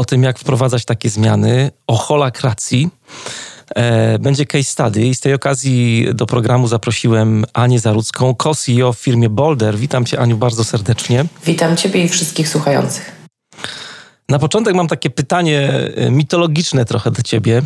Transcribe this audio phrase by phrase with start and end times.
[0.00, 2.88] o tym, jak wprowadzać takie zmiany, o holakracji.
[3.74, 8.98] E, będzie case study i z tej okazji do programu zaprosiłem Anię Zarudzką, co-CEO w
[8.98, 9.78] firmie Boulder.
[9.78, 11.24] Witam Cię, Aniu, bardzo serdecznie.
[11.46, 13.12] Witam Ciebie i wszystkich słuchających.
[14.28, 17.62] Na początek mam takie pytanie e, mitologiczne trochę do Ciebie.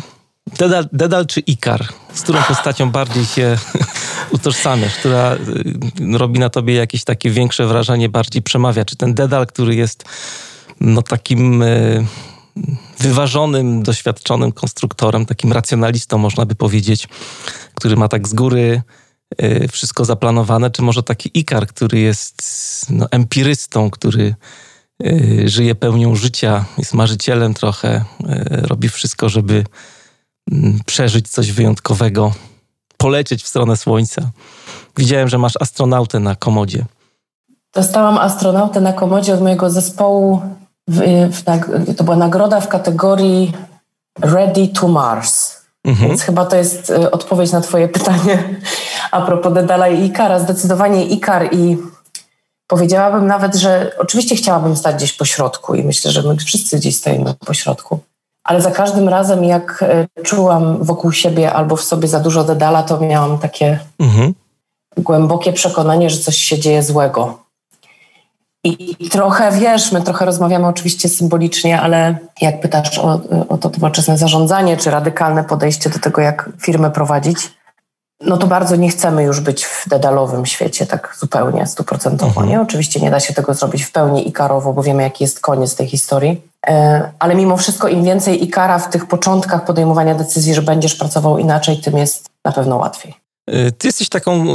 [0.57, 1.85] Dedal, Dedal czy Ikar?
[2.13, 3.57] Z którą postacią bardziej się
[4.35, 8.85] utożsamiasz, która y, robi na tobie jakieś takie większe wrażenie, bardziej przemawia?
[8.85, 10.05] Czy ten Dedal, który jest
[10.81, 12.05] no takim y,
[12.99, 17.07] wyważonym, doświadczonym konstruktorem, takim racjonalistą, można by powiedzieć,
[17.75, 18.81] który ma tak z góry
[19.43, 22.41] y, wszystko zaplanowane, czy może taki Ikar, który jest
[22.89, 24.35] no, empirystą, który
[25.45, 28.05] żyje pełnią życia, jest marzycielem trochę,
[28.49, 29.63] robi wszystko, żeby
[30.51, 32.33] Mm, przeżyć coś wyjątkowego,
[32.97, 34.29] polecieć w stronę Słońca.
[34.97, 36.85] Widziałem, że masz astronautę na komodzie.
[37.73, 40.41] Dostałam astronautę na komodzie od mojego zespołu.
[40.87, 41.43] W, w,
[41.95, 43.53] to była nagroda w kategorii
[44.21, 45.61] Ready to Mars.
[45.83, 46.09] Mhm.
[46.09, 48.59] Więc chyba to jest y, odpowiedź na Twoje pytanie
[49.11, 50.39] a propos Dedala i Ikara.
[50.39, 51.77] Zdecydowanie Ikar i
[52.67, 56.97] powiedziałabym nawet, że oczywiście chciałabym stać gdzieś po środku i myślę, że my wszyscy gdzieś
[56.97, 57.99] stoimy po środku
[58.45, 62.83] ale za każdym razem, jak e, czułam wokół siebie albo w sobie za dużo dedala,
[62.83, 64.33] to miałam takie mhm.
[64.97, 67.44] głębokie przekonanie, że coś się dzieje złego.
[68.65, 74.17] I trochę, wiesz, my trochę rozmawiamy oczywiście symbolicznie, ale jak pytasz o, o to nowoczesne
[74.17, 77.37] zarządzanie, czy radykalne podejście do tego, jak firmę prowadzić,
[78.21, 82.27] no to bardzo nie chcemy już być w dedalowym świecie tak zupełnie, stuprocentowo.
[82.27, 82.49] Mhm.
[82.49, 82.61] Nie?
[82.61, 85.87] Oczywiście nie da się tego zrobić w pełni ikarowo, bo wiemy, jaki jest koniec tej
[85.87, 86.41] historii.
[86.67, 91.37] E, ale mimo wszystko im więcej ikara w tych początkach podejmowania decyzji, że będziesz pracował
[91.37, 93.24] inaczej, tym jest na pewno łatwiej.
[93.47, 94.45] E, ty jesteś taką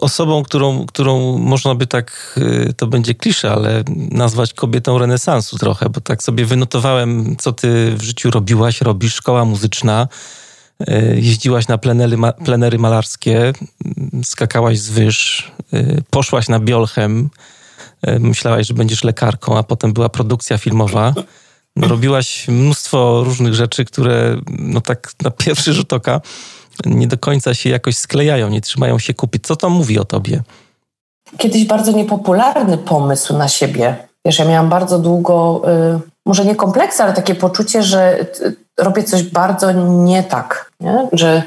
[0.00, 2.38] osobą, którą, którą można by tak,
[2.68, 7.94] e, to będzie klisze, ale nazwać kobietą renesansu trochę, bo tak sobie wynotowałem, co ty
[7.96, 10.08] w życiu robiłaś, robisz, szkoła muzyczna,
[11.14, 13.52] jeździłaś na plenery, plenery malarskie,
[14.24, 15.50] skakałaś z wyż,
[16.10, 17.30] poszłaś na Biolchem,
[18.20, 21.14] myślałaś, że będziesz lekarką, a potem była produkcja filmowa.
[21.76, 26.20] Robiłaś mnóstwo różnych rzeczy, które no tak na pierwszy rzut oka
[26.86, 29.38] nie do końca się jakoś sklejają, nie trzymają się kupy.
[29.38, 30.42] Co to mówi o tobie?
[31.38, 33.96] Kiedyś bardzo niepopularny pomysł na siebie.
[34.24, 35.62] Wiesz, ja miałam bardzo długo,
[35.96, 41.08] y, może nie kompleks, ale takie poczucie, że y, robię coś bardzo nie tak, nie?
[41.12, 41.42] że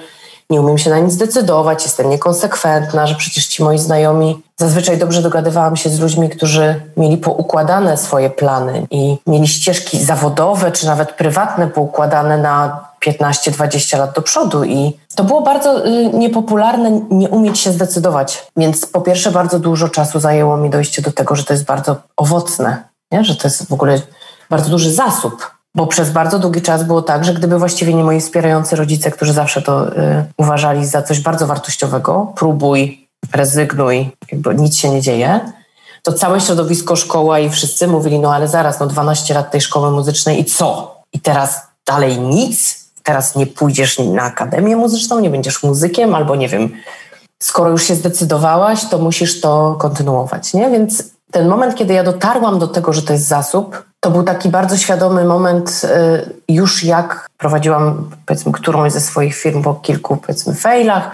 [0.50, 5.22] nie umiem się na nic zdecydować, jestem niekonsekwentna, że przecież ci moi znajomi, zazwyczaj dobrze
[5.22, 11.12] dogadywałam się z ludźmi, którzy mieli poukładane swoje plany i mieli ścieżki zawodowe czy nawet
[11.12, 17.60] prywatne poukładane na 15-20 lat do przodu i to było bardzo y, niepopularne nie umieć
[17.60, 18.48] się zdecydować.
[18.58, 21.96] Więc po pierwsze bardzo dużo czasu zajęło mi dojście do tego, że to jest bardzo
[22.18, 23.24] owocne, nie?
[23.24, 24.02] że to jest w ogóle
[24.50, 28.22] bardzo duży zasób bo przez bardzo długi czas było tak, że gdyby właściwie nie moi
[28.22, 34.78] wspierający rodzice, którzy zawsze to y, uważali za coś bardzo wartościowego, próbuj, rezygnuj, jakby nic
[34.78, 35.40] się nie dzieje,
[36.04, 39.92] to całe środowisko, szkoła i wszyscy mówili, no ale zaraz, no 12 lat tej szkoły
[39.92, 40.96] muzycznej i co?
[41.14, 42.83] I teraz dalej nic?
[43.04, 46.70] Teraz nie pójdziesz na akademię muzyczną, nie będziesz muzykiem, albo nie wiem,
[47.44, 50.70] skoro już się zdecydowałaś, to musisz to kontynuować, nie?
[50.70, 54.50] Więc ten moment, kiedy ja dotarłam do tego, że to jest zasób, to był taki
[54.50, 60.54] bardzo świadomy moment, y, już jak prowadziłam, powiedzmy, którąś ze swoich firm po kilku, powiedzmy,
[60.54, 61.12] failach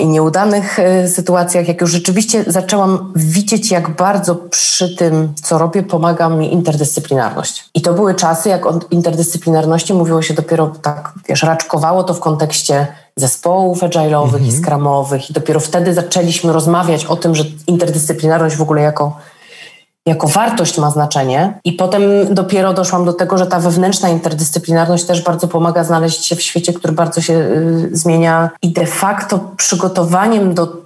[0.00, 5.82] i nieudanych y, sytuacjach, jak już rzeczywiście zaczęłam widzieć, jak bardzo przy tym, co robię,
[5.82, 7.70] pomaga mi interdyscyplinarność.
[7.74, 12.20] I to były czasy, jak o interdyscyplinarności mówiło się dopiero tak, wiesz, raczkowało to w
[12.20, 12.86] kontekście
[13.16, 14.62] zespołów agile'owych i mhm.
[14.62, 19.16] scrumowych i dopiero wtedy zaczęliśmy rozmawiać o tym, że interdyscyplinarność w ogóle jako
[20.06, 21.60] jako wartość ma znaczenie.
[21.64, 26.36] I potem dopiero doszłam do tego, że ta wewnętrzna interdyscyplinarność też bardzo pomaga znaleźć się
[26.36, 30.76] w świecie, który bardzo się y, zmienia i de facto przygotowaniem do,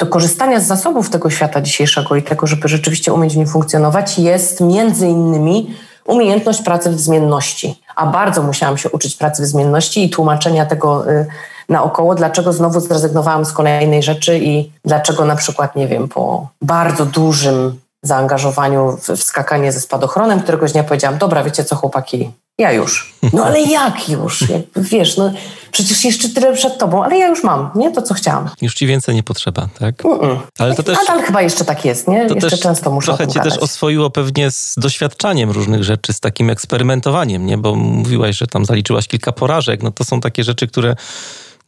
[0.00, 4.18] do korzystania z zasobów tego świata dzisiejszego i tego, żeby rzeczywiście umieć w nim funkcjonować,
[4.18, 5.74] jest między innymi
[6.06, 7.80] umiejętność pracy w zmienności.
[7.96, 11.26] A bardzo musiałam się uczyć pracy w zmienności i tłumaczenia tego y,
[11.68, 17.06] naokoło, dlaczego znowu zrezygnowałam z kolejnej rzeczy i dlaczego na przykład, nie wiem, po bardzo
[17.06, 20.40] dużym zaangażowaniu w, w skakanie ze spadochronem.
[20.40, 23.14] Któregoś dnia powiedziałam, dobra, wiecie co chłopaki, ja już.
[23.32, 24.40] No ale jak już?
[24.40, 25.32] Jakby, wiesz, no
[25.72, 27.92] przecież jeszcze tyle przed tobą, ale ja już mam, nie?
[27.92, 28.48] To, co chciałam.
[28.62, 29.96] Już ci więcej nie potrzeba, tak?
[29.96, 30.38] Mm-mm.
[30.58, 30.98] Ale to też...
[30.98, 32.26] Nadal chyba jeszcze tak jest, nie?
[32.26, 36.20] To jeszcze też często muszę Trochę cię też oswoiło pewnie z doświadczaniem różnych rzeczy, z
[36.20, 37.58] takim eksperymentowaniem, nie?
[37.58, 39.82] Bo mówiłaś, że tam zaliczyłaś kilka porażek.
[39.82, 40.96] No to są takie rzeczy, które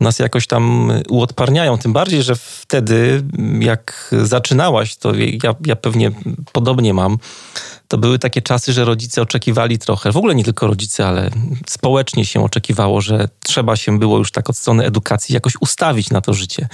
[0.01, 1.79] nas jakoś tam uodparniają.
[1.79, 3.23] Tym bardziej, że wtedy,
[3.61, 6.11] jak zaczynałaś, to ja, ja pewnie
[6.53, 7.19] podobnie mam,
[7.89, 11.31] to były takie czasy, że rodzice oczekiwali trochę, w ogóle nie tylko rodzice, ale
[11.67, 16.21] społecznie się oczekiwało, że trzeba się było już tak od strony edukacji jakoś ustawić na
[16.21, 16.69] to życie.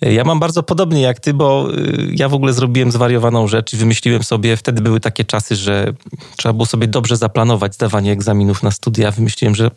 [0.00, 3.76] Ja mam bardzo podobnie jak ty, bo y, ja w ogóle zrobiłem zwariowaną rzecz i
[3.76, 5.92] wymyśliłem sobie, wtedy były takie czasy, że
[6.36, 9.10] trzeba było sobie dobrze zaplanować zdawanie egzaminów na studia.
[9.10, 9.70] Wymyśliłem, że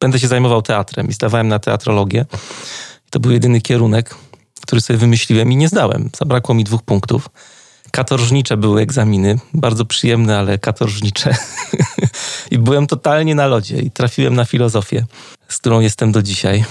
[0.00, 2.26] będę się zajmował teatrem i zdawałem na teatrologię.
[3.10, 4.14] To był jedyny kierunek,
[4.62, 6.10] który sobie wymyśliłem i nie zdałem.
[6.18, 7.28] Zabrakło mi dwóch punktów.
[7.90, 11.36] Katorżnicze były egzaminy, bardzo przyjemne, ale katorżnicze.
[12.50, 15.04] I byłem totalnie na lodzie i trafiłem na filozofię,
[15.48, 16.64] z którą jestem do dzisiaj.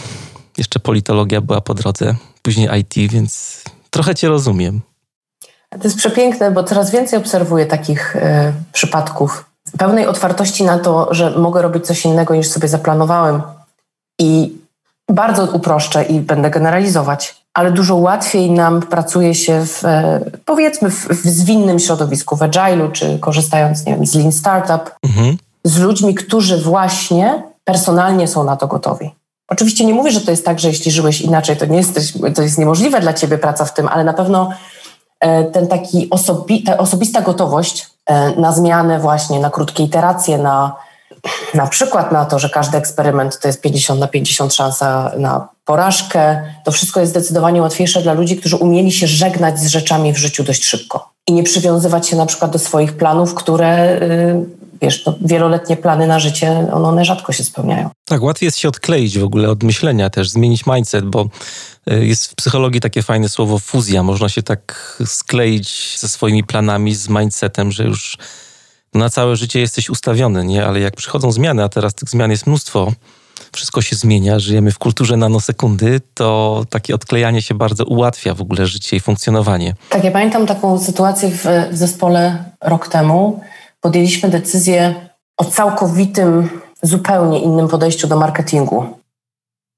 [0.57, 4.81] Jeszcze politologia była po drodze, później IT, więc trochę cię rozumiem.
[5.69, 8.19] To jest przepiękne, bo coraz więcej obserwuję takich y,
[8.73, 13.41] przypadków pełnej otwartości na to, że mogę robić coś innego niż sobie zaplanowałem.
[14.19, 14.57] I
[15.09, 21.07] bardzo uproszczę i będę generalizować, ale dużo łatwiej nam pracuje się w, e, powiedzmy, w,
[21.07, 25.37] w zwinnym środowisku, w agile'u, czy korzystając, nie wiem, z Lean Startup, mhm.
[25.63, 29.11] z ludźmi, którzy właśnie personalnie są na to gotowi.
[29.49, 32.41] Oczywiście nie mówię, że to jest tak, że jeśli żyłeś inaczej, to nie jesteś, to
[32.41, 34.49] jest niemożliwe dla ciebie praca w tym, ale na pewno
[35.19, 37.89] e, ten taki osobi, ta osobista gotowość
[38.37, 40.75] na zmianę właśnie, na krótkie iteracje, na
[41.53, 46.41] na przykład na to, że każdy eksperyment to jest 50 na 50 szansa na porażkę.
[46.65, 50.43] To wszystko jest zdecydowanie łatwiejsze dla ludzi, którzy umieli się żegnać z rzeczami w życiu
[50.43, 54.45] dość szybko i nie przywiązywać się na przykład do swoich planów, które, y,
[54.81, 57.89] wiesz, to wieloletnie plany na życie, one rzadko się spełniają.
[58.05, 61.29] Tak, łatwiej jest się odkleić w ogóle od myślenia też, zmienić mindset, bo
[61.91, 64.03] y, jest w psychologii takie fajne słowo fuzja.
[64.03, 68.17] Można się tak skleić ze swoimi planami, z mindsetem, że już
[68.93, 70.65] na całe życie jesteś ustawiony, nie?
[70.65, 72.91] Ale jak przychodzą zmiany, a teraz tych zmian jest mnóstwo,
[73.51, 78.67] wszystko się zmienia, żyjemy w kulturze nanosekundy, to takie odklejanie się bardzo ułatwia w ogóle
[78.67, 79.75] życie i funkcjonowanie.
[79.89, 83.41] Tak, ja pamiętam taką sytuację w, w zespole rok temu.
[83.81, 84.95] Podjęliśmy decyzję
[85.37, 86.49] o całkowitym,
[86.81, 88.85] zupełnie innym podejściu do marketingu.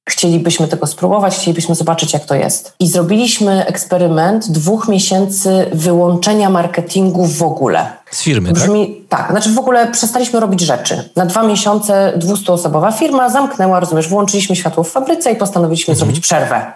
[0.09, 2.73] Chcielibyśmy tego spróbować, chcielibyśmy zobaczyć, jak to jest.
[2.79, 7.91] I zrobiliśmy eksperyment dwóch miesięcy wyłączenia marketingu w ogóle.
[8.11, 9.19] Z firmy, Brzmi, tak?
[9.19, 11.09] Tak, znaczy w ogóle przestaliśmy robić rzeczy.
[11.15, 15.97] Na dwa miesiące 200-osobowa firma zamknęła, rozumiesz, włączyliśmy światło w fabryce i postanowiliśmy mhm.
[15.97, 16.73] zrobić przerwę.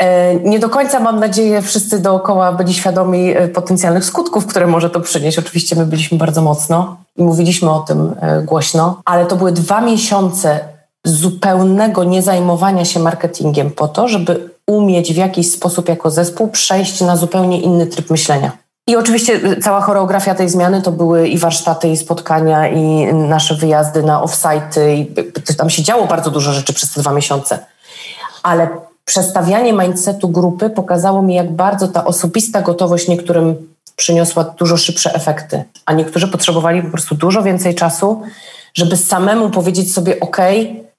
[0.00, 4.90] E, nie do końca, mam nadzieję, wszyscy dookoła byli świadomi e, potencjalnych skutków, które może
[4.90, 5.38] to przynieść.
[5.38, 9.80] Oczywiście my byliśmy bardzo mocno i mówiliśmy o tym e, głośno, ale to były dwa
[9.80, 10.60] miesiące
[11.04, 17.16] zupełnego niezajmowania się marketingiem po to, żeby umieć w jakiś sposób jako zespół przejść na
[17.16, 18.52] zupełnie inny tryb myślenia.
[18.86, 24.02] I oczywiście cała choreografia tej zmiany to były i warsztaty, i spotkania, i nasze wyjazdy
[24.02, 24.94] na offsite.
[24.94, 25.14] I
[25.56, 27.58] tam się działo bardzo dużo rzeczy przez te dwa miesiące.
[28.42, 28.68] Ale
[29.10, 33.56] przestawianie mindsetu grupy pokazało mi, jak bardzo ta osobista gotowość niektórym
[33.96, 38.22] przyniosła dużo szybsze efekty, a niektórzy potrzebowali po prostu dużo więcej czasu,
[38.74, 40.36] żeby samemu powiedzieć sobie: OK,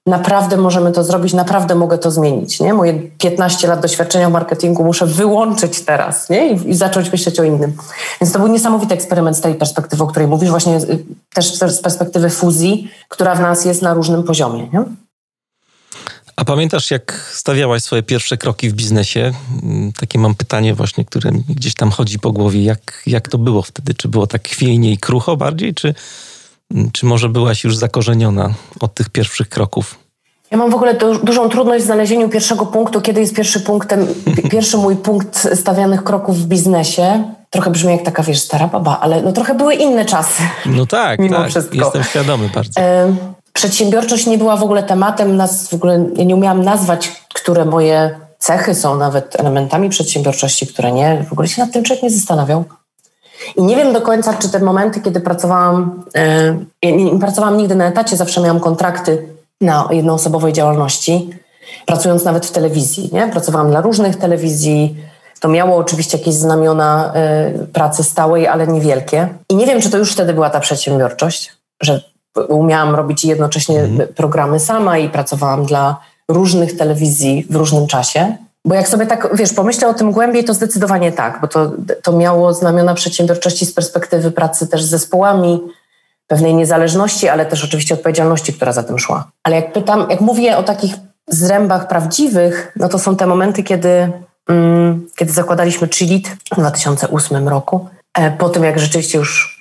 [0.06, 2.60] naprawdę możemy to zrobić, naprawdę mogę to zmienić.
[2.60, 2.74] Nie?
[2.74, 6.54] Moje 15 lat doświadczenia w marketingu muszę wyłączyć teraz nie?
[6.54, 7.74] I, I, zacząć myśleć o innym.
[8.22, 11.04] Więc to był niesamowity eksperyment z tej perspektywy, o której mówisz, właśnie y,
[11.34, 14.70] też z perspektywy fuzji, która w nas jest na różnym poziomie.
[14.74, 14.84] Nie?
[16.42, 19.32] A pamiętasz, jak stawiałaś swoje pierwsze kroki w biznesie?
[19.64, 22.64] Mm, takie mam pytanie właśnie, które gdzieś tam chodzi po głowie.
[22.64, 23.94] Jak, jak to było wtedy?
[23.94, 25.94] Czy było tak chwiejnie i krucho bardziej, czy,
[26.92, 30.00] czy może byłaś już zakorzeniona od tych pierwszych kroków?
[30.52, 34.08] Ja mam w ogóle du dużą trudność w znalezieniu pierwszego punktu, kiedy jest pierwszy punktem,
[34.52, 37.34] pierwszy mój punkt stawianych kroków w biznesie.
[37.50, 40.44] Trochę brzmi jak taka, wiesz, stara baba, ale no trochę były inne czasy.
[40.66, 41.50] No tak, mimo tak.
[41.50, 41.76] Wszystko.
[41.76, 42.82] Jestem świadomy bardzo.
[42.82, 43.16] E
[43.54, 48.20] przedsiębiorczość nie była w ogóle tematem, nas w ogóle ja nie umiałam nazwać, które moje
[48.40, 51.26] cechy są nawet elementami przedsiębiorczości, które nie.
[51.30, 52.64] W ogóle się nad tym człowiek nie zastanawiał.
[53.56, 56.04] I nie wiem do końca, czy te momenty, kiedy pracowałam,
[56.84, 59.28] yy, nie, nie pracowałam nigdy na etacie, zawsze miałam kontrakty
[59.62, 61.30] na jednoosobowej działalności,
[61.86, 63.10] pracując nawet w telewizji.
[63.14, 63.28] Nie?
[63.28, 64.96] Pracowałam dla różnych telewizji.
[65.40, 67.14] To miało oczywiście jakieś znamiona
[67.58, 69.28] yy, pracy stałej, ale niewielkie.
[69.50, 72.11] I nie wiem, czy to już wtedy była ta przedsiębiorczość, że
[72.48, 74.14] umiałam robić jednocześnie mhm.
[74.14, 78.36] programy sama i pracowałam dla różnych telewizji w różnym czasie.
[78.66, 81.72] Bo jak sobie tak, wiesz, pomyślę o tym głębiej, to zdecydowanie tak, bo to,
[82.04, 85.60] to miało znamiona przedsiębiorczości z perspektywy pracy też z zespołami,
[86.28, 89.32] pewnej niezależności, ale też oczywiście odpowiedzialności, która za tym szła.
[89.44, 90.94] Ale jak pytam, jak mówię o takich
[91.28, 94.12] zrębach prawdziwych, no to są te momenty, kiedy,
[94.50, 97.88] mm, kiedy zakładaliśmy Chilit w 2008 roku.
[98.14, 99.61] E, po tym, jak rzeczywiście już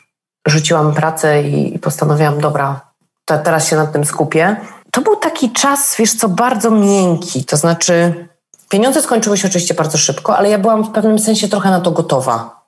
[0.51, 2.81] rzuciłam pracę i, i postanowiłam, dobra,
[3.25, 4.57] to teraz się nad tym skupię.
[4.91, 8.29] To był taki czas, wiesz co, bardzo miękki, to znaczy
[8.69, 11.91] pieniądze skończyły się oczywiście bardzo szybko, ale ja byłam w pewnym sensie trochę na to
[11.91, 12.61] gotowa.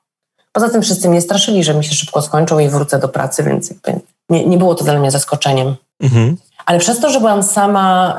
[0.52, 3.74] Poza tym wszyscy mnie straszyli, że mi się szybko skończą i wrócę do pracy, więc
[4.30, 5.76] nie, nie było to dla mnie zaskoczeniem.
[6.00, 6.36] Mhm.
[6.66, 8.18] Ale przez to, że byłam sama,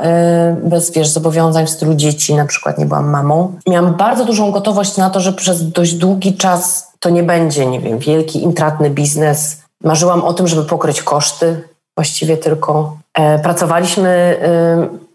[0.66, 4.52] y, bez wiesz, zobowiązań w stylu dzieci, na przykład nie byłam mamą, miałam bardzo dużą
[4.52, 8.90] gotowość na to, że przez dość długi czas to nie będzie, nie wiem, wielki, intratny
[8.90, 9.62] biznes.
[9.84, 11.68] Marzyłam o tym, żeby pokryć koszty,
[11.98, 12.98] właściwie tylko.
[13.14, 14.38] E, pracowaliśmy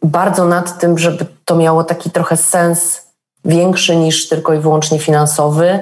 [0.02, 3.06] y, bardzo nad tym, żeby to miało taki trochę sens
[3.44, 5.78] większy niż tylko i wyłącznie finansowy.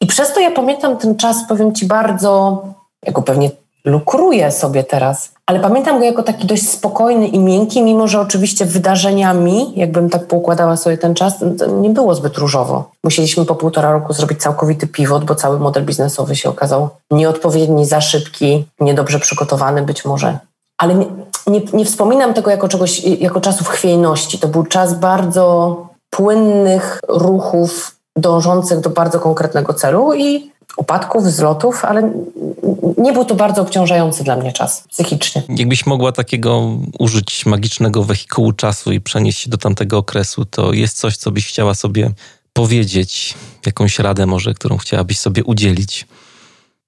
[0.00, 2.62] I przez to ja pamiętam ten czas, powiem Ci, bardzo,
[3.06, 3.50] jako pewnie
[3.84, 8.64] lukruję sobie teraz, ale pamiętam go jako taki dość spokojny i miękki, mimo że oczywiście
[8.66, 11.34] wydarzeniami, jakbym tak poukładała sobie ten czas,
[11.80, 12.90] nie było zbyt różowo.
[13.04, 18.00] Musieliśmy po półtora roku zrobić całkowity pivot, bo cały model biznesowy się okazał nieodpowiedni, za
[18.00, 20.38] szybki, niedobrze przygotowany być może.
[20.78, 21.06] Ale nie,
[21.46, 24.38] nie, nie wspominam tego jako czegoś, jako czasów chwiejności.
[24.38, 25.76] To był czas bardzo
[26.10, 32.12] płynnych ruchów dążących do bardzo konkretnego celu i upadków, wzlotów, ale
[32.98, 35.42] nie był to bardzo obciążający dla mnie czas psychicznie.
[35.48, 40.98] Jakbyś mogła takiego użyć magicznego wehikułu czasu i przenieść się do tamtego okresu, to jest
[40.98, 42.10] coś, co byś chciała sobie
[42.52, 43.34] powiedzieć,
[43.66, 46.06] jakąś radę może, którą chciałabyś sobie udzielić.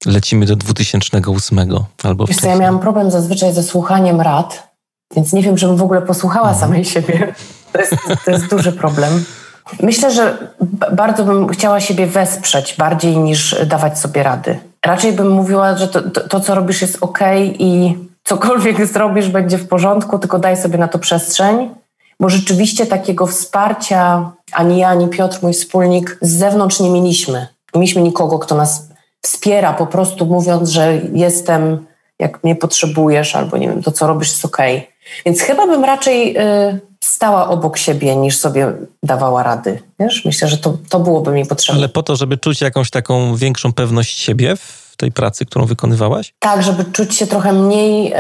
[0.06, 1.58] Lecimy do 2008
[2.02, 4.68] albo Wiesz co, ja miałam problem zazwyczaj ze słuchaniem rad,
[5.16, 6.60] więc nie wiem, żebym w ogóle posłuchała mhm.
[6.60, 7.34] samej siebie.
[7.72, 7.94] To jest,
[8.24, 9.24] to jest duży problem.
[9.82, 10.52] Myślę, że
[10.92, 14.58] bardzo bym chciała siebie wesprzeć bardziej niż dawać sobie rady.
[14.86, 17.18] Raczej bym mówiła, że to, to, to co robisz jest ok
[17.58, 21.70] i cokolwiek zrobisz będzie w porządku, tylko daj sobie na to przestrzeń,
[22.20, 27.46] bo rzeczywiście takiego wsparcia ani ja, ani Piotr, mój wspólnik, z zewnątrz nie mieliśmy.
[27.74, 28.88] Nie mieliśmy nikogo, kto nas
[29.22, 31.86] wspiera, po prostu mówiąc, że jestem,
[32.18, 34.58] jak mnie potrzebujesz, albo nie wiem, to co robisz jest ok.
[35.26, 36.32] Więc chyba bym raczej.
[36.32, 38.72] Yy, stała obok siebie, niż sobie
[39.02, 39.82] dawała rady.
[40.00, 40.24] Wiesz?
[40.24, 41.80] Myślę, że to, to byłoby mi potrzebne.
[41.80, 46.34] Ale po to, żeby czuć jakąś taką większą pewność siebie w tej pracy, którą wykonywałaś?
[46.38, 48.14] Tak, żeby czuć się trochę mniej,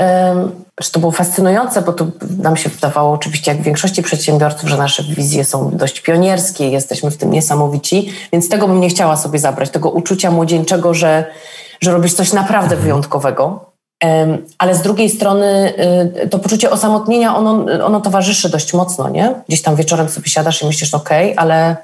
[0.80, 2.06] że to było fascynujące, bo to
[2.38, 7.10] nam się wydawało oczywiście, jak w większości przedsiębiorców, że nasze wizje są dość pionierskie, jesteśmy
[7.10, 11.24] w tym niesamowici, więc tego bym nie chciała sobie zabrać, tego uczucia młodzieńczego, że,
[11.80, 12.82] że robisz coś naprawdę mhm.
[12.82, 13.75] wyjątkowego.
[14.58, 15.74] Ale z drugiej strony
[16.24, 19.34] y, to poczucie osamotnienia, ono, ono towarzyszy dość mocno, nie?
[19.48, 21.76] Gdzieś tam wieczorem sobie siadasz i myślisz, okej, okay, ale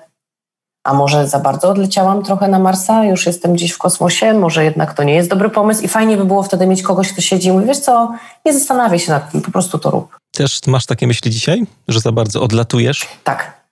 [0.85, 4.95] a może za bardzo odleciałam trochę na Marsa, już jestem gdzieś w kosmosie, może jednak
[4.95, 7.52] to nie jest dobry pomysł i fajnie by było wtedy mieć kogoś, kto siedzi i
[7.52, 8.14] mówi, wiesz co,
[8.45, 10.16] nie zastanawiaj się nad tym, po prostu to rób.
[10.33, 13.09] Też masz takie myśli dzisiaj, że za bardzo odlatujesz?
[13.25, 13.62] Tak.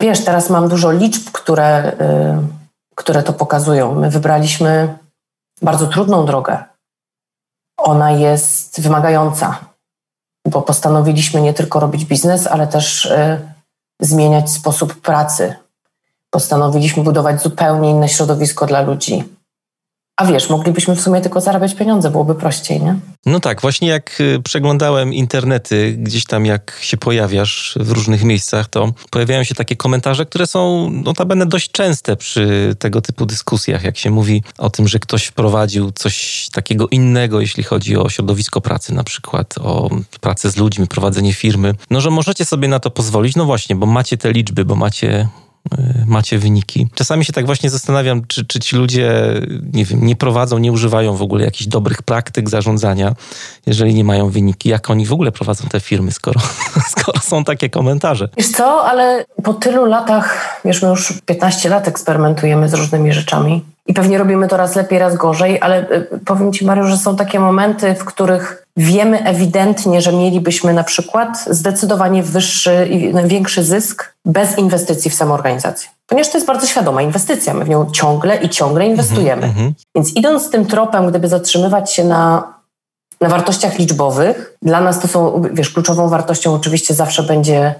[0.00, 2.48] Wiesz, teraz mam dużo liczb, które, yy,
[2.94, 3.94] które to pokazują.
[3.94, 4.98] My wybraliśmy
[5.62, 6.69] bardzo trudną drogę
[7.82, 9.58] ona jest wymagająca,
[10.46, 13.40] bo postanowiliśmy nie tylko robić biznes, ale też y,
[14.00, 15.54] zmieniać sposób pracy.
[16.30, 19.24] Postanowiliśmy budować zupełnie inne środowisko dla ludzi.
[20.20, 22.96] A wiesz, moglibyśmy w sumie tylko zarabiać pieniądze, byłoby prościej, nie?
[23.26, 28.68] No tak, właśnie jak y, przeglądałem internety, gdzieś tam jak się pojawiasz w różnych miejscach,
[28.68, 33.98] to pojawiają się takie komentarze, które są notabene dość częste przy tego typu dyskusjach, jak
[33.98, 38.94] się mówi o tym, że ktoś wprowadził coś takiego innego, jeśli chodzi o środowisko pracy
[38.94, 43.36] na przykład, o pracę z ludźmi, prowadzenie firmy, no że możecie sobie na to pozwolić,
[43.36, 45.28] no właśnie, bo macie te liczby, bo macie
[46.06, 46.88] macie wyniki.
[46.94, 49.12] Czasami się tak właśnie zastanawiam, czy, czy ci ludzie,
[49.72, 53.14] nie wiem, nie prowadzą, nie używają w ogóle jakichś dobrych praktyk zarządzania,
[53.66, 54.68] jeżeli nie mają wyniki.
[54.68, 56.40] Jak oni w ogóle prowadzą te firmy, skoro,
[56.96, 58.28] skoro są takie komentarze?
[58.36, 63.64] Wiesz co, ale po tylu latach, wiesz, my już 15 lat eksperymentujemy z różnymi rzeczami
[63.86, 67.16] i pewnie robimy to raz lepiej, raz gorzej, ale y, powiem Ci, Mariusz, że są
[67.16, 74.14] takie momenty, w których wiemy ewidentnie, że mielibyśmy na przykład zdecydowanie wyższy i większy zysk
[74.24, 75.90] bez inwestycji w samoorganizację.
[76.06, 79.46] Ponieważ to jest bardzo świadoma inwestycja, my w nią ciągle i ciągle inwestujemy.
[79.46, 79.72] Mm -hmm.
[79.94, 82.54] Więc idąc tym tropem, gdyby zatrzymywać się na,
[83.20, 87.74] na wartościach liczbowych, dla nas to są, wiesz, kluczową wartością oczywiście zawsze będzie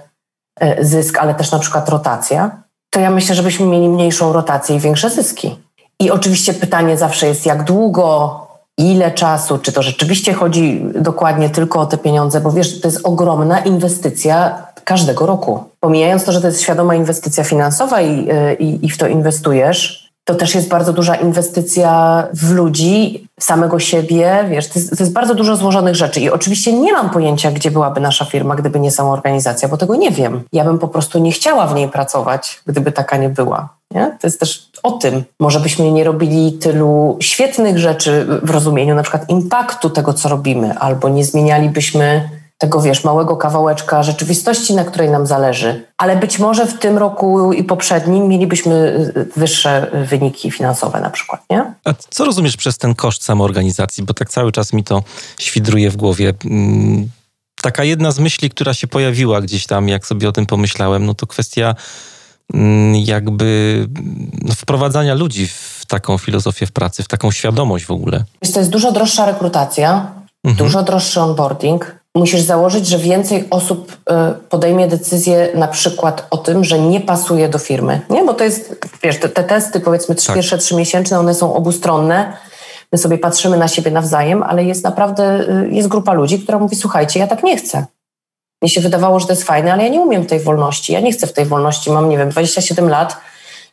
[0.61, 2.51] e, zysk, ale też na przykład rotacja,
[2.91, 5.59] to ja myślę, żebyśmy mieli mniejszą rotację i większe zyski.
[6.01, 8.50] I oczywiście pytanie zawsze jest, jak długo,
[8.81, 13.01] ile czasu, czy to rzeczywiście chodzi dokładnie tylko o te pieniądze, bo wiesz, to jest
[13.05, 15.65] ogromna inwestycja każdego roku.
[15.81, 20.35] Pomijając to, że to jest świadoma inwestycja finansowa i, i, i w to inwestujesz, to
[20.35, 25.35] też jest bardzo duża inwestycja w ludzi, samego siebie, wiesz, to jest, to jest, bardzo
[25.35, 29.11] dużo złożonych rzeczy i oczywiście nie mam pojęcia, gdzie byłaby nasza firma, gdyby nie sama
[29.11, 30.43] organizacja, bo tego nie wiem.
[30.53, 33.69] Ja bym po prostu nie chciała w niej pracować, gdyby taka nie była.
[33.91, 34.17] Nie?
[34.21, 35.25] To jest też o tym.
[35.41, 40.79] Może byśmy nie robili tylu świetnych rzeczy w rozumieniu na przykład impaktu tego, co robimy,
[40.79, 45.85] albo nie zmienialibyśmy tego, wiesz, małego kawałeczka rzeczywistości, na której nam zależy.
[45.99, 48.75] Ale być może w tym roku i poprzednim mielibyśmy
[49.17, 51.75] y, wyższe wyniki finansowe na przykład, nie?
[51.85, 54.05] A co rozumiesz przez ten koszt samoorganizacji?
[54.05, 55.03] Bo tak cały czas mi to
[55.39, 56.35] świdruje w głowie.
[56.45, 57.09] Mm,
[57.63, 61.15] taka jedna z myśli, która się pojawiła gdzieś tam, jak sobie o tym pomyślałem, no
[61.15, 61.75] to kwestia
[62.55, 63.87] mm, jakby
[64.43, 68.25] no, wprowadzania ludzi w taką filozofię w pracy, w taką świadomość w ogóle.
[68.53, 70.13] To jest dużo droższa rekrutacja,
[70.45, 70.57] mhm.
[70.57, 76.65] dużo droższy onboarding, musisz założyć, że więcej osób e, podejmie decyzję na przykład o tym,
[76.65, 78.01] że nie pasuje do firmy.
[78.11, 80.35] Nie, bo to jest, wiesz, te, te testy powiedzmy tak.
[80.35, 82.37] pierwsze trzy miesięczne, one są obustronne.
[82.93, 86.77] My sobie patrzymy na siebie nawzajem, ale jest naprawdę, e, jest grupa ludzi, która mówi,
[86.77, 87.87] słuchajcie, ja tak nie chcę.
[88.63, 90.93] Mnie się wydawało, że to jest fajne, ale ja nie umiem tej wolności.
[90.93, 93.17] Ja nie chcę w tej wolności, mam, nie wiem, 27 lat,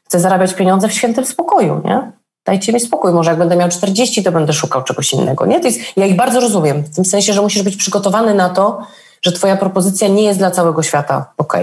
[0.04, 2.12] chcę zarabiać pieniądze w świętym spokoju, nie?
[2.48, 5.46] Dajcie mi spokój, może jak będę miał 40, to będę szukał czegoś innego.
[5.46, 5.60] Nie?
[5.60, 8.82] To jest, ja ich bardzo rozumiem, w tym sensie, że musisz być przygotowany na to,
[9.22, 11.54] że twoja propozycja nie jest dla całego świata ok.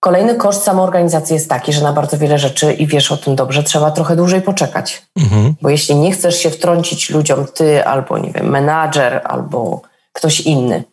[0.00, 3.62] Kolejny koszt samoorganizacji jest taki, że na bardzo wiele rzeczy, i wiesz o tym dobrze,
[3.62, 5.02] trzeba trochę dłużej poczekać.
[5.16, 5.54] Mhm.
[5.62, 10.84] Bo jeśli nie chcesz się wtrącić ludziom, ty albo, nie wiem, menadżer, albo ktoś inny,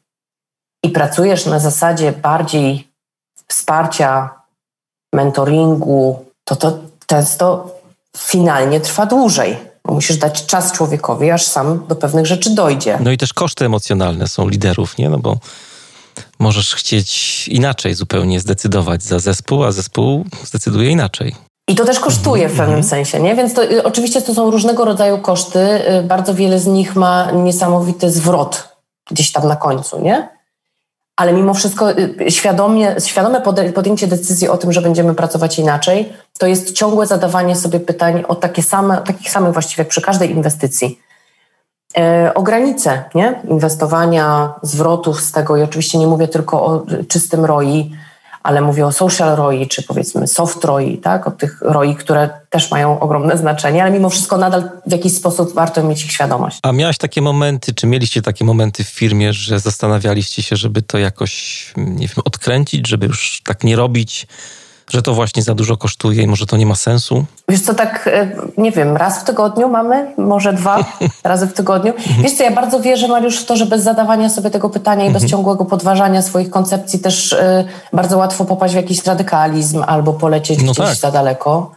[0.84, 2.88] i pracujesz na zasadzie bardziej
[3.48, 4.30] wsparcia,
[5.14, 7.76] mentoringu, to to często
[8.18, 9.58] finalnie trwa dłużej.
[9.88, 13.00] Musisz dać czas człowiekowi, aż sam do pewnych rzeczy dojdzie.
[13.04, 15.10] No i też koszty emocjonalne są liderów, nie?
[15.10, 15.38] No bo
[16.40, 21.36] możesz chcieć inaczej zupełnie zdecydować za zespół, a zespół zdecyduje inaczej.
[21.68, 22.90] I to też kosztuje w pewnym -hmm.
[22.90, 23.36] sensie, nie?
[23.36, 25.60] Więc to, y, oczywiście to są różnego rodzaju koszty.
[25.60, 28.70] Y, bardzo wiele z nich ma niesamowity zwrot
[29.12, 30.41] gdzieś tam na końcu, nie?
[31.22, 33.42] Ale mimo wszystko y, świadomie, świadome
[33.76, 38.36] podjęcie decyzji o tym, że będziemy pracować inaczej, to jest ciągłe zadawanie sobie pytań o
[38.36, 41.00] takie same, takich samych właściwie jak przy każdej inwestycji.
[41.98, 43.42] E, o granice nie?
[43.50, 47.92] inwestowania, zwrotów z tego i oczywiście nie mówię tylko o czystym ROI,
[48.44, 51.28] ale mówię o social ROI, czy powiedzmy soft ROI, tak?
[51.28, 55.54] o tych ROI, które też mają ogromne znaczenie, ale mimo wszystko nadal w jakiś sposób
[55.54, 56.60] warto mieć ich świadomość.
[56.64, 60.98] A miałaś takie momenty, czy mieliście takie momenty w firmie, że zastanawialiście się, żeby to
[60.98, 64.28] jakoś, nie wiem, odkręcić, żeby już tak nie robić,
[64.92, 67.26] że to właśnie za dużo kosztuje i może to nie ma sensu?
[67.50, 70.86] Wiesz co, tak, e, nie wiem, raz w tygodniu mamy, może dwa
[71.24, 71.94] razy w tygodniu.
[72.22, 75.08] Wiesz co, ja bardzo wierzę, Mariusz, w to, że bez zadawania sobie tego pytania i
[75.08, 75.30] bez mhm.
[75.30, 80.72] ciągłego podważania swoich koncepcji też y, bardzo łatwo popaść w jakiś radykalizm albo polecieć no
[80.72, 80.96] gdzieś tak.
[80.96, 81.72] za daleko.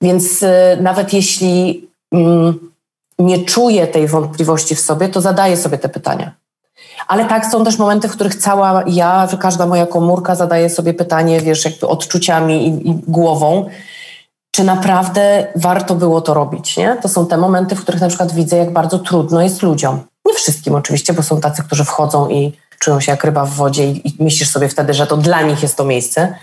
[0.00, 0.48] Więc y,
[0.80, 2.18] nawet jeśli y,
[3.18, 6.32] nie czuję tej wątpliwości w sobie, to zadaję sobie te pytania.
[7.08, 11.40] Ale tak, są też momenty, w których cała ja, każda moja komórka zadaje sobie pytanie,
[11.40, 13.66] wiesz, jakby odczuciami i, i głową,
[14.50, 16.96] czy naprawdę warto było to robić, nie?
[17.02, 20.00] To są te momenty, w których na przykład widzę, jak bardzo trudno jest ludziom.
[20.26, 23.90] Nie wszystkim oczywiście, bo są tacy, którzy wchodzą i czują się jak ryba w wodzie
[23.90, 26.34] i, i myślisz sobie wtedy, że to dla nich jest to miejsce.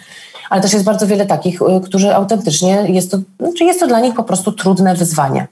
[0.49, 3.99] Ale też jest bardzo wiele takich, y, którzy autentycznie jest to, znaczy jest to dla
[3.99, 5.47] nich po prostu trudne wyzwanie.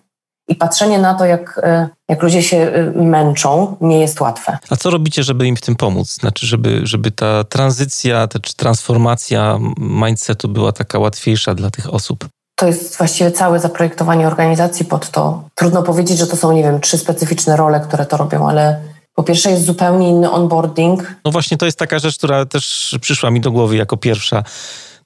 [0.48, 4.58] I patrzenie na to, jak, e, jak ludzie się e, męczą, nie jest łatwe.
[4.70, 6.14] A co robicie, żeby im w tym pomóc?
[6.14, 12.28] Znaczy, żeby, żeby ta tranzycja, ta, czy transformacja mindsetu była taka łatwiejsza dla tych osób?
[12.56, 15.44] To jest właściwie całe zaprojektowanie organizacji pod to.
[15.56, 18.82] Trudno powiedzieć, że to są, nie wiem, trzy specyficzne role, które to robią, ale
[19.16, 21.16] po pierwsze jest zupełnie inny onboarding.
[21.26, 24.44] No właśnie, to jest taka rzecz, która też przyszła mi do głowy jako pierwsza.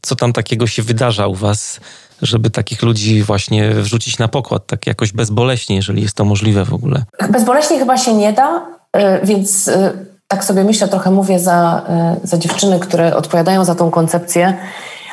[0.01, 1.79] Co tam takiego się wydarza u was?
[2.21, 6.73] Żeby takich ludzi właśnie wrzucić na pokład, tak jakoś bezboleśnie, jeżeli jest to możliwe w
[6.73, 7.03] ogóle?
[7.29, 8.61] Bezboleśnie chyba się nie da,
[8.97, 11.81] y, więc y, tak sobie myślę, trochę mówię za,
[12.23, 14.57] y, za dziewczyny, które odpowiadają za tą koncepcję,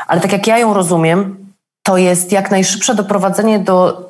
[0.06, 1.46] ale tak jak ja ją rozumiem,
[1.82, 4.06] to jest jak najszybsze doprowadzenie do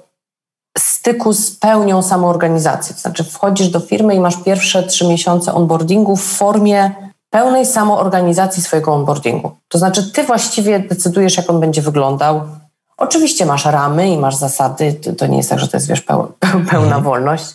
[0.78, 2.94] styku z pełnią samoorganizacji.
[2.94, 6.90] To znaczy wchodzisz do firmy i masz pierwsze trzy miesiące onboardingu w formie
[7.30, 9.56] pełnej samoorganizacji swojego onboardingu.
[9.68, 12.40] To znaczy ty właściwie decydujesz, jak on będzie wyglądał,
[12.96, 16.00] Oczywiście masz ramy i masz zasady, to nie jest tak, że to jest wiesz,
[16.70, 17.02] pełna mhm.
[17.02, 17.54] wolność.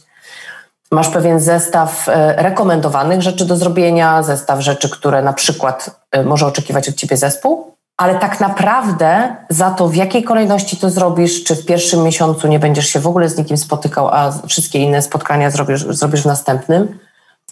[0.92, 6.46] Masz pewien zestaw e, rekomendowanych rzeczy do zrobienia, zestaw rzeczy, które na przykład e, może
[6.46, 11.56] oczekiwać od ciebie zespół, ale tak naprawdę za to, w jakiej kolejności to zrobisz, czy
[11.56, 15.52] w pierwszym miesiącu nie będziesz się w ogóle z nikim spotykał, a wszystkie inne spotkania
[15.52, 17.00] zrobisz, zrobisz w następnym,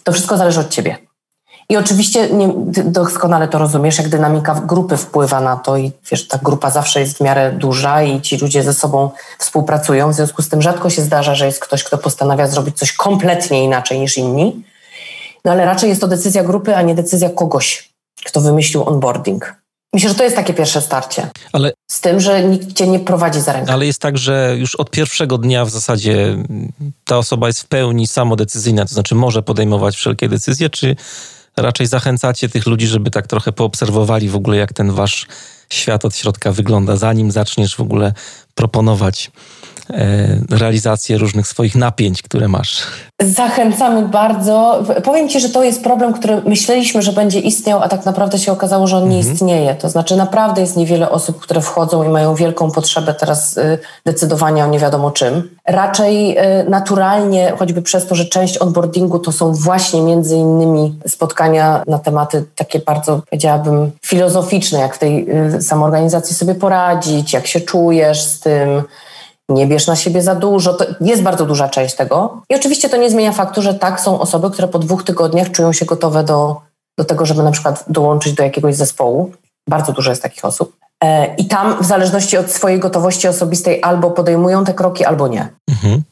[0.04, 1.09] to wszystko zależy od ciebie.
[1.70, 2.52] I oczywiście nie,
[2.84, 7.18] doskonale to rozumiesz, jak dynamika grupy wpływa na to i wiesz, ta grupa zawsze jest
[7.18, 11.02] w miarę duża i ci ludzie ze sobą współpracują, w związku z tym rzadko się
[11.02, 14.64] zdarza, że jest ktoś, kto postanawia zrobić coś kompletnie inaczej niż inni,
[15.44, 17.90] no ale raczej jest to decyzja grupy, a nie decyzja kogoś,
[18.24, 19.54] kto wymyślił onboarding.
[19.94, 21.30] Myślę, że to jest takie pierwsze starcie.
[21.52, 23.72] Ale, z tym, że nikt cię nie prowadzi za rękę.
[23.72, 26.36] Ale jest tak, że już od pierwszego dnia w zasadzie
[27.04, 30.96] ta osoba jest w pełni samodecyzyjna, to znaczy może podejmować wszelkie decyzje, czy
[31.56, 35.26] raczej zachęcacie tych ludzi, żeby tak trochę poobserwowali w ogóle, jak ten wasz
[35.70, 38.12] świat od środka wygląda, zanim zaczniesz w ogóle
[38.54, 39.30] proponować
[40.50, 42.82] realizację różnych swoich napięć, które masz?
[43.22, 44.84] Zachęcamy bardzo.
[45.04, 48.52] Powiem Ci, że to jest problem, który myśleliśmy, że będzie istniał, a tak naprawdę się
[48.52, 49.34] okazało, że on nie mhm.
[49.34, 49.74] istnieje.
[49.74, 54.64] To znaczy, naprawdę jest niewiele osób, które wchodzą i mają wielką potrzebę teraz y, decydowania
[54.64, 55.56] o nie wiadomo czym.
[55.66, 61.82] Raczej y, naturalnie, choćby przez to, że część onboardingu to są właśnie między innymi spotkania
[61.86, 65.26] na tematy takie bardzo, powiedziałabym, filozoficzne, jak w tej
[65.56, 68.82] y, samoorganizacji sobie poradzić, jak się czujesz z tym
[69.50, 70.74] nie bierz na siebie za dużo.
[70.74, 72.42] To jest bardzo duża część tego.
[72.50, 75.72] I oczywiście to nie zmienia faktu, że tak są osoby, które po dwóch tygodniach czują
[75.72, 76.60] się gotowe do,
[76.98, 79.32] do tego, żeby na przykład dołączyć do jakiegoś zespołu.
[79.68, 80.76] Bardzo dużo jest takich osób.
[81.04, 85.48] E, I tam w zależności od swojej gotowości osobistej albo podejmują te kroki, albo nie.
[85.68, 86.02] Mhm.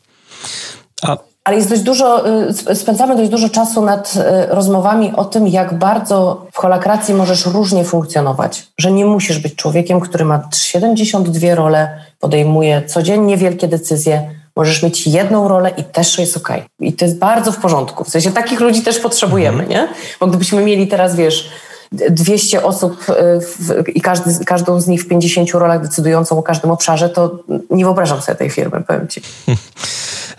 [1.03, 1.16] A
[1.48, 2.24] ale jest dość dużo,
[2.70, 7.46] y, spędzamy dość dużo czasu nad y, rozmowami o tym, jak bardzo w holakracji możesz
[7.46, 8.66] różnie funkcjonować.
[8.78, 14.30] Że nie musisz być człowiekiem, który ma 72 role, podejmuje codziennie wielkie decyzje.
[14.56, 16.48] Możesz mieć jedną rolę i też jest ok.
[16.80, 18.04] I to jest bardzo w porządku.
[18.04, 19.88] W sensie takich ludzi też potrzebujemy, nie?
[20.20, 21.50] Bo gdybyśmy mieli teraz, wiesz,
[21.92, 26.70] 200 osób y, w, i każdy, każdą z nich w 50 rolach decydującą o każdym
[26.70, 27.38] obszarze, to
[27.70, 29.20] nie wyobrażam sobie tej firmy, powiem Ci.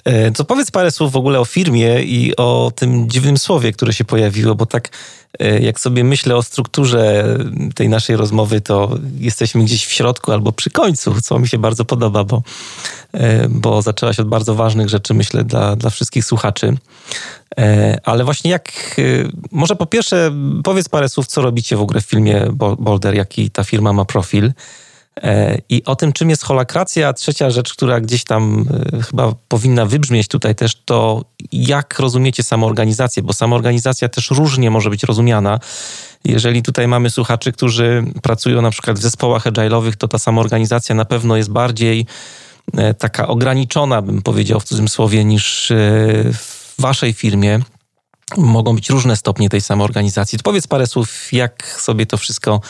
[0.06, 3.94] E, to powiedz parę słów w ogóle o firmie i o tym dziwnym słowie, które
[3.94, 4.90] się pojawiło, bo tak
[5.62, 7.26] jak sobie myślę o strukturze
[7.76, 11.86] tej naszej rozmowy, to jesteśmy gdzieś w środku albo przy końcu, co mi się bardzo
[11.86, 12.44] podoba, bo,
[13.14, 16.78] e, bo zaczęłaś od bardzo ważnych rzeczy, myślę, dla, dla wszystkich słuchaczy.
[18.04, 18.96] Ale właśnie jak,
[19.52, 20.32] może po pierwsze
[20.64, 22.48] powiedz parę słów, co robicie w ogóle w filmie
[22.80, 24.52] Boulder, jaki ta firma ma profil.
[25.24, 29.34] E, I o tym, czym jest holakracja, a trzecia rzecz, która gdzieś tam e, chyba
[29.48, 35.60] powinna wybrzmieć tutaj też, to jak rozumiecie samoorganizację, bo samoorganizacja też różnie może być rozumiana.
[36.26, 41.06] Jeżeli tutaj mamy słuchaczy, którzy pracują na przykład w zespołach agile'owych, to ta samoorganizacja na
[41.06, 42.06] pewno jest bardziej
[42.78, 45.72] e, taka ograniczona, bym powiedział w cudzysłowie, niż
[46.34, 47.60] w waszej firmie.
[48.38, 50.38] Mogą być różne stopnie tej samoorganizacji.
[50.38, 52.62] To powiedz parę słów, jak sobie to wszystko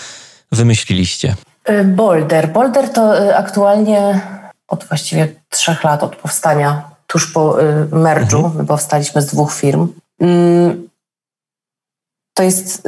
[0.51, 1.35] wymyśliliście.
[1.69, 2.51] Y, Boulder.
[2.51, 4.21] Boulder to y, aktualnie
[4.67, 8.55] od właściwie trzech lat od powstania, tuż po y, merge'u, mhm.
[8.57, 9.87] my powstaliśmy z dwóch firm.
[10.21, 10.89] Mm,
[12.33, 12.87] to jest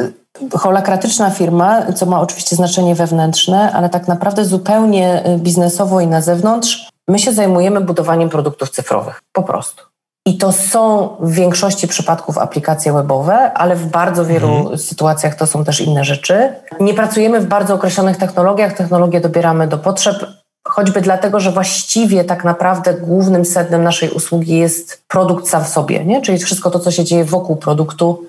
[0.54, 6.90] holakratyczna firma, co ma oczywiście znaczenie wewnętrzne, ale tak naprawdę zupełnie biznesowo i na zewnątrz
[7.08, 9.22] my się zajmujemy budowaniem produktów cyfrowych.
[9.32, 9.91] Po prostu.
[10.26, 14.78] I to są w większości przypadków aplikacje webowe, ale w bardzo wielu mhm.
[14.78, 16.54] sytuacjach to są też inne rzeczy.
[16.80, 20.26] Nie pracujemy w bardzo określonych technologiach, technologie dobieramy do potrzeb,
[20.68, 26.06] choćby dlatego, że właściwie tak naprawdę głównym sednem naszej usługi jest produkt sam w sobie,
[26.06, 26.22] nie?
[26.22, 28.26] czyli wszystko to, co się dzieje wokół produktu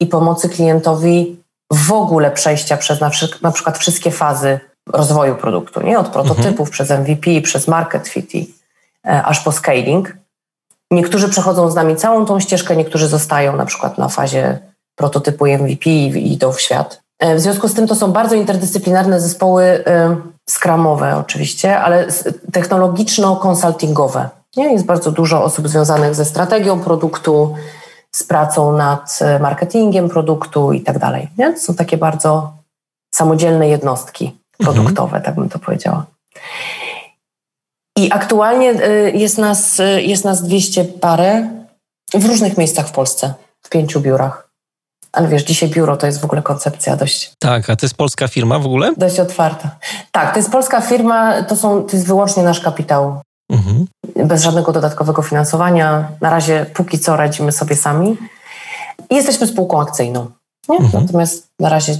[0.00, 1.36] i pomocy klientowi
[1.72, 3.10] w ogóle przejścia przez na,
[3.42, 4.60] na przykład wszystkie fazy
[4.92, 5.98] rozwoju produktu, nie?
[5.98, 6.70] od prototypów mhm.
[6.70, 8.32] przez MVP, przez market fit,
[9.06, 10.23] e, aż po scaling.
[10.90, 14.58] Niektórzy przechodzą z nami całą tą ścieżkę, niektórzy zostają na przykład na fazie
[14.96, 17.02] prototypu MVP i idą w świat.
[17.18, 19.84] E, w związku z tym to są bardzo interdyscyplinarne zespoły
[20.48, 22.06] skramowe oczywiście, ale
[22.52, 24.28] technologiczno-konsultingowe.
[24.56, 27.54] Jest bardzo dużo osób związanych ze strategią produktu,
[28.14, 31.28] z pracą nad e, marketingiem produktu i tak dalej.
[31.56, 32.52] Są takie bardzo
[33.14, 35.22] samodzielne jednostki produktowe, mhm.
[35.22, 36.06] tak bym to powiedziała.
[37.98, 41.48] I aktualnie y, jest nas, y, jest nas 200 parę
[42.14, 44.48] w różnych miejscach w Polsce, w pięciu biurach.
[45.12, 47.32] Ale wiesz, dzisiaj biuro to jest w ogóle koncepcja dość.
[47.38, 48.92] Tak, a to jest polska firma w ogóle?
[48.96, 49.70] Dość otwarta.
[50.12, 53.20] Tak, to jest polska firma, to, są, to jest wyłącznie nasz kapitał.
[53.50, 53.86] Mhm.
[54.16, 56.08] Bez żadnego dodatkowego finansowania.
[56.20, 58.16] Na razie póki co radzimy sobie sami.
[59.10, 60.26] I jesteśmy spółką akcyjną.
[60.68, 61.02] Mhm.
[61.02, 61.96] Natomiast na razie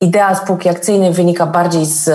[0.00, 2.10] idea spółki akcyjnej wynika bardziej z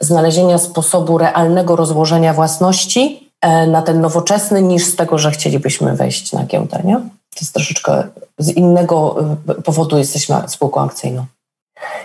[0.00, 6.32] znalezienia sposobu realnego rozłożenia własności e, na ten nowoczesny, niż z tego, że chcielibyśmy wejść
[6.32, 6.80] na giełdę.
[6.84, 6.94] Nie?
[6.94, 8.04] To jest troszeczkę
[8.38, 9.16] z innego
[9.48, 11.26] e, powodu jesteśmy spółką akcyjną.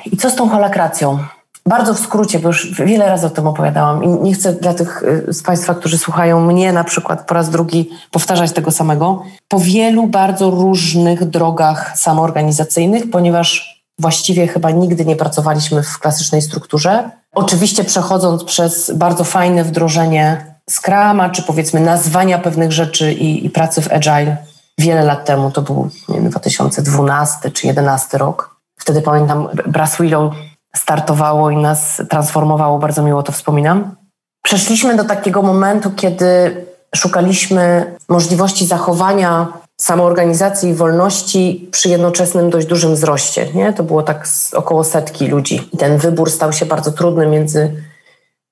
[0.05, 1.19] I co z tą holakracją?
[1.65, 5.03] bardzo w skrócie, bo już wiele razy o tym opowiadałam i nie chcę dla tych
[5.29, 9.23] y, z Państwa, którzy słuchają mnie na przykład po raz drugi powtarzać tego samego.
[9.47, 17.09] Po wielu bardzo różnych drogach samoorganizacyjnych, ponieważ właściwie chyba nigdy nie pracowaliśmy w klasycznej strukturze.
[17.35, 23.81] Oczywiście przechodząc przez bardzo fajne wdrożenie Scrama, czy powiedzmy nazwania pewnych rzeczy i, i pracy
[23.81, 24.37] w Agile
[24.77, 28.55] wiele lat temu, to był wiem, 2012 czy 2011 rok.
[28.79, 30.33] Wtedy pamiętam, Brass Willow
[30.75, 33.95] startowało i nas transformowało, bardzo miło to wspominam.
[34.43, 36.55] Przeszliśmy do takiego momentu, kiedy
[36.95, 39.47] szukaliśmy możliwości zachowania
[39.81, 43.47] samoorganizacji i wolności przy jednoczesnym dość dużym wzroście.
[43.53, 43.73] Nie?
[43.73, 45.69] To było tak około setki ludzi.
[45.73, 47.75] I ten wybór stał się bardzo trudny między,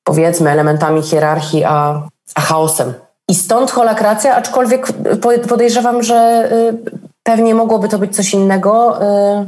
[0.03, 2.93] powiedzmy, elementami hierarchii a, a chaosem.
[3.27, 4.87] I stąd holakracja, aczkolwiek
[5.49, 6.91] podejrzewam, że y,
[7.23, 9.01] pewnie mogłoby to być coś innego.
[9.01, 9.45] Y,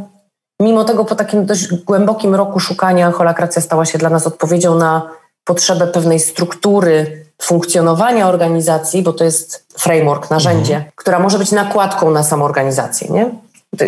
[0.59, 5.09] mimo tego po takim dość głębokim roku szukania holakracja stała się dla nas odpowiedzią na
[5.43, 10.91] potrzebę pewnej struktury funkcjonowania organizacji, bo to jest framework, narzędzie, mhm.
[10.95, 13.09] która może być nakładką na samoorganizację.
[13.09, 13.29] Nie?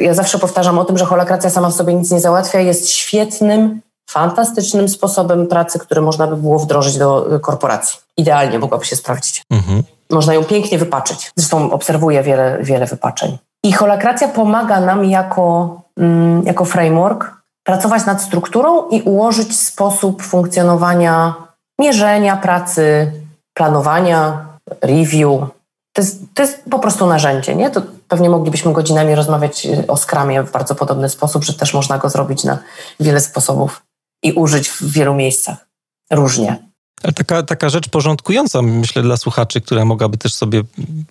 [0.01, 3.81] Ja zawsze powtarzam o tym, że holakracja sama w sobie nic nie załatwia, jest świetnym,
[4.09, 7.99] fantastycznym sposobem pracy, który można by było wdrożyć do korporacji.
[8.17, 9.43] Idealnie mogłaby się sprawdzić.
[9.49, 9.83] Mhm.
[10.09, 11.31] Można ją pięknie wypaczyć.
[11.35, 13.37] Zresztą obserwuję wiele, wiele wypaczeń.
[13.63, 17.31] I holakracja pomaga nam jako, mm, jako framework
[17.63, 21.33] pracować nad strukturą i ułożyć sposób funkcjonowania,
[21.79, 23.11] mierzenia pracy,
[23.53, 24.45] planowania,
[24.81, 25.47] review.
[25.93, 27.69] To jest, to jest po prostu narzędzie, nie?
[27.71, 31.97] To pewnie moglibyśmy godzinami rozmawiać y, o skramie w bardzo podobny sposób, że też można
[31.97, 32.59] go zrobić na
[32.99, 33.81] wiele sposobów
[34.23, 35.67] i użyć w wielu miejscach
[36.11, 36.63] różnie.
[37.03, 40.61] Ale taka, taka rzecz porządkująca, myślę, dla słuchaczy, która mogłaby też sobie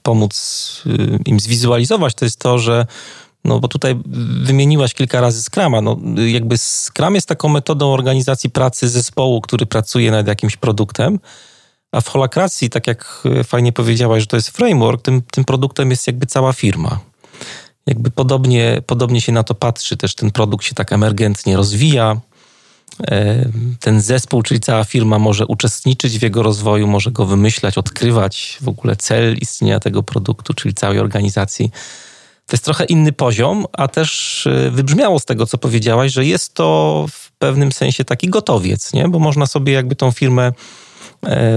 [0.03, 2.87] pomóc y, im zwizualizować, to jest to, że
[3.45, 3.99] no bo tutaj
[4.43, 5.81] wymieniłaś kilka razy Scrama.
[5.81, 11.19] No, jakby Scrum jest taką metodą organizacji pracy zespołu, który pracuje nad jakimś produktem,
[11.93, 16.07] a w holakracji, tak jak fajnie powiedziałaś, że to jest framework, tym, tym produktem jest
[16.07, 17.01] jakby cała firma.
[17.87, 22.21] Jakby podobnie, podobnie się na to patrzy, też ten produkt się tak emergentnie rozwija,
[23.11, 23.49] E,
[23.81, 28.69] ten zespół, czyli cała firma może uczestniczyć w jego rozwoju, może go wymyślać, odkrywać w
[28.69, 31.71] ogóle cel istnienia tego produktu, czyli całej organizacji.
[32.47, 36.55] To jest trochę inny poziom, a też e, wybrzmiało z tego, co powiedziałaś, że jest
[36.55, 39.09] to w pewnym sensie taki gotowiec, nie?
[39.09, 40.53] bo można sobie jakby tą firmę E,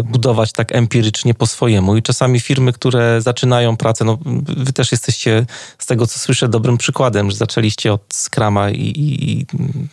[0.04, 1.98] budować tak empirycznie po swojemu.
[1.98, 4.18] I czasami firmy, które zaczynają pracę, no
[4.58, 5.46] wy też jesteście
[5.78, 9.46] z tego, co słyszę, dobrym przykładem, że zaczęliście od skrama i, i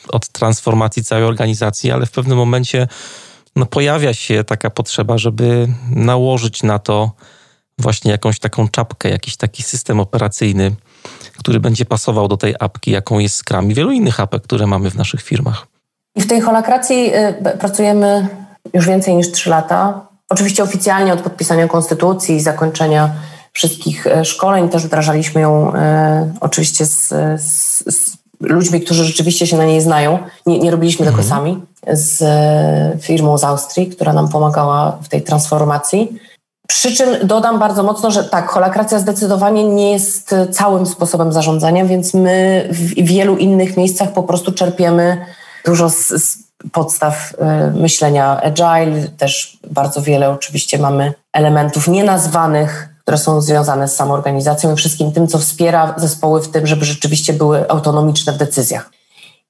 [0.08, 2.88] od transformacji całej organizacji, ale w pewnym momencie
[3.56, 7.10] no, pojawia się taka potrzeba, żeby nałożyć na to
[7.78, 10.74] właśnie jakąś taką czapkę, jakiś taki system operacyjny,
[11.38, 14.90] który będzie pasował do tej apki, jaką jest Scrum i wielu innych apek, które mamy
[14.90, 15.66] w naszych firmach.
[16.16, 18.28] I w tej holakracji y, pracujemy
[18.74, 20.06] już więcej niż 3 lata.
[20.28, 23.10] Oczywiście oficjalnie od podpisania konstytucji i zakończenia
[23.52, 27.08] wszystkich e, szkoleń też wdrażaliśmy ją e, oczywiście z,
[27.40, 30.18] z, z, ludźmi, którzy rzeczywiście się na niej znają.
[30.46, 31.16] Nie, nie robiliśmy mhm.
[31.16, 31.62] tego sami.
[31.92, 36.18] Z e, firmą z Austrii, która nam pomagała w tej transformacji.
[36.68, 42.14] Przy czym dodam bardzo mocno, że tak, holakracja zdecydowanie nie jest całym sposobem zarządzania, więc
[42.14, 45.26] my w wielu innych miejscach po prostu czerpiemy
[45.64, 46.38] dużo z, z
[46.72, 49.08] podstaw e, myślenia agile.
[49.08, 55.28] Też bardzo wiele oczywiście mamy elementów nienazwanych, które są związane z samoorganizacją i wszystkim tym,
[55.28, 58.90] co wspiera zespoły w tym, żeby rzeczywiście były autonomiczne w decyzjach.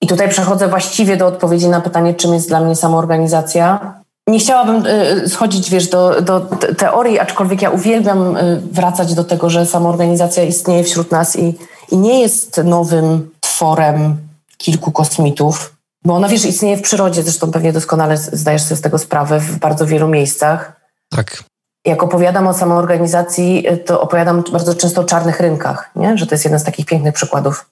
[0.00, 3.94] I tutaj przechodzę właściwie do odpowiedzi na pytanie, czym jest dla mnie samoorganizacja.
[4.26, 6.40] Nie chciałabym e, schodzić, wiesz, do, do
[6.78, 11.58] teorii, aczkolwiek ja uwielbiam e, wracać do tego, że samoorganizacja istnieje wśród nas i,
[11.90, 14.16] i nie jest nowym tworem
[14.58, 15.71] kilku kosmitów,
[16.04, 19.58] bo ona, wiesz, istnieje w przyrodzie, zresztą pewnie doskonale zdajesz sobie z tego sprawę w
[19.58, 20.80] bardzo wielu miejscach.
[21.10, 21.44] Tak.
[21.86, 26.18] Jak opowiadam o samoorganizacji, to opowiadam bardzo często o czarnych rynkach, nie?
[26.18, 27.70] że to jest jeden z takich pięknych przykładów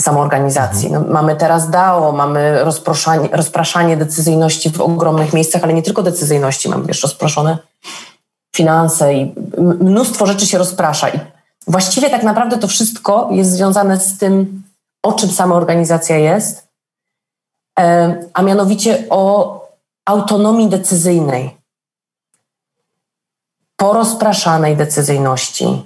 [0.00, 0.86] samoorganizacji.
[0.86, 1.06] Mhm.
[1.06, 6.68] No, mamy teraz DAO, mamy rozpraszanie, rozpraszanie decyzyjności w ogromnych miejscach, ale nie tylko decyzyjności,
[6.68, 7.58] mamy jeszcze rozproszone
[8.56, 9.34] finanse i
[9.80, 11.08] mnóstwo rzeczy się rozprasza.
[11.08, 11.20] I
[11.66, 14.62] właściwie tak naprawdę to wszystko jest związane z tym,
[15.02, 16.67] o czym samoorganizacja jest
[18.34, 19.54] a mianowicie o
[20.06, 21.56] autonomii decyzyjnej,
[23.76, 25.82] porozpraszanej decyzyjności,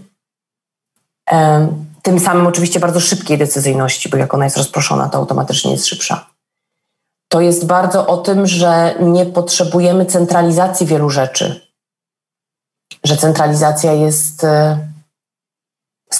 [1.32, 1.68] e,
[2.02, 6.26] tym samym oczywiście bardzo szybkiej decyzyjności, bo jak ona jest rozproszona, to automatycznie jest szybsza.
[7.28, 11.60] To jest bardzo o tym, że nie potrzebujemy centralizacji wielu rzeczy,
[13.04, 14.78] że centralizacja jest e,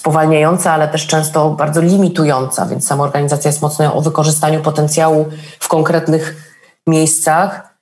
[0.02, 5.26] spowalniająca, ale też często bardzo limitująca, więc sama organizacja jest mocno o wykorzystaniu potencjału
[5.60, 6.36] w konkretnych
[6.86, 7.74] miejscach,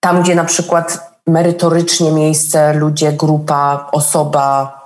[0.00, 4.78] tam gdzie na przykład merytorycznie miejsce, ludzie, grupa, osoba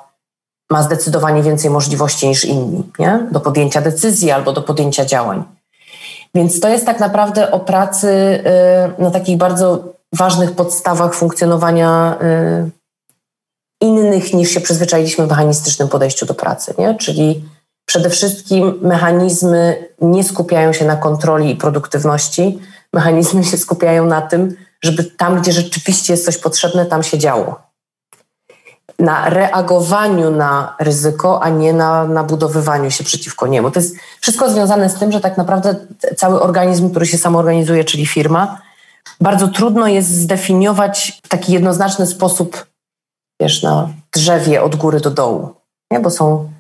[0.71, 3.27] ma zdecydowanie więcej możliwości niż inni nie?
[3.31, 5.45] do podjęcia decyzji albo do podjęcia działań.
[6.35, 8.09] Więc to jest tak naprawdę o pracy
[8.99, 12.82] y, na takich bardzo ważnych podstawach funkcjonowania y,
[13.83, 16.95] innych niż się przyzwyczailiśmy w mechanistycznym podejściu do pracy, nie?
[16.95, 17.45] czyli
[17.87, 22.59] przede wszystkim mechanizmy nie skupiają się na kontroli i produktywności,
[22.93, 27.61] mechanizmy się skupiają na tym, żeby tam, gdzie rzeczywiście jest coś potrzebne, tam się działo.
[28.99, 33.71] Na reagowaniu na ryzyko, a nie na, na budowywaniu się przeciwko niemu.
[33.71, 35.75] To jest wszystko związane z tym, że tak naprawdę
[36.17, 38.63] cały organizm, który się samoorganizuje, czyli firma,
[39.21, 42.67] bardzo trudno jest zdefiniować w taki jednoznaczny sposób,
[43.43, 45.55] wiesz, na drzewie od góry do dołu,
[45.91, 46.01] nie?
[46.01, 46.51] bo są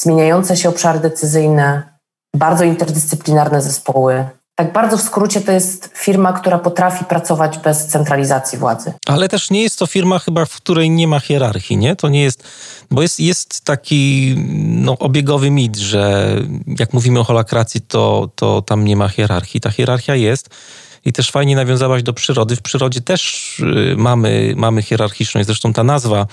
[0.00, 1.98] zmieniające się obszary decyzyjne,
[2.36, 8.58] bardzo interdyscyplinarne zespoły, tak bardzo w skrócie to jest firma, która potrafi pracować bez centralizacji
[8.58, 8.92] władzy.
[9.06, 11.96] Ale też nie jest to firma chyba, w której nie ma hierarchii, nie?
[11.96, 12.44] To nie jest,
[12.90, 14.34] bo jest, jest taki
[14.66, 16.34] no, obiegowy mit, że
[16.78, 19.60] jak mówimy o holakracji, to, to tam nie ma hierarchii.
[19.60, 20.48] Ta hierarchia jest.
[21.04, 22.56] I też fajnie nawiązałaś do przyrody.
[22.56, 25.46] W przyrodzie też y, mamy, mamy hierarchiczność.
[25.46, 26.26] Zresztą ta nazwa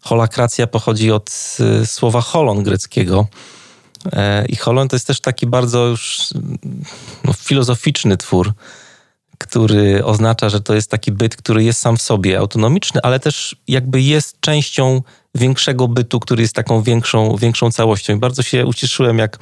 [0.00, 3.26] holakracja pochodzi od y, słowa holon greckiego,
[4.12, 6.28] E, I Holon to jest też taki bardzo już
[7.24, 8.52] no, filozoficzny twór,
[9.38, 13.56] który oznacza, że to jest taki byt, który jest sam w sobie autonomiczny, ale też
[13.68, 15.02] jakby jest częścią
[15.34, 18.16] większego bytu, który jest taką większą, większą całością.
[18.16, 19.38] I bardzo się ucieszyłem, jak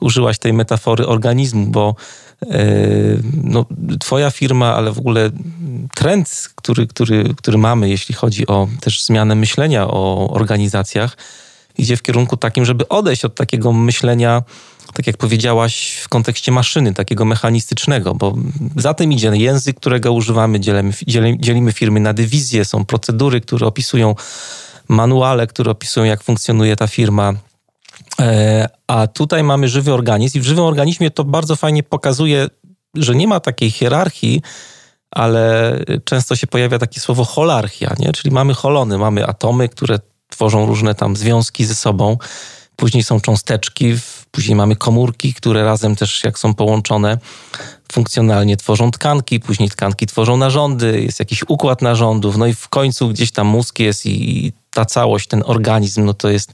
[0.00, 1.94] użyłaś tej metafory organizmu, bo
[3.44, 3.66] no,
[4.00, 5.30] twoja firma, ale w ogóle
[5.94, 11.16] trend, który, który, który mamy, jeśli chodzi o też zmianę myślenia o organizacjach,
[11.78, 14.42] idzie w kierunku takim, żeby odejść od takiego myślenia,
[14.94, 18.34] tak jak powiedziałaś, w kontekście maszyny, takiego mechanistycznego, bo
[18.76, 20.92] za tym idzie język, którego używamy, dzielimy,
[21.38, 24.14] dzielimy firmy na dywizje, są procedury, które opisują
[24.88, 27.34] manuale, które opisują, jak funkcjonuje ta firma.
[28.20, 32.48] E, a tutaj mamy żywy organizm i w żywym organizmie to bardzo fajnie pokazuje,
[32.94, 34.42] że nie ma takiej hierarchii,
[35.10, 38.12] ale często się pojawia takie słowo holarchia, nie?
[38.12, 42.16] czyli mamy holony, mamy atomy, które tworzą różne tam związki ze sobą.
[42.76, 43.94] Później są cząsteczki,
[44.30, 47.18] później mamy komórki, które razem też, jak są połączone,
[47.92, 53.08] funkcjonalnie tworzą tkanki, później tkanki tworzą narządy, jest jakiś układ narządów, no i w końcu
[53.08, 56.52] gdzieś tam mózg jest i ta całość, ten organizm, no to jest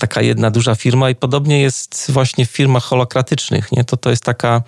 [0.00, 3.84] taka jedna duża firma i podobnie jest właśnie w firmach holokratycznych, nie?
[3.84, 4.62] To, to jest taka,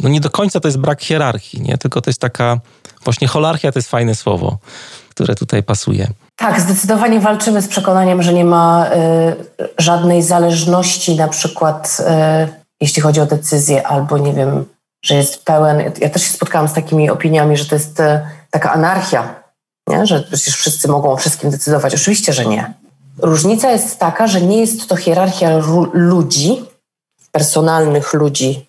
[0.00, 1.78] no nie do końca to jest brak hierarchii, nie?
[1.78, 2.60] Tylko to jest taka,
[3.04, 4.58] właśnie holarchia to jest fajne słowo,
[5.08, 6.08] które tutaj pasuje.
[6.36, 13.02] Tak, zdecydowanie walczymy z przekonaniem, że nie ma y, żadnej zależności, na przykład y, jeśli
[13.02, 14.64] chodzi o decyzje, albo nie wiem,
[15.04, 15.92] że jest pełen.
[16.00, 19.34] Ja też się spotkałam z takimi opiniami, że to jest y, taka anarchia,
[19.88, 20.06] nie?
[20.06, 21.94] że przecież wszyscy mogą o wszystkim decydować.
[21.94, 22.74] Oczywiście, że nie.
[23.18, 25.50] Różnica jest taka, że nie jest to hierarchia
[25.92, 26.64] ludzi,
[27.32, 28.68] personalnych ludzi,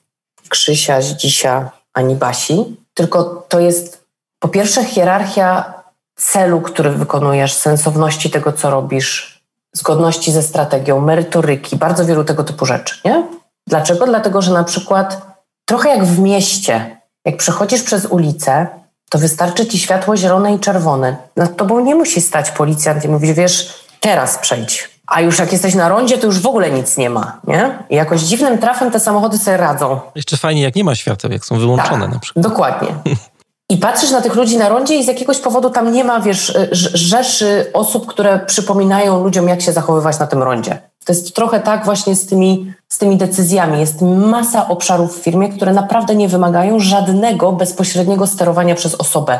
[0.50, 4.04] Krzysia, Zdzisia ani Basi, tylko to jest
[4.40, 5.74] po pierwsze hierarchia
[6.16, 9.42] celu, który wykonujesz, sensowności tego, co robisz,
[9.74, 13.28] zgodności ze strategią, merytoryki, bardzo wielu tego typu rzeczy, nie?
[13.68, 14.06] Dlaczego?
[14.06, 15.22] Dlatego, że na przykład
[15.66, 18.68] trochę jak w mieście, jak przechodzisz przez ulicę,
[19.10, 21.18] to wystarczy ci światło zielone i czerwone.
[21.36, 24.90] Nad tobą nie musi stać policjant i mówić, wiesz, teraz przejdź.
[25.08, 27.84] A już jak jesteś na rondzie, to już w ogóle nic nie ma, nie?
[27.90, 30.00] I jakoś dziwnym trafem te samochody sobie radzą.
[30.16, 32.44] Jeszcze fajnie, jak nie ma świateł, jak są wyłączone tak, na przykład.
[32.44, 32.88] Dokładnie.
[33.70, 36.58] I patrzysz na tych ludzi na rondzie i z jakiegoś powodu tam nie ma, wiesz,
[36.94, 40.82] rzeszy osób, które przypominają ludziom, jak się zachowywać na tym rondzie.
[41.06, 43.80] To jest trochę tak właśnie z tymi, z tymi decyzjami.
[43.80, 49.40] Jest masa obszarów w firmie, które naprawdę nie wymagają żadnego bezpośredniego sterowania przez osobę.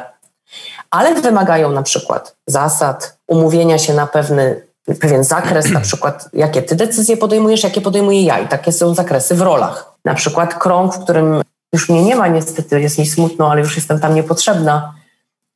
[0.92, 4.62] Ale wymagają na przykład zasad, umówienia się na pewny,
[5.00, 9.36] pewien zakres, na przykład jakie ty decyzje podejmujesz, jakie podejmuję ja i takie są zakresy
[9.36, 9.94] w rolach.
[10.06, 11.42] Na przykład krąg, w którym
[11.74, 14.94] już mnie nie ma niestety, jest mi smutno, ale już jestem tam niepotrzebna.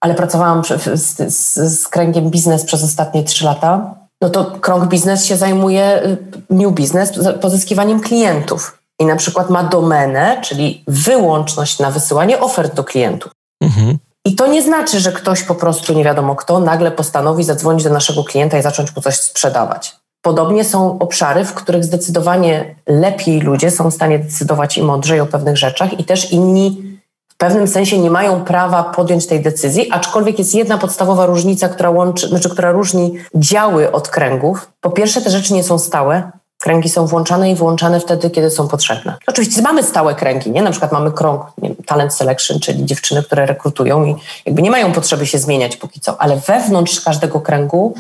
[0.02, 0.64] Ale pracowałam
[0.96, 3.96] z, z, z kręgiem biznes przez ostatnie trzy lata.
[4.22, 6.18] No to krąg biznes się zajmuje y,
[6.50, 8.80] new business pozyskiwaniem klientów.
[9.00, 13.32] I na przykład ma domenę, czyli wyłączność na wysyłanie ofert do klientów.
[13.62, 13.98] Mhm.
[14.26, 17.90] I to nie znaczy, że ktoś po prostu, nie wiadomo kto, nagle postanowi zadzwonić do
[17.90, 19.96] naszego klienta i zacząć mu coś sprzedawać.
[20.22, 25.26] Podobnie są obszary, w których zdecydowanie lepiej ludzie są w stanie decydować i mądrzej o
[25.26, 26.84] pewnych rzeczach, i też inni
[27.28, 31.90] w pewnym sensie nie mają prawa podjąć tej decyzji, aczkolwiek jest jedna podstawowa różnica, która
[31.90, 34.72] łączy, znaczy, która różni działy od kręgów.
[34.82, 36.32] Po pierwsze, te rzeczy nie są stałe,
[36.62, 39.18] Kręgi są włączane i wyłączane wtedy, kiedy są potrzebne.
[39.28, 40.62] Oczywiście mamy stałe kręgi, nie?
[40.62, 44.92] Na przykład mamy krąg wiem, talent selection, czyli dziewczyny, które rekrutują i jakby nie mają
[44.92, 47.94] potrzeby się zmieniać póki co, ale wewnątrz każdego kręgu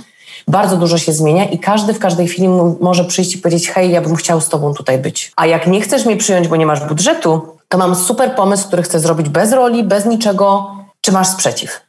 [0.47, 2.47] bardzo dużo się zmienia i każdy w każdej chwili
[2.82, 5.32] może przyjść i powiedzieć: Hej, ja bym chciał z Tobą tutaj być.
[5.36, 8.84] A jak nie chcesz mnie przyjąć, bo nie masz budżetu, to mam super pomysł, który
[8.84, 10.76] chcę zrobić bez roli, bez niczego.
[11.01, 11.82] Czy masz sprzeciw?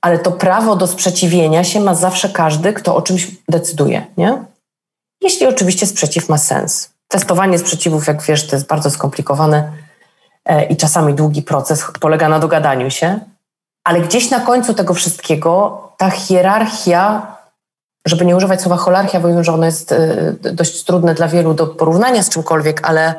[0.00, 4.44] Ale to prawo do sprzeciwienia się ma zawsze każdy, kto o czymś decyduje, nie?
[5.26, 6.90] Jeśli oczywiście sprzeciw ma sens.
[7.08, 9.72] Testowanie sprzeciwów, jak wiesz, to jest bardzo skomplikowane
[10.44, 13.20] e, i czasami długi proces, polega na dogadaniu się,
[13.84, 17.36] ale gdzieś na końcu tego wszystkiego ta hierarchia
[18.06, 21.54] żeby nie używać słowa holarchia, bo wiem, że ono jest e, dość trudne dla wielu
[21.54, 23.14] do porównania z czymkolwiek, ale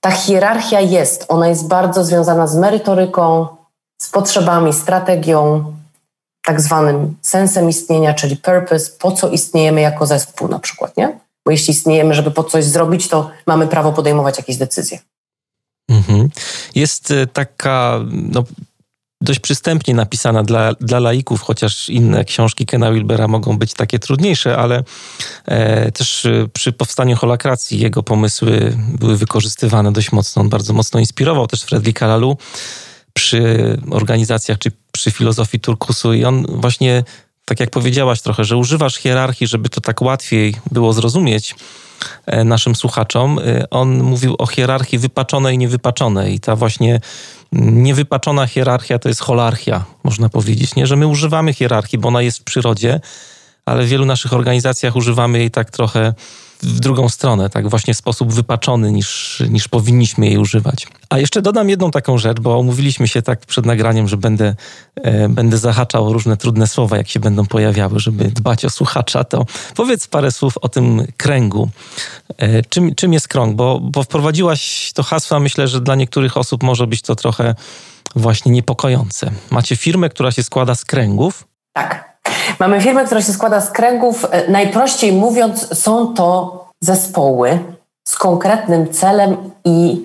[0.00, 1.24] ta hierarchia jest.
[1.28, 3.46] Ona jest bardzo związana z merytoryką,
[4.02, 5.64] z potrzebami, strategią,
[6.44, 11.18] tak zwanym sensem istnienia, czyli purpose, po co istniejemy jako zespół na przykład, nie?
[11.48, 14.98] Bo jeśli istniejemy, żeby po coś zrobić, to mamy prawo podejmować jakieś decyzje.
[15.88, 16.28] Mhm.
[16.74, 18.44] Jest e, taka no,
[19.20, 24.56] dość przystępnie napisana dla, dla laików, chociaż inne książki Kena Wilbera mogą być takie trudniejsze,
[24.56, 24.84] ale
[25.46, 30.42] e, też e, przy powstaniu holakracji jego pomysły były wykorzystywane dość mocno.
[30.42, 32.36] On bardzo mocno inspirował też Fredrika Lalu
[33.12, 37.04] przy organizacjach czy przy filozofii turkusu i on właśnie,
[37.48, 41.54] tak jak powiedziałaś trochę, że używasz hierarchii, żeby to tak łatwiej było zrozumieć
[42.26, 43.38] e, naszym słuchaczom.
[43.38, 47.00] E, on mówił o hierarchii wypaczonej i niewypaczonej i ta właśnie
[47.52, 50.86] niewypaczona hierarchia to jest holarchia, można powiedzieć, nie?
[50.86, 53.00] Że my używamy hierarchii, bo ona jest w przyrodzie,
[53.66, 56.14] ale w wielu naszych organizacjach używamy jej tak trochę
[56.62, 60.86] w drugą stronę, tak właśnie w sposób wypaczony niż, niż powinniśmy jej używać.
[61.08, 64.54] A jeszcze dodam jedną taką rzecz, bo umówiliśmy się tak przed nagraniem, że będę,
[64.96, 69.46] e, będę zahaczał różne trudne słowa, jak się będą pojawiały, żeby dbać o słuchacza, to
[69.76, 71.70] powiedz parę słów o tym kręgu.
[72.38, 73.56] E, czym, czym jest krąg?
[73.56, 77.54] Bo, bo wprowadziłaś to hasło, myślę, że dla niektórych osób może być to trochę
[78.16, 79.30] właśnie niepokojące.
[79.50, 81.48] Macie firmę, która się składa z kręgów?
[81.72, 82.07] Tak.
[82.58, 84.26] Mamy firmę, która się składa z kręgów.
[84.30, 87.58] E, najprościej mówiąc, są to zespoły
[88.08, 90.04] z konkretnym celem i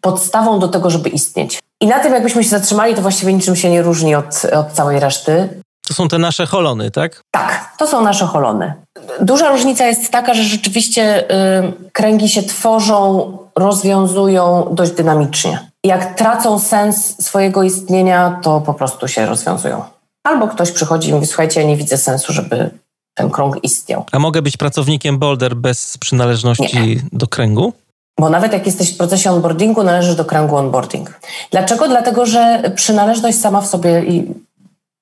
[0.00, 1.60] podstawą do tego, żeby istnieć.
[1.80, 5.00] I na tym, jakbyśmy się zatrzymali, to właściwie niczym się nie różni od, od całej
[5.00, 5.48] reszty.
[5.88, 7.22] To są te nasze holony, tak?
[7.30, 8.72] Tak, to są nasze holony.
[9.20, 15.70] Duża różnica jest taka, że rzeczywiście y, kręgi się tworzą, rozwiązują dość dynamicznie.
[15.84, 19.84] Jak tracą sens swojego istnienia, to po prostu się rozwiązują.
[20.28, 22.70] Albo ktoś przychodzi i mówi, słuchajcie, ja nie widzę sensu, żeby
[23.14, 24.04] ten krąg istniał.
[24.12, 26.96] A mogę być pracownikiem Boulder bez przynależności nie.
[27.12, 27.72] do kręgu?
[28.20, 31.20] Bo nawet jak jesteś w procesie onboardingu, należysz do kręgu onboarding.
[31.50, 31.88] Dlaczego?
[31.88, 34.34] Dlatego, że przynależność sama w sobie i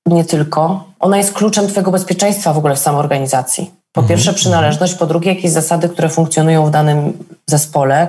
[0.07, 3.71] nie tylko, ona jest kluczem Twojego bezpieczeństwa w ogóle w samoorganizacji.
[3.93, 4.09] Po mhm.
[4.09, 7.13] pierwsze przynależność, po drugie jakieś zasady, które funkcjonują w danym
[7.47, 8.09] zespole.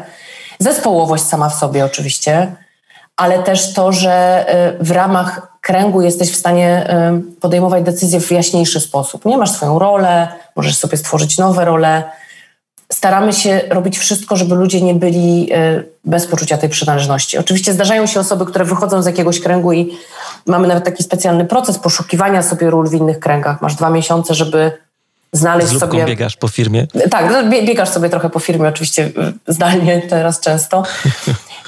[0.60, 2.56] Zespołowość sama w sobie oczywiście,
[3.16, 4.46] ale też to, że
[4.80, 9.26] y, w ramach kręgu jesteś w stanie y, podejmować decyzje w jaśniejszy sposób.
[9.26, 12.04] Nie masz swoją rolę, możesz sobie stworzyć nowe role.
[12.92, 17.38] Staramy się robić wszystko, żeby ludzie nie byli y, bez poczucia tej przynależności.
[17.38, 19.98] Oczywiście zdarzają się osoby, które wychodzą z jakiegoś kręgu i
[20.46, 23.62] mamy nawet taki specjalny proces poszukiwania sobie ról w innych kręgach.
[23.62, 24.72] Masz dwa miesiące, żeby
[25.34, 26.06] znaleźć z sobie.
[26.06, 26.88] biegasz po firmie?
[27.12, 29.12] Tak, no, biegasz sobie trochę po firmie, oczywiście
[29.48, 30.84] zdalnie teraz często.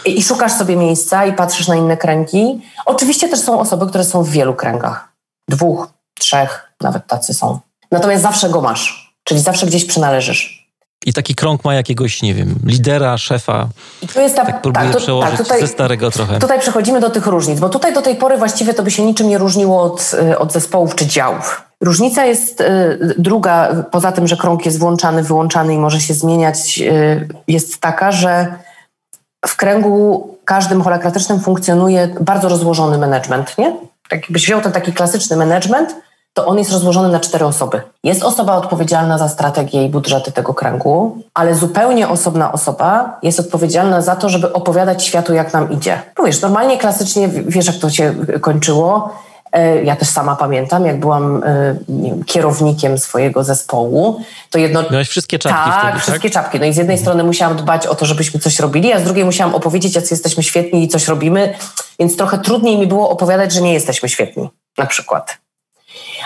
[0.06, 2.62] I szukasz sobie miejsca i patrzysz na inne kręgi.
[2.86, 5.10] Oczywiście też są osoby, które są w wielu kręgach.
[5.50, 5.88] Dwóch,
[6.20, 7.60] trzech, nawet tacy są.
[7.92, 10.60] Natomiast zawsze go masz, czyli zawsze gdzieś przynależysz.
[11.06, 13.68] I taki krąg ma jakiegoś, nie wiem, lidera, szefa.
[14.02, 16.40] I to jest ta, tak próbuję tak, to, przełożyć tak, tutaj, ze starego trochę.
[16.40, 19.30] Tutaj przechodzimy do tych różnic, bo tutaj do tej pory właściwie to by się niczym
[19.30, 21.69] nie różniło od, y, od zespołów czy działów.
[21.84, 26.80] Różnica jest y, druga, poza tym, że krąg jest włączany, wyłączany i może się zmieniać,
[26.80, 28.48] y, jest taka, że
[29.48, 33.76] w kręgu każdym holakratycznym funkcjonuje bardzo rozłożony management, nie?
[34.10, 35.96] Tak jakbyś wziął ten taki klasyczny management,
[36.34, 37.82] to on jest rozłożony na cztery osoby.
[38.04, 44.02] Jest osoba odpowiedzialna za strategię i budżety tego kręgu, ale zupełnie osobna osoba jest odpowiedzialna
[44.02, 46.02] za to, żeby opowiadać światu, jak nam idzie.
[46.18, 49.14] No wiesz, normalnie, klasycznie, wiesz, jak to się kończyło,
[49.84, 54.84] ja też sama pamiętam, jak byłam e, wiem, kierownikiem swojego zespołu, to jedno...
[54.92, 56.02] Miałeś wszystkie czapki tak, wtedy, tak?
[56.02, 56.60] wszystkie czapki.
[56.60, 57.06] No i z jednej mhm.
[57.06, 60.44] strony musiałam dbać o to, żebyśmy coś robili, a z drugiej musiałam opowiedzieć, jak jesteśmy
[60.44, 61.56] świetni i coś robimy,
[62.00, 65.38] więc trochę trudniej mi było opowiadać, że nie jesteśmy świetni, na przykład.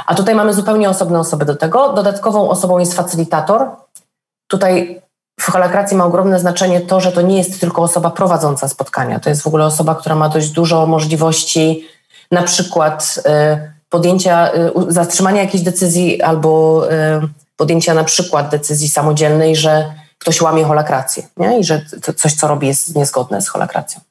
[0.06, 1.94] A tutaj mamy zupełnie osobne osoby do tego.
[1.94, 3.68] Dodatkową osobą jest facylitator.
[4.48, 5.02] Tutaj
[5.40, 9.20] w holakracji ma ogromne znaczenie to, że to nie jest tylko osoba prowadząca spotkania.
[9.20, 11.88] To jest w ogóle osoba, która ma dość dużo możliwości
[12.34, 19.56] na przykład y, podjęcia, y, zatrzymania jakiejś decyzji albo y, podjęcia na przykład decyzji samodzielnej,
[19.56, 21.60] że ktoś łamie holakrację nie?
[21.60, 21.86] i że
[22.18, 24.02] coś, co robi, jest niezgodne z holakracją.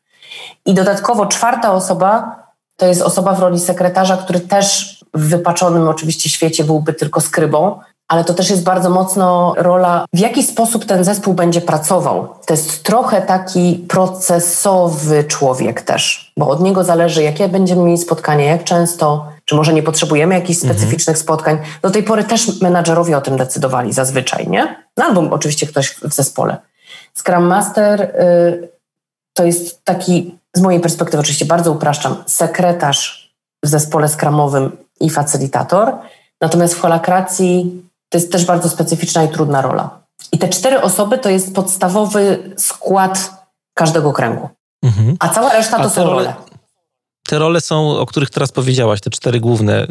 [0.67, 2.37] I dodatkowo czwarta osoba
[2.77, 7.81] to jest osoba w roli sekretarza, który też w wypaczonym oczywiście świecie byłby tylko skrybą,
[8.09, 12.29] ale to też jest bardzo mocno rola, w jaki sposób ten zespół będzie pracował.
[12.47, 18.45] To jest trochę taki procesowy człowiek też, bo od niego zależy, jakie będziemy mieli spotkania,
[18.45, 20.75] jak często, czy może nie potrzebujemy jakichś mhm.
[20.75, 21.25] specyficznych mhm.
[21.25, 21.59] spotkań.
[21.83, 24.77] Do tej pory też menadżerowie o tym decydowali zazwyczaj, nie?
[24.97, 26.57] No, albo oczywiście ktoś w zespole.
[27.15, 28.69] Scrum Master y,
[29.35, 33.33] to jest taki, z mojej perspektywy oczywiście bardzo upraszczam, sekretarz
[33.65, 35.93] w zespole skramowym i facylitator.
[36.41, 37.83] Natomiast w holakracji
[38.13, 40.03] to jest też bardzo specyficzna i trudna rola.
[40.33, 43.31] I te cztery osoby to jest podstawowy skład
[43.75, 44.49] każdego kręgu.
[44.83, 45.17] Mhm.
[45.21, 46.35] A cała reszta to są role.
[47.27, 49.89] Te role są, o których teraz powiedziałaś, te cztery główne y,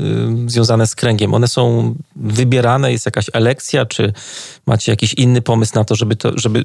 [0.47, 4.13] związane z kręgiem, one są wybierane, jest jakaś elekcja, czy
[4.65, 6.63] macie jakiś inny pomysł na to, żeby, to, żeby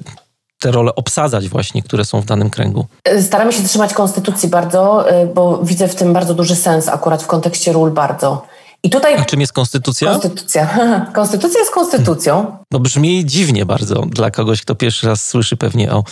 [0.60, 2.86] te role obsadzać właśnie, które są w danym kręgu?
[3.20, 7.26] Staramy się trzymać konstytucji bardzo, y, bo widzę w tym bardzo duży sens akurat w
[7.26, 8.46] kontekście ról bardzo.
[8.86, 9.14] I tutaj...
[9.14, 10.10] A czym jest konstytucja?
[10.10, 10.68] Konstytucja.
[11.14, 12.56] Konstytucja jest konstytucją.
[12.70, 16.04] No brzmi dziwnie bardzo dla kogoś, kto pierwszy raz słyszy pewnie o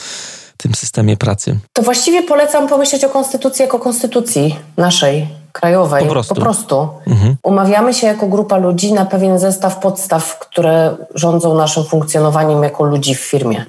[0.57, 1.59] tym systemie pracy.
[1.73, 6.05] To właściwie polecam pomyśleć o konstytucji jako konstytucji naszej, krajowej.
[6.05, 6.35] Po prostu.
[6.35, 6.89] Po prostu.
[7.07, 7.37] Mhm.
[7.43, 13.15] Umawiamy się jako grupa ludzi na pewien zestaw podstaw, które rządzą naszym funkcjonowaniem jako ludzi
[13.15, 13.65] w firmie.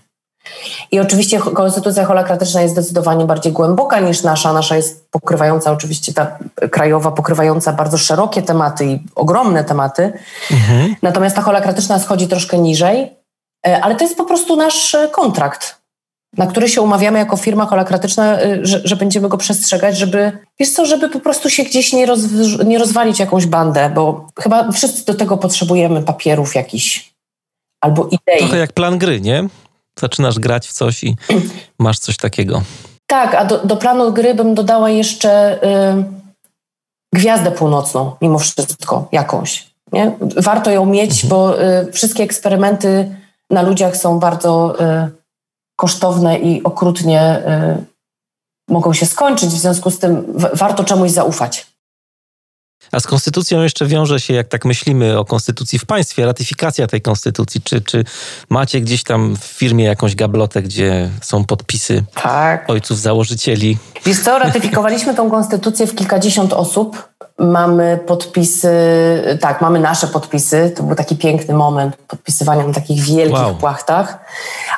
[0.92, 4.54] I oczywiście konstytucja holakratyczna jest zdecydowanie bardziej głęboka niż nasza.
[4.54, 6.38] Nasza jest pokrywająca, oczywiście ta
[6.72, 10.14] krajowa, pokrywająca bardzo szerokie tematy i ogromne tematy.
[10.52, 10.96] Mhm.
[11.02, 13.14] Natomiast ta holakratyczna schodzi troszkę niżej,
[13.68, 15.82] e, ale to jest po prostu nasz e, kontrakt,
[16.38, 20.72] na który się umawiamy jako firma holakratyczna, e, że, że będziemy go przestrzegać, żeby, wiesz
[20.72, 22.20] co, żeby po prostu się gdzieś nie, roz,
[22.66, 27.16] nie rozwalić jakąś bandę, bo chyba wszyscy do tego potrzebujemy papierów jakichś
[27.82, 28.40] albo idei.
[28.40, 29.48] Trochę jak plan gry, nie?
[30.00, 31.16] Zaczynasz grać w coś i
[31.80, 32.62] masz coś takiego.
[33.08, 36.04] Tak, a do, do planu gry bym dodała jeszcze y,
[37.14, 39.76] gwiazdę północną, mimo wszystko, jakąś.
[39.92, 40.12] Nie?
[40.38, 41.30] Warto ją mieć, mhm.
[41.30, 43.16] bo y, wszystkie eksperymenty
[43.50, 45.12] na ludziach są bardzo y,
[45.76, 47.44] kosztowne i okrutnie
[47.80, 49.50] y, mogą się skończyć.
[49.50, 51.75] W związku z tym warto czemuś zaufać.
[52.92, 57.02] A z konstytucją jeszcze wiąże się, jak tak myślimy o konstytucji w państwie, ratyfikacja tej
[57.02, 57.62] konstytucji.
[57.62, 58.04] Czy, czy
[58.50, 62.70] macie gdzieś tam w firmie jakąś gablotę, gdzie są podpisy tak.
[62.70, 63.78] ojców założycieli?
[64.06, 67.10] Wiesz co, ratyfikowaliśmy tą konstytucję w kilkadziesiąt osób.
[67.40, 68.72] Mamy podpisy,
[69.42, 70.74] tak, mamy nasze podpisy.
[70.76, 73.56] To był taki piękny moment podpisywania na takich wielkich wow.
[73.56, 74.20] płachtach.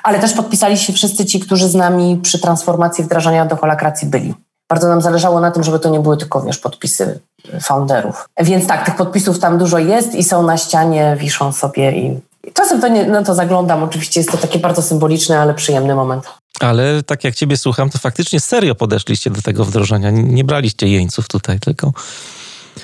[0.04, 4.47] Ale też podpisali się wszyscy ci, którzy z nami przy transformacji wdrażania do holakracji byli.
[4.70, 7.20] Bardzo nam zależało na tym, żeby to nie były tylko, wiesz, podpisy
[7.62, 8.30] founderów.
[8.40, 12.22] Więc tak, tych podpisów tam dużo jest i są na ścianie, wiszą sobie i
[12.54, 13.84] czasem to, nie, no to zaglądam.
[13.84, 16.26] Oczywiście jest to taki bardzo symboliczny, ale przyjemny moment.
[16.60, 20.12] Ale tak jak ciebie słucham, to faktycznie serio podeszliście do tego wdrożenia.
[20.12, 21.92] Nie braliście jeńców tutaj, tylko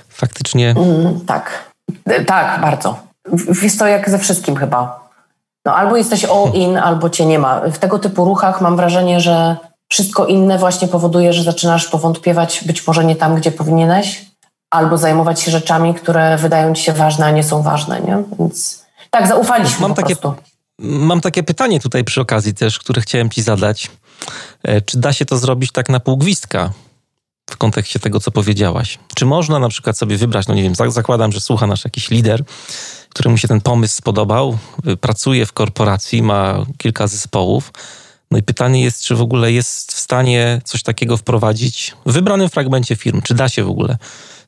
[0.09, 0.69] faktycznie...
[0.69, 1.71] Mm, tak,
[2.27, 2.99] tak, bardzo.
[3.61, 5.09] Jest to jak ze wszystkim chyba.
[5.65, 7.59] No albo jesteś all in, albo cię nie ma.
[7.59, 9.57] W tego typu ruchach mam wrażenie, że
[9.93, 14.25] wszystko inne właśnie powoduje, że zaczynasz powątpiewać być może nie tam, gdzie powinieneś,
[14.69, 18.23] albo zajmować się rzeczami, które wydają ci się ważne, a nie są ważne, nie?
[18.39, 20.41] Więc tak, zaufaliśmy mam po takie, prostu.
[20.79, 23.91] Mam takie pytanie tutaj przy okazji też, które chciałem ci zadać.
[24.63, 26.69] E, czy da się to zrobić tak na pół gwizdka?
[27.49, 28.99] w kontekście tego, co powiedziałaś.
[29.15, 32.43] Czy można na przykład sobie wybrać, no nie wiem, zakładam, że słucha nasz jakiś lider,
[33.09, 37.71] któremu się ten pomysł spodobał, y, pracuje w korporacji, ma kilka zespołów,
[38.33, 42.49] no i pytanie jest, czy w ogóle jest w stanie coś takiego wprowadzić w wybranym
[42.49, 43.21] fragmencie firm?
[43.21, 43.97] Czy da się w ogóle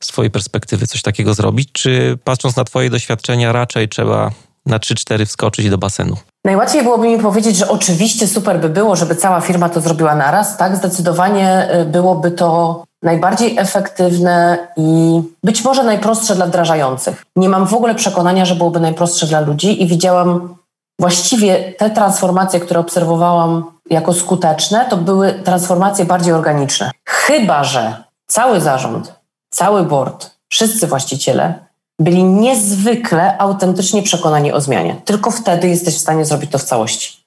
[0.00, 1.68] z Twojej perspektywy coś takiego zrobić?
[1.72, 4.30] Czy patrząc na Twoje doświadczenia, raczej trzeba
[4.66, 6.16] na 3-4 wskoczyć do basenu?
[6.44, 10.56] Najłatwiej byłoby mi powiedzieć, że oczywiście super by było, żeby cała firma to zrobiła naraz.
[10.56, 17.24] Tak, zdecydowanie y, byłoby to najbardziej efektywne i być może najprostsze dla wdrażających.
[17.36, 20.56] Nie mam w ogóle przekonania, że byłoby najprostsze dla ludzi i widziałam
[21.00, 26.90] właściwie te transformacje, które obserwowałam jako skuteczne, to były transformacje bardziej organiczne.
[27.04, 29.14] Chyba, że cały zarząd,
[29.50, 31.66] cały board, wszyscy właściciele
[31.98, 34.96] byli niezwykle autentycznie przekonani o zmianie.
[35.04, 37.26] Tylko wtedy jesteś w stanie zrobić to w całości.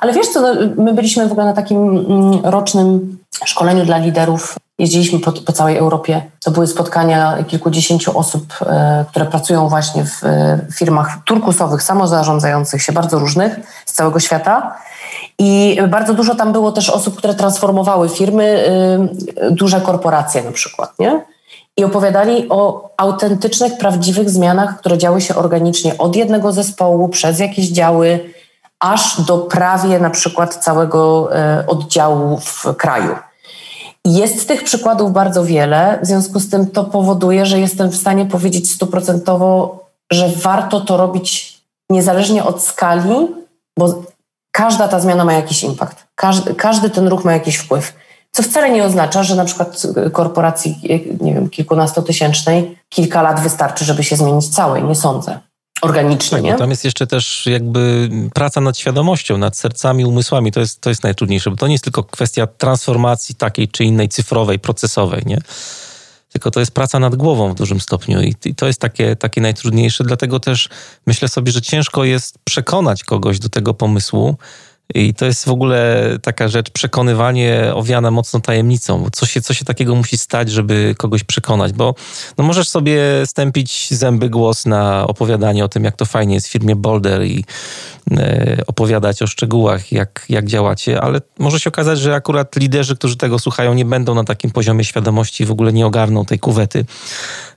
[0.00, 4.56] Ale wiesz co, no, my byliśmy w ogóle na takim mm, rocznym szkoleniu dla liderów.
[4.78, 6.22] Jeździliśmy po, po całej Europie.
[6.44, 12.92] To były spotkania kilkudziesięciu osób, e, które pracują właśnie w e, firmach turkusowych, samozarządzających się,
[12.92, 14.76] bardzo różnych z całego świata.
[15.38, 18.44] I bardzo dużo tam było też osób, które transformowały firmy,
[19.36, 21.24] e, duże korporacje na przykład, nie?
[21.76, 27.68] I opowiadali o autentycznych, prawdziwych zmianach, które działy się organicznie od jednego zespołu, przez jakieś
[27.68, 28.20] działy,
[28.80, 33.16] aż do prawie na przykład całego e, oddziału w kraju.
[34.04, 38.26] Jest tych przykładów bardzo wiele, w związku z tym to powoduje, że jestem w stanie
[38.26, 39.78] powiedzieć stuprocentowo,
[40.12, 41.58] że warto to robić
[41.90, 43.28] niezależnie od skali,
[43.78, 44.02] bo
[44.54, 46.06] każda ta zmiana ma jakiś impact.
[46.14, 47.92] Każdy, każdy ten ruch ma jakiś wpływ.
[48.32, 49.82] Co wcale nie oznacza, że na przykład
[50.12, 50.80] korporacji,
[51.20, 54.84] nie wiem, kilkunastotysięcznej kilka lat wystarczy, żeby się zmienić całej.
[54.84, 55.40] Nie sądzę
[55.82, 56.38] organicznie.
[56.38, 56.54] Tak, nie?
[56.54, 60.52] Tam jest jeszcze też jakby praca nad świadomością, nad sercami, umysłami.
[60.52, 64.08] To jest, to jest najtrudniejsze, bo to nie jest tylko kwestia transformacji takiej czy innej,
[64.08, 65.38] cyfrowej, procesowej, nie?
[66.34, 69.40] Tylko to jest praca nad głową w dużym stopniu i, i to jest takie, takie
[69.40, 70.04] najtrudniejsze.
[70.04, 70.68] Dlatego też
[71.06, 74.36] myślę sobie, że ciężko jest przekonać kogoś do tego pomysłu,
[74.94, 79.06] i to jest w ogóle taka rzecz, przekonywanie owiane mocno tajemnicą.
[79.12, 81.72] Co się, co się takiego musi stać, żeby kogoś przekonać?
[81.72, 81.94] Bo
[82.38, 86.50] no możesz sobie stępić zęby głos na opowiadanie o tym, jak to fajnie jest w
[86.50, 87.44] firmie Boulder i
[88.10, 93.16] e, opowiadać o szczegółach, jak, jak działacie, ale może się okazać, że akurat liderzy, którzy
[93.16, 96.84] tego słuchają, nie będą na takim poziomie świadomości w ogóle nie ogarną tej kuwety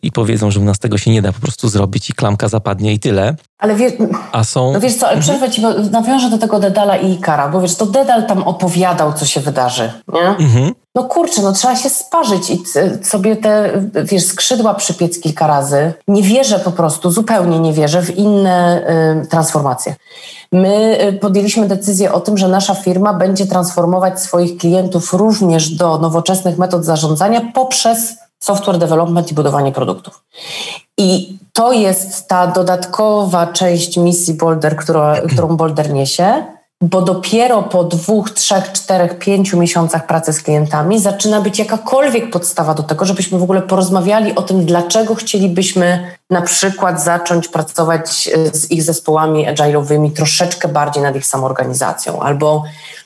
[0.08, 2.94] i powiedzą, że u nas tego się nie da po prostu zrobić i klamka zapadnie
[2.94, 3.36] i tyle.
[3.60, 3.94] Ale wiesz,
[4.32, 4.74] A są...
[4.74, 5.22] no wiesz co, ale mhm.
[5.22, 9.14] przerwę ci, bo nawiążę do tego Dedala i Ikara, bo wiesz, to Dedal tam opowiadał,
[9.14, 10.28] co się wydarzy, nie?
[10.28, 10.72] Mhm.
[10.96, 12.64] No kurczę, no trzeba się sparzyć i
[13.04, 13.72] sobie te,
[14.04, 15.94] wiesz, skrzydła przypiec kilka razy.
[16.08, 18.84] Nie wierzę po prostu, zupełnie nie wierzę w inne
[19.24, 19.96] y, transformacje.
[20.52, 25.98] My y, podjęliśmy decyzję o tym, że nasza firma będzie transformować swoich klientów również do
[25.98, 30.24] nowoczesnych metod zarządzania poprzez software development i budowanie produktów.
[30.98, 35.02] I to jest ta dodatkowa część misji Boulder, którą,
[35.34, 36.44] którą Boulder niesie,
[36.82, 42.74] bo dopiero po dwóch, trzech, czterech, pięciu miesiącach pracy z klientami zaczyna być jakakolwiek podstawa
[42.74, 48.58] do tego, żebyśmy w ogóle porozmawiali o tym, dlaczego chcielibyśmy na przykład zacząć pracować e,
[48.58, 52.20] z ich zespołami agile'owymi troszeczkę bardziej nad ich samoorganizacją.
[52.20, 52.64] Albo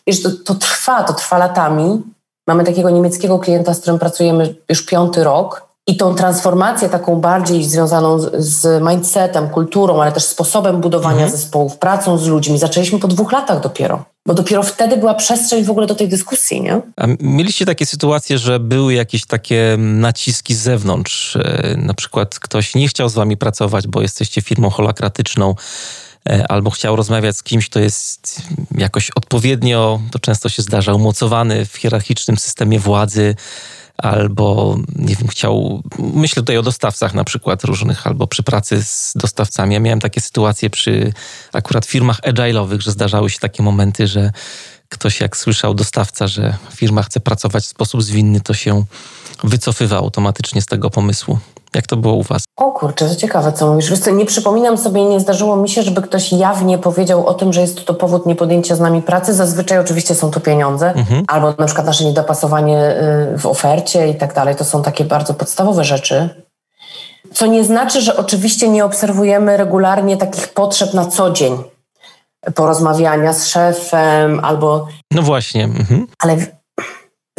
[0.07, 2.01] wiesz, to, to trwa, to trwa latami.
[2.47, 7.63] Mamy takiego niemieckiego klienta, z którym pracujemy już piąty rok i tą transformację taką bardziej
[7.63, 11.31] związaną z, mindsetem, kulturą, ale też sposobem budowania mhm.
[11.31, 14.03] zespołów, pracą z ludźmi, zaczęliśmy po dwóch latach dopiero.
[14.27, 16.81] Bo dopiero wtedy była przestrzeń w ogóle do tej dyskusji, nie?
[16.97, 21.35] A mieliście takie sytuacje, że były jakieś takie naciski z zewnątrz?
[21.35, 25.55] E, na przykład ktoś nie chciał z wami pracować, bo jesteście firmą holakratyczną,
[26.49, 28.41] albo chciał rozmawiać z kimś, kto jest
[28.77, 33.35] jakoś odpowiednio, to często się zdarza, umocowany w hierarchicznym systemie władzy,
[33.97, 39.13] albo nie wiem, chciał, myślę tutaj o dostawcach na przykład różnych, albo przy pracy z
[39.15, 39.73] dostawcami.
[39.73, 41.13] Ja miałem takie sytuacje przy
[41.53, 44.31] akurat firmach agile'owych, że zdarzały się takie momenty, że
[44.89, 48.85] ktoś jak słyszał dostawca, że firma chce pracować w sposób zwinny, to się
[49.43, 51.39] wycofywa automatycznie z tego pomysłu.
[51.75, 52.43] Jak to było u Was?
[52.57, 53.89] O kurczę, to ciekawe, co mówisz.
[53.89, 57.53] Wiesz co, nie przypominam sobie, nie zdarzyło mi się, żeby ktoś jawnie powiedział o tym,
[57.53, 59.33] że jest to powód niepodjęcia z nami pracy.
[59.33, 61.23] Zazwyczaj oczywiście są to pieniądze, mhm.
[61.27, 62.95] albo na przykład nasze niedopasowanie
[63.33, 64.55] y, w ofercie i tak dalej.
[64.55, 66.29] To są takie bardzo podstawowe rzeczy.
[67.33, 71.57] Co nie znaczy, że oczywiście nie obserwujemy regularnie takich potrzeb na co dzień.
[72.55, 74.87] Porozmawiania z szefem albo...
[75.11, 75.63] No właśnie.
[75.63, 76.07] Mhm.
[76.19, 76.37] Ale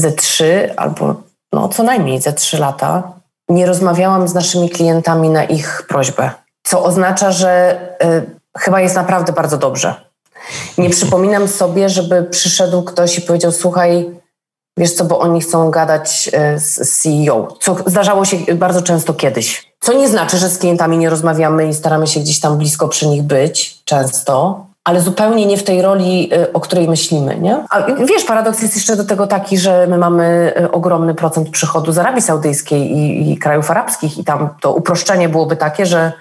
[0.00, 1.14] ze trzy albo
[1.52, 3.21] no co najmniej ze trzy lata
[3.52, 6.30] nie rozmawiałam z naszymi klientami na ich prośbę,
[6.62, 9.94] co oznacza, że y, chyba jest naprawdę bardzo dobrze.
[10.78, 14.20] Nie przypominam sobie, żeby przyszedł ktoś i powiedział: Słuchaj,
[14.76, 19.72] wiesz co, bo oni chcą gadać y, z CEO, co zdarzało się bardzo często kiedyś.
[19.80, 23.06] Co nie znaczy, że z klientami nie rozmawiamy i staramy się gdzieś tam blisko przy
[23.08, 27.64] nich być często, ale zupełnie nie w tej roli, y, o której myślimy, nie?
[27.70, 31.92] A wiesz, paradoks jest jeszcze do tego taki, że my mamy y, ogromny procent przychodu
[31.92, 36.12] z Arabii Saudyjskiej i, i krajów arabskich i tam to uproszczenie byłoby takie, że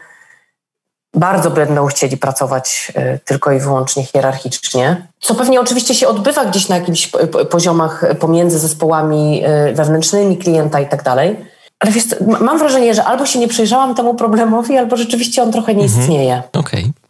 [1.14, 6.70] bardzo będą chcieli pracować y, tylko i wyłącznie hierarchicznie, co pewnie oczywiście się odbywa gdzieś
[6.70, 7.12] na jakichś
[7.50, 9.44] poziomach pomiędzy zespołami
[9.74, 11.46] wewnętrznymi klienta i tak dalej.
[11.80, 12.04] Ale wiesz,
[12.42, 16.02] mam wrażenie, że albo się nie przyjrzałam temu problemowi, albo rzeczywiście on trochę nie mhm.
[16.02, 16.44] istnieje.
[16.54, 16.82] Okej.
[16.82, 17.01] Okay.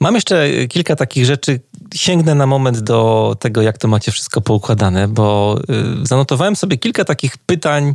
[0.00, 1.60] Mam jeszcze kilka takich rzeczy.
[1.94, 5.56] Sięgnę na moment do tego, jak to macie wszystko poukładane, bo
[6.02, 7.94] y, zanotowałem sobie kilka takich pytań.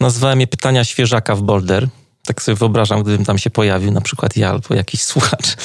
[0.00, 1.88] Nazwałem je pytania świeżaka w Boulder.
[2.26, 5.56] Tak sobie wyobrażam, gdybym tam się pojawił, na przykład ja albo jakiś słuchacz.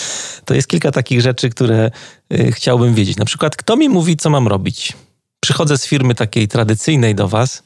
[0.46, 1.92] To jest kilka takich rzeczy, które
[2.34, 3.18] y, chciałbym wiedzieć.
[3.18, 4.94] Na przykład, kto mi mówi, co mam robić?
[5.40, 7.64] Przychodzę z firmy takiej tradycyjnej do Was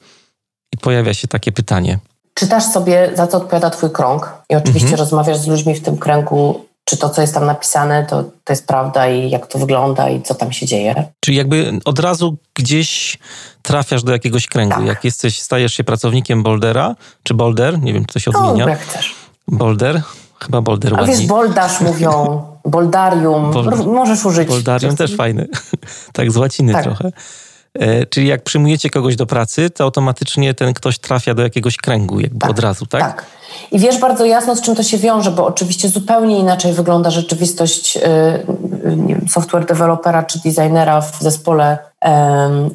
[0.73, 1.99] i pojawia się takie pytanie.
[2.33, 4.99] Czytasz sobie, za co odpowiada Twój krąg, i oczywiście mhm.
[4.99, 8.67] rozmawiasz z ludźmi w tym kręgu czy to, co jest tam napisane, to, to jest
[8.67, 11.05] prawda i jak to wygląda i co tam się dzieje.
[11.19, 13.19] Czyli jakby od razu gdzieś
[13.61, 14.75] trafiasz do jakiegoś kręgu.
[14.75, 14.85] Tak.
[14.85, 18.65] Jak jesteś, stajesz się pracownikiem Bouldera, czy Boulder, nie wiem, czy to się odmienia.
[18.65, 19.15] No, jak chcesz.
[19.47, 20.01] Boulder,
[20.39, 22.41] chyba Boulder A wiesz, Boldarz mówią.
[22.65, 24.47] boldarium, Bol możesz użyć.
[24.47, 25.47] Boldarium też fajny,
[26.13, 26.83] tak z łaciny tak.
[26.83, 27.11] trochę.
[27.73, 32.19] E, czyli jak przyjmujecie kogoś do pracy, to automatycznie ten ktoś trafia do jakiegoś kręgu,
[32.19, 33.01] jakby tak, od razu, tak?
[33.01, 33.25] Tak.
[33.71, 37.97] I wiesz bardzo jasno, z czym to się wiąże, bo oczywiście zupełnie inaczej wygląda rzeczywistość
[37.97, 38.01] y,
[38.83, 41.77] wiem, software dewelopera czy designera w zespole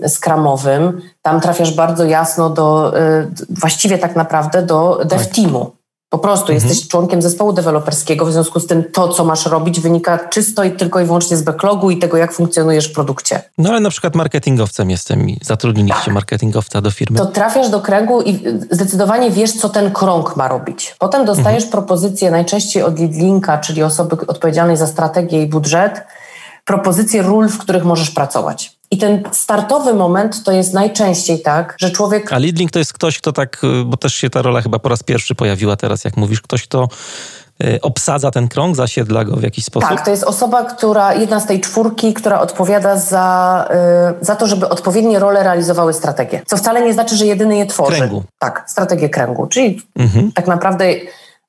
[0.09, 1.01] skramowym.
[1.22, 5.34] Tam trafiasz bardzo jasno do, y, właściwie tak naprawdę do dev tak.
[5.34, 5.72] teamu.
[6.09, 6.68] Po prostu mhm.
[6.68, 10.72] jesteś członkiem zespołu deweloperskiego, w związku z tym to, co masz robić, wynika czysto i
[10.72, 13.42] tylko i wyłącznie z backlogu i tego, jak funkcjonujesz w produkcie.
[13.59, 16.14] No ale na przykład marketingowcem jestem i zatrudniliście tak.
[16.14, 17.18] marketingowca do firmy.
[17.18, 20.96] To trafiasz do kręgu i zdecydowanie wiesz, co ten krąg ma robić.
[20.98, 21.72] Potem dostajesz mhm.
[21.72, 26.02] propozycję najczęściej od lead linka, czyli osoby odpowiedzialnej za strategię i budżet,
[26.64, 28.74] propozycje ról, w których możesz pracować.
[28.95, 32.32] I ten startowy moment to jest najczęściej tak, że człowiek.
[32.32, 34.88] A leadling to jest ktoś, kto tak, y, bo też się ta rola chyba po
[34.88, 36.88] raz pierwszy pojawiła teraz, jak mówisz, ktoś, kto
[37.64, 39.88] y, obsadza ten krąg, zasiedla go w jakiś sposób?
[39.88, 43.68] Tak, to jest osoba, która, jedna z tej czwórki, która odpowiada za,
[44.20, 46.42] y, za to, żeby odpowiednie role realizowały strategię.
[46.47, 47.97] Co wcale nie znaczy, że jedyny je tworzy.
[47.97, 48.22] Kręgu.
[48.38, 49.47] Tak, strategię kręgu.
[49.47, 50.32] Czyli mhm.
[50.32, 50.84] tak naprawdę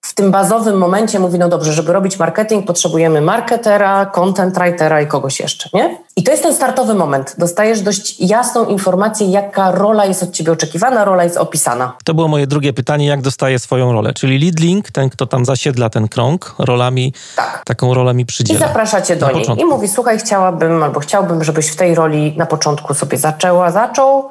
[0.06, 5.08] w tym bazowym momencie mówi, no dobrze, żeby robić marketing, potrzebujemy marketera, content writera i
[5.08, 5.98] kogoś jeszcze, nie?
[6.16, 7.36] I to jest ten startowy moment.
[7.38, 11.94] Dostajesz dość jasną informację, jaka rola jest od ciebie oczekiwana, rola jest opisana.
[12.04, 14.14] To było moje drugie pytanie, jak dostaje swoją rolę?
[14.14, 17.64] Czyli lead link, ten, kto tam zasiedla ten krąg rolami, tak.
[17.66, 18.60] taką rolę mi przydziela.
[18.60, 19.66] I zaprasza cię do niej początku.
[19.66, 24.30] i mówi, słuchaj, chciałabym albo chciałbym, żebyś w tej roli na początku sobie zaczęła, zaczął,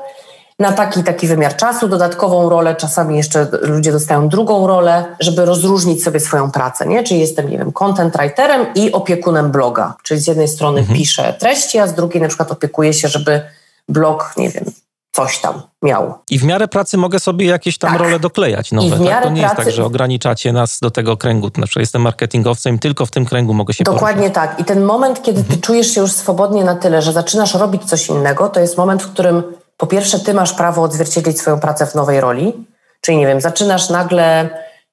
[0.58, 6.04] na taki taki wymiar czasu, dodatkową rolę, czasami jeszcze ludzie dostają drugą rolę, żeby rozróżnić
[6.04, 7.02] sobie swoją pracę, nie?
[7.02, 9.94] Czyli jestem, nie wiem, content writerem i opiekunem bloga.
[10.02, 10.98] Czyli z jednej strony mhm.
[10.98, 13.42] piszę treści, a z drugiej na przykład opiekuję się, żeby
[13.88, 14.64] blog, nie wiem,
[15.12, 16.14] coś tam miał.
[16.30, 18.00] I w miarę pracy mogę sobie jakieś tam tak.
[18.00, 18.90] role doklejać nowe.
[18.90, 19.22] tak?
[19.22, 19.40] To nie pracy...
[19.40, 21.50] jest tak, że ograniczacie nas do tego kręgu.
[21.56, 24.50] Na przykład jestem marketingowcem i tylko w tym kręgu mogę się Dokładnie poruszać.
[24.50, 24.60] tak.
[24.60, 25.60] I ten moment, kiedy ty mhm.
[25.60, 29.12] czujesz się już swobodnie na tyle, że zaczynasz robić coś innego, to jest moment, w
[29.12, 29.42] którym
[29.76, 32.66] po pierwsze, ty masz prawo odzwierciedlić swoją pracę w nowej roli,
[33.00, 34.48] czyli nie wiem, zaczynasz nagle,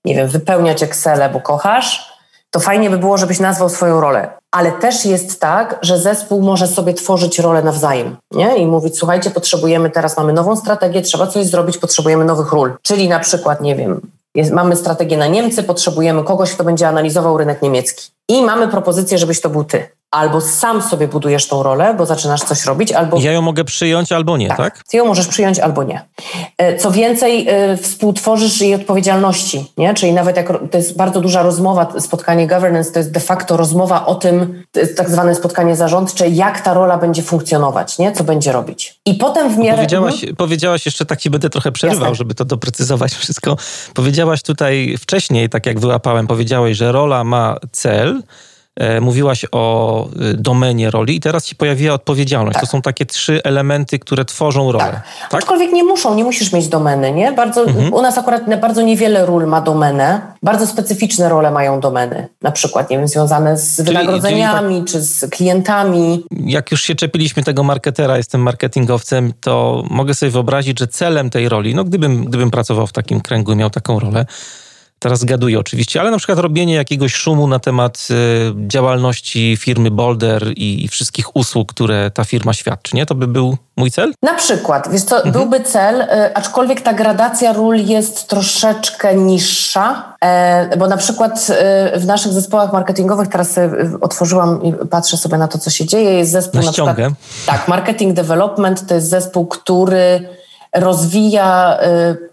[0.06, 2.12] nie wiem, wypełniać Excel, bo kochasz,
[2.52, 4.30] to fajnie by było, żebyś nazwał swoją rolę.
[4.52, 8.58] Ale też jest tak, że zespół może sobie tworzyć rolę nawzajem nie?
[8.58, 12.74] i mówić: Słuchajcie, potrzebujemy teraz, mamy nową strategię, trzeba coś zrobić, potrzebujemy nowych ról.
[12.82, 14.02] Czyli na przykład, nie wiem,
[14.36, 18.12] jest, mamy strategię na Niemcy, potrzebujemy kogoś, kto będzie analizował rynek niemiecki.
[18.28, 22.42] I mamy propozycję, żebyś to był ty albo sam sobie budujesz tą rolę, bo zaczynasz
[22.42, 23.20] coś robić, albo...
[23.20, 24.58] Ja ją mogę przyjąć albo nie, tak?
[24.58, 24.84] tak?
[24.84, 26.06] Ty ją możesz przyjąć albo nie.
[26.58, 29.94] E, co więcej, e, współtworzysz jej odpowiedzialności, nie?
[29.94, 34.06] Czyli nawet jak to jest bardzo duża rozmowa, spotkanie governance to jest de facto rozmowa
[34.06, 34.64] o tym,
[34.96, 38.12] tak zwane spotkanie zarządcze, jak ta rola będzie funkcjonować, nie?
[38.12, 39.00] Co będzie robić.
[39.06, 39.78] I potem w miarę...
[39.78, 40.36] Powiedziałaś, mhm.
[40.36, 42.16] powiedziałaś jeszcze, tak ci będę trochę przerywał, Jasne.
[42.16, 43.58] żeby to doprecyzować wszystko.
[43.94, 48.22] Powiedziałaś tutaj wcześniej, tak jak wyłapałem, powiedziałeś, że rola ma cel,
[49.02, 52.54] mówiłaś o y, domenie roli i teraz się pojawiła odpowiedzialność.
[52.54, 52.64] Tak.
[52.64, 54.86] To są takie trzy elementy, które tworzą rolę.
[54.86, 55.04] Tak.
[55.30, 55.42] tak?
[55.42, 57.32] Aczkolwiek nie muszą, nie musisz mieć domeny, nie?
[57.32, 57.94] Bardzo, mhm.
[57.94, 60.22] U nas akurat bardzo niewiele ról ma domenę.
[60.44, 62.28] Bardzo specyficzne role mają domeny.
[62.42, 66.24] Na przykład, nie wiem, związane z czyli, wynagrodzeniami, czyli tak, czy z klientami.
[66.32, 71.50] Jak już się czepiliśmy tego marketera, jestem marketingowcem, to mogę sobie wyobrazić, że celem tej
[71.50, 74.26] roli, no gdybym, gdybym pracował w takim kręgu i miał taką rolę,
[75.02, 80.48] Teraz gaduję oczywiście, ale na przykład robienie jakiegoś szumu na temat y, działalności firmy Boulder
[80.56, 83.06] i, i, wszystkich usług, które ta firma świadczy, nie?
[83.06, 84.14] To by był mój cel?
[84.24, 85.34] Na przykład, wiesz co, mhm.
[85.34, 90.16] byłby cel, y, aczkolwiek ta gradacja ról jest troszeczkę niższa,
[90.74, 91.48] y, bo na przykład
[91.96, 93.60] y, w naszych zespołach marketingowych, teraz
[94.02, 96.98] otworzyłam i patrzę sobie na to, co się dzieje, jest zespół na, na przykład,
[97.46, 100.30] Tak, marketing development to jest zespół, który
[100.76, 101.78] rozwija,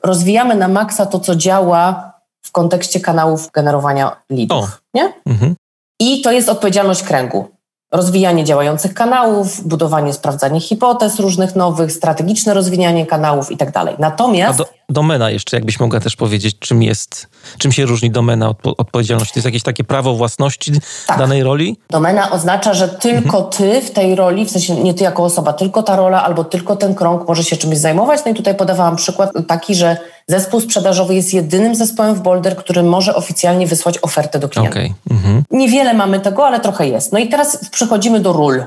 [0.02, 2.17] rozwijamy na maksa to, co działa
[2.48, 4.82] w kontekście kanałów generowania leadów.
[4.94, 5.12] Nie?
[5.26, 5.54] Mhm.
[6.00, 7.48] I to jest odpowiedzialność kręgu.
[7.92, 13.94] Rozwijanie działających kanałów, budowanie, sprawdzanie hipotez różnych nowych, strategiczne rozwijanie kanałów i tak dalej.
[13.98, 14.58] Natomiast...
[14.58, 17.28] Do, domena jeszcze, jakbyś mogła też powiedzieć, czym jest,
[17.58, 19.34] czym się różni domena od odpowiedzialności?
[19.34, 20.72] To jest jakieś takie prawo własności
[21.06, 21.18] tak.
[21.18, 21.76] danej roli?
[21.90, 23.44] Domena oznacza, że tylko mhm.
[23.44, 26.76] ty w tej roli, w sensie nie ty jako osoba, tylko ta rola albo tylko
[26.76, 28.20] ten krąg może się czymś zajmować.
[28.24, 32.82] No i tutaj podawałam przykład taki, że zespół sprzedażowy jest jedynym zespołem w Boulder, który
[32.82, 34.70] może oficjalnie wysłać ofertę do klienta.
[34.70, 34.94] Okay.
[35.10, 35.44] Mhm.
[35.50, 37.12] Niewiele mamy tego, ale trochę jest.
[37.12, 38.64] No i teraz przechodzimy do ról.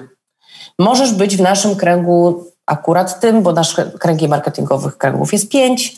[0.80, 5.96] Możesz być w naszym kręgu akurat tym, bo nasz kręgi marketingowych kręgów jest pięć.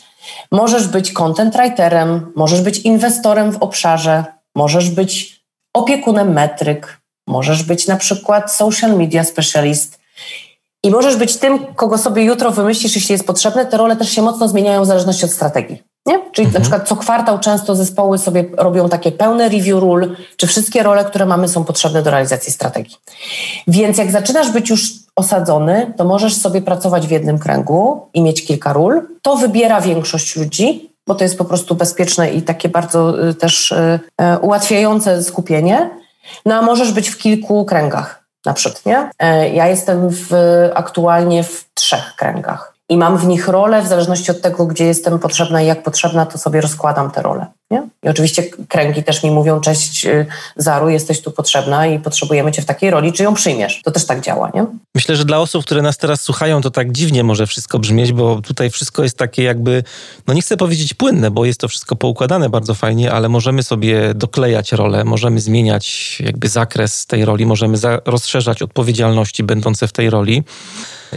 [0.52, 5.44] Możesz być content writerem, możesz być inwestorem w obszarze, możesz być
[5.74, 9.98] opiekunem metryk, możesz być na przykład social media specialist
[10.84, 13.66] i możesz być tym, kogo sobie jutro wymyślisz, jeśli jest potrzebne.
[13.66, 15.82] Te role też się mocno zmieniają w zależności od strategii.
[16.06, 16.30] Nie?
[16.32, 16.52] Czyli mhm.
[16.54, 21.04] na przykład co kwartał często zespoły sobie robią takie pełne review ról, czy wszystkie role,
[21.04, 22.96] które mamy, są potrzebne do realizacji strategii.
[23.66, 28.46] Więc jak zaczynasz być już osadzony, to możesz sobie pracować w jednym kręgu i mieć
[28.46, 29.02] kilka ról.
[29.22, 33.72] To wybiera większość ludzi, bo to jest po prostu bezpieczne i takie bardzo y, też
[33.72, 34.00] y,
[34.34, 35.90] y, ułatwiające skupienie.
[36.46, 39.10] No a możesz być w kilku kręgach na przykład, nie?
[39.18, 40.30] E, ja jestem w,
[40.74, 45.18] aktualnie w trzech kręgach i mam w nich rolę, w zależności od tego, gdzie jestem
[45.18, 47.46] potrzebna i jak potrzebna, to sobie rozkładam te role.
[47.70, 47.88] Nie?
[48.02, 52.62] I oczywiście kręgi też mi mówią, cześć y, Zaru, jesteś tu potrzebna i potrzebujemy cię
[52.62, 53.80] w takiej roli, czy ją przyjmiesz.
[53.84, 54.66] To też tak działa, nie?
[54.94, 58.40] Myślę, że dla osób, które nas teraz słuchają, to tak dziwnie może wszystko brzmieć, bo
[58.40, 59.84] tutaj wszystko jest takie jakby,
[60.26, 64.14] no nie chcę powiedzieć płynne, bo jest to wszystko poukładane bardzo fajnie, ale możemy sobie
[64.14, 70.44] doklejać rolę, możemy zmieniać jakby zakres tej roli, możemy rozszerzać odpowiedzialności będące w tej roli.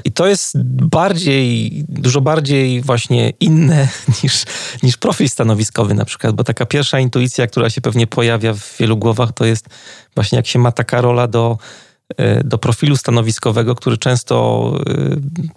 [0.03, 3.87] I to jest bardziej, dużo bardziej właśnie inne
[4.23, 4.43] niż,
[4.83, 8.97] niż profil stanowiskowy na przykład, bo taka pierwsza intuicja, która się pewnie pojawia w wielu
[8.97, 9.65] głowach, to jest
[10.15, 11.57] właśnie jak się ma taka rola do,
[12.17, 14.93] e, do profilu stanowiskowego, który często e,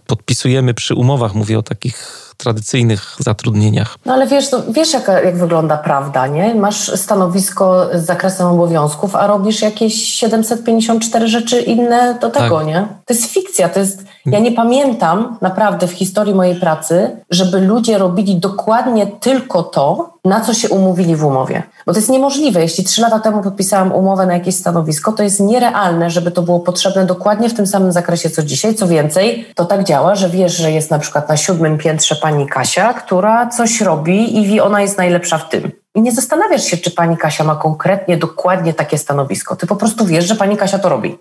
[0.07, 3.97] podpisujemy przy umowach, mówię o takich tradycyjnych zatrudnieniach.
[4.07, 6.55] No ale wiesz, no, wiesz jak, jak wygląda prawda, nie?
[6.55, 12.67] Masz stanowisko z zakresem obowiązków, a robisz jakieś 754 rzeczy inne do tego, tak.
[12.67, 12.89] nie?
[13.07, 14.05] To jest fikcja, to jest...
[14.27, 20.41] Ja nie pamiętam naprawdę w historii mojej pracy, żeby ludzie robili dokładnie tylko to, na
[20.41, 21.63] co się umówili w umowie.
[21.87, 22.61] Bo to jest niemożliwe.
[22.61, 26.61] Jeśli trzy lata temu podpisałam umowę na jakieś stanowisko, to jest nierealne, żeby to było
[26.61, 28.75] potrzebne dokładnie w tym samym zakresie co dzisiaj.
[28.75, 32.47] Co więcej, to tak działa, że wiesz, że jest na przykład na siódmym piętrze pani
[32.47, 35.73] Kasia, która coś robi i wie, ona jest najlepsza w tym.
[35.95, 39.57] I nie zastanawiasz się, czy pani Kasia ma konkretnie, dokładnie takie stanowisko.
[39.57, 41.19] Ty po prostu wiesz, że pani Kasia to robi.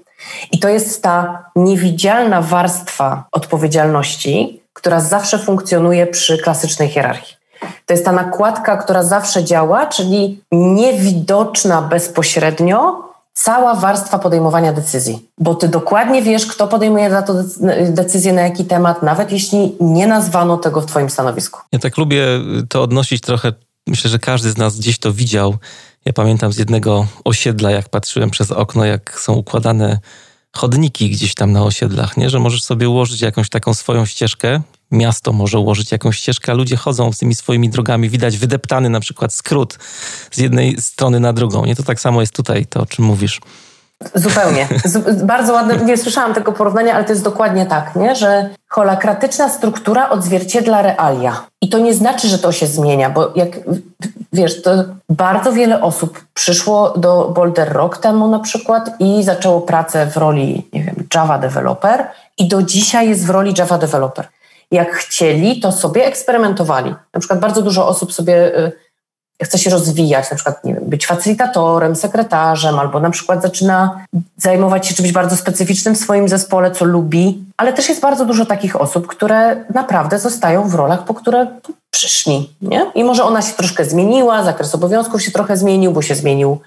[0.51, 7.38] I to jest ta niewidzialna warstwa odpowiedzialności, która zawsze funkcjonuje przy klasycznej hierarchii.
[7.85, 15.27] To jest ta nakładka, która zawsze działa, czyli niewidoczna bezpośrednio cała warstwa podejmowania decyzji.
[15.37, 17.33] Bo ty dokładnie wiesz, kto podejmuje za to
[17.89, 21.59] decyzję, na jaki temat, nawet jeśli nie nazwano tego w twoim stanowisku.
[21.71, 22.25] Ja tak lubię
[22.69, 23.53] to odnosić trochę.
[23.87, 25.55] Myślę, że każdy z nas gdzieś to widział.
[26.05, 29.99] Ja pamiętam z jednego osiedla, jak patrzyłem przez okno, jak są układane
[30.55, 32.29] chodniki gdzieś tam na osiedlach, nie?
[32.29, 36.77] że możesz sobie ułożyć jakąś taką swoją ścieżkę miasto może ułożyć jakąś ścieżkę, a ludzie
[36.77, 38.09] chodzą z tymi swoimi drogami.
[38.09, 39.77] Widać wydeptany na przykład skrót
[40.31, 41.65] z jednej strony na drugą.
[41.65, 43.41] Nie to tak samo jest tutaj, to o czym mówisz.
[44.15, 44.67] Zupełnie.
[44.85, 48.15] Z, bardzo ładne, nie słyszałam tego porównania, ale to jest dokładnie tak, nie?
[48.15, 51.45] że holakratyczna struktura odzwierciedla realia.
[51.61, 53.49] I to nie znaczy, że to się zmienia, bo jak
[54.33, 54.71] wiesz, to
[55.09, 60.69] bardzo wiele osób przyszło do Boulder rok temu na przykład i zaczęło pracę w roli,
[60.73, 64.27] nie wiem, Java developer i do dzisiaj jest w roli Java developer
[64.71, 66.95] jak chcieli, to sobie eksperymentowali.
[67.13, 68.71] Na przykład bardzo dużo osób sobie y,
[69.45, 74.05] chce się rozwijać, na przykład nie wiem, być facylitatorem, sekretarzem, albo na przykład zaczyna
[74.37, 78.45] zajmować się czymś bardzo specyficznym w swoim zespole, co lubi, ale też jest bardzo dużo
[78.45, 81.47] takich osób, które naprawdę zostają w rolach, po które
[81.91, 82.91] przyszli, nie?
[82.95, 86.59] I może ona się troszkę zmieniła, zakres obowiązków się trochę zmienił, bo się zmienił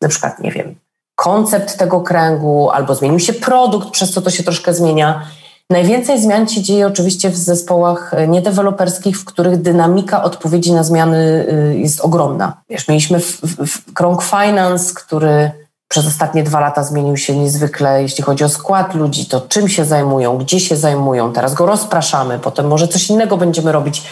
[0.00, 0.74] na przykład, nie wiem,
[1.14, 5.26] koncept tego kręgu, albo zmienił się produkt, przez co to się troszkę zmienia.
[5.70, 11.46] Najwięcej zmian się dzieje oczywiście w zespołach e, niedeweloperskich, w których dynamika odpowiedzi na zmiany
[11.48, 12.62] e, jest ogromna.
[12.70, 15.50] Wiesz, mieliśmy w, w, krąg finance, który
[15.88, 19.84] przez ostatnie dwa lata zmienił się niezwykle, jeśli chodzi o skład ludzi, to czym się
[19.84, 21.32] zajmują, gdzie się zajmują.
[21.32, 24.02] Teraz go rozpraszamy, potem może coś innego będziemy robić.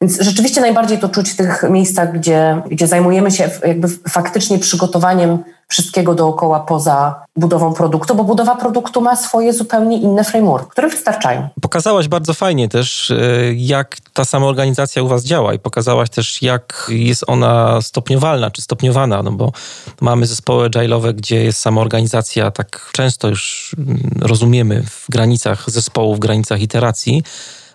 [0.00, 5.38] Więc rzeczywiście najbardziej to czuć w tych miejscach, gdzie, gdzie zajmujemy się jakby faktycznie przygotowaniem
[5.72, 11.48] wszystkiego dookoła poza budową produktu, bo budowa produktu ma swoje zupełnie inne framework, które wystarczają.
[11.60, 13.16] Pokazałaś bardzo fajnie też, e,
[13.54, 18.62] jak ta sama organizacja u Was działa i pokazałaś też, jak jest ona stopniowalna czy
[18.62, 19.52] stopniowana, no bo
[20.00, 26.14] mamy zespoły agile'owe, gdzie jest sama organizacja, tak często już mm, rozumiemy w granicach zespołu,
[26.14, 27.22] w granicach iteracji,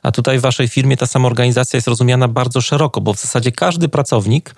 [0.04, 3.52] a tutaj w waszej firmie ta sama organizacja jest rozumiana bardzo szeroko, bo w zasadzie
[3.52, 4.56] każdy pracownik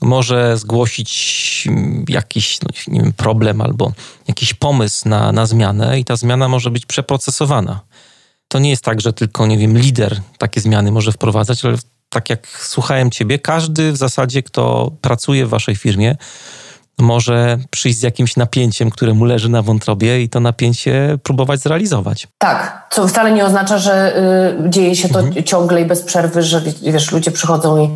[0.00, 3.92] może zgłosić mm, jakiś no, nie wiem, problem albo
[4.28, 7.80] jakiś pomysł na, na zmianę i ta zmiana może być przeprocesowana.
[8.48, 11.76] To nie jest tak, że tylko, nie wiem, lider takie zmiany może wprowadzać, ale
[12.08, 16.16] tak jak słuchałem ciebie, każdy w zasadzie, kto pracuje w waszej firmie,
[16.98, 22.28] może przyjść z jakimś napięciem, które mu leży na wątrobie i to napięcie próbować zrealizować.
[22.38, 24.16] Tak, co wcale nie oznacza, że
[24.66, 25.44] y, dzieje się to mhm.
[25.44, 27.94] ciągle i bez przerwy, że wiesz, ludzie przychodzą i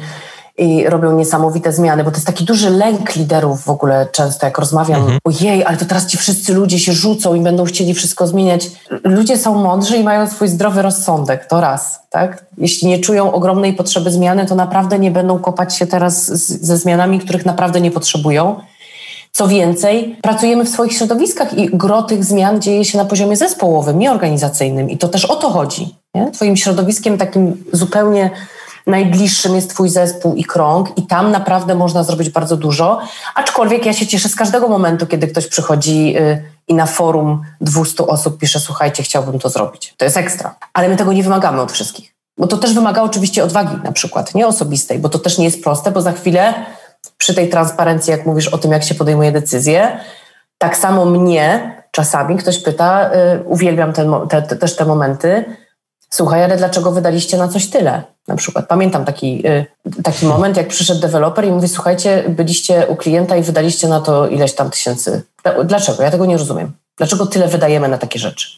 [0.59, 4.59] i robią niesamowite zmiany, bo to jest taki duży lęk liderów w ogóle często, jak
[4.59, 5.19] rozmawiam, mhm.
[5.25, 8.71] ojej, ale to teraz ci wszyscy ludzie się rzucą i będą chcieli wszystko zmieniać.
[9.05, 12.45] Ludzie są mądrzy i mają swój zdrowy rozsądek, to raz, tak?
[12.59, 16.77] Jeśli nie czują ogromnej potrzeby zmiany, to naprawdę nie będą kopać się teraz z, ze
[16.77, 18.57] zmianami, których naprawdę nie potrzebują.
[19.33, 23.99] Co więcej, pracujemy w swoich środowiskach i gro tych zmian dzieje się na poziomie zespołowym,
[23.99, 25.95] nie organizacyjnym i to też o to chodzi.
[26.15, 26.31] Nie?
[26.31, 28.31] Twoim środowiskiem takim zupełnie
[28.87, 33.01] najbliższym jest Twój zespół i krąg, i tam naprawdę można zrobić bardzo dużo.
[33.35, 38.07] Aczkolwiek ja się cieszę z każdego momentu, kiedy ktoś przychodzi y, i na forum 200
[38.07, 39.95] osób pisze: Słuchajcie, chciałbym to zrobić.
[39.97, 40.55] To jest ekstra.
[40.73, 42.15] Ale my tego nie wymagamy od wszystkich.
[42.39, 45.63] Bo to też wymaga oczywiście odwagi, na przykład, nie osobistej, bo to też nie jest
[45.63, 46.55] proste, bo za chwilę
[47.19, 50.01] przy tej transparencji, jak mówisz o tym, jak się podejmuje decyzje,
[50.59, 55.45] tak samo mnie czasami ktoś pyta, y, uwielbiam ten, te, te, też te momenty,
[56.15, 58.03] słuchaj, ale dlaczego wydaliście na coś tyle?
[58.29, 59.67] Na przykład pamiętam taki, y,
[60.03, 64.29] taki moment, jak przyszedł deweloper i mówi, słuchajcie, byliście u klienta i wydaliście na to
[64.29, 65.23] ileś tam tysięcy.
[65.65, 66.03] Dlaczego?
[66.03, 66.73] Ja tego nie rozumiem.
[66.97, 68.49] Dlaczego tyle wydajemy na takie rzeczy?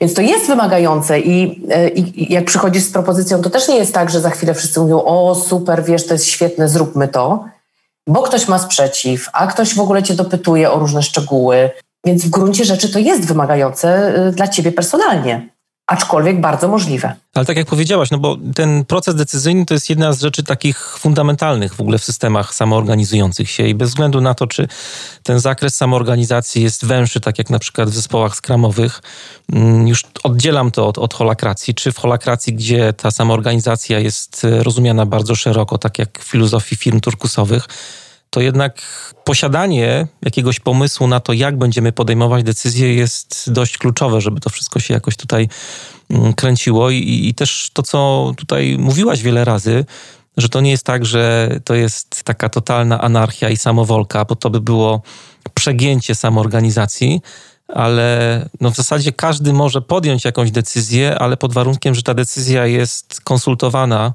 [0.00, 3.94] Więc to jest wymagające i, y, i, jak przychodzisz z propozycją, to też nie jest
[3.94, 7.44] tak, że za chwilę wszyscy mówią, o super, wiesz, to jest świetne, zróbmy to,
[8.06, 11.70] bo ktoś ma sprzeciw, a ktoś w ogóle cię dopytuje o różne szczegóły.
[12.06, 15.57] Więc w gruncie rzeczy to jest wymagające y, dla ciebie personalnie
[15.88, 17.14] aczkolwiek bardzo możliwe.
[17.34, 20.98] Ale tak jak powiedziałaś, no bo ten proces decyzyjny to jest jedna z rzeczy takich
[20.98, 24.68] fundamentalnych w ogóle w systemach samoorganizujących się i bez względu na to, czy
[25.22, 29.02] ten zakres samoorganizacji jest węższy, tak jak na przykład w zespołach skramowych,
[29.52, 35.06] mm, już oddzielam to od, od holakracji, czy w holakracji, gdzie ta samoorganizacja jest rozumiana
[35.06, 37.68] bardzo szeroko, tak jak w filozofii firm turkusowych,
[38.30, 38.82] to jednak
[39.24, 44.80] posiadanie jakiegoś pomysłu na to, jak będziemy podejmować decyzje, jest dość kluczowe, żeby to wszystko
[44.80, 45.48] się jakoś tutaj
[46.10, 46.90] mm, kręciło.
[46.90, 49.84] I, i też to, co tutaj mówiłaś wiele razy,
[50.36, 54.50] że to nie jest tak, że to jest taka totalna anarchia i samowolka, bo to
[54.50, 55.02] by było
[55.54, 57.20] przegięcie samoorganizacji,
[57.68, 62.66] ale no w zasadzie każdy może podjąć jakąś decyzję, ale pod warunkiem, że ta decyzja
[62.66, 64.14] jest konsultowana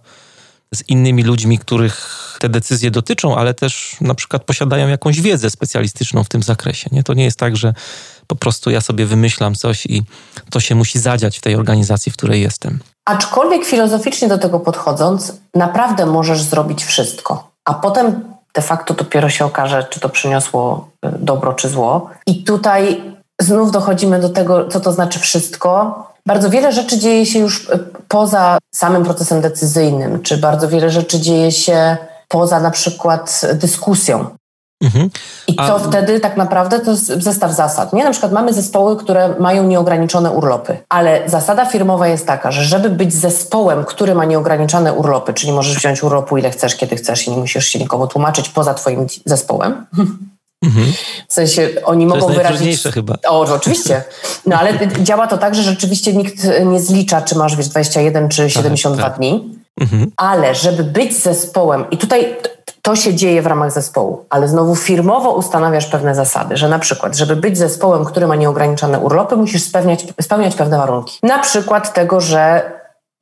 [0.73, 6.23] z innymi ludźmi, których te decyzje dotyczą, ale też na przykład posiadają jakąś wiedzę specjalistyczną
[6.23, 6.89] w tym zakresie.
[6.91, 7.03] Nie?
[7.03, 7.73] To nie jest tak, że
[8.27, 10.03] po prostu ja sobie wymyślam coś i
[10.49, 12.79] to się musi zadziać w tej organizacji, w której jestem.
[13.05, 19.45] Aczkolwiek filozoficznie do tego podchodząc, naprawdę możesz zrobić wszystko, a potem de facto dopiero się
[19.45, 22.09] okaże, czy to przyniosło y, dobro, czy zło.
[22.27, 23.01] I tutaj
[23.43, 27.79] znów dochodzimy do tego, co to znaczy wszystko, bardzo wiele rzeczy dzieje się już e,
[28.07, 34.25] poza samym procesem decyzyjnym, czy bardzo wiele rzeczy dzieje się poza na przykład dyskusją.
[34.83, 35.09] Mhm.
[35.47, 35.79] I co A...
[35.79, 37.93] wtedy tak naprawdę to jest zestaw zasad.
[37.93, 38.03] Nie?
[38.03, 42.89] Na przykład mamy zespoły, które mają nieograniczone urlopy, ale zasada firmowa jest taka, że żeby
[42.89, 47.31] być zespołem, który ma nieograniczone urlopy, czyli możesz wziąć urlopu ile chcesz, kiedy chcesz i
[47.31, 49.85] nie musisz się nikomu tłumaczyć poza twoim zespołem,
[50.63, 50.93] Mhm.
[51.27, 52.83] W sensie oni to mogą jest wyrazić.
[52.83, 53.15] chyba.
[53.27, 54.03] O, oczywiście.
[54.45, 58.49] No ale działa to tak, że rzeczywiście nikt nie zlicza, czy masz wiesz, 21 czy
[58.49, 59.17] 72 tak, tak.
[59.17, 59.63] dni.
[59.81, 60.11] Mhm.
[60.17, 62.35] Ale żeby być zespołem, i tutaj
[62.81, 67.15] to się dzieje w ramach zespołu, ale znowu firmowo ustanawiasz pewne zasady, że na przykład,
[67.15, 71.19] żeby być zespołem, który ma nieograniczone urlopy, musisz spełniać, spełniać pewne warunki.
[71.23, 72.71] Na przykład tego, że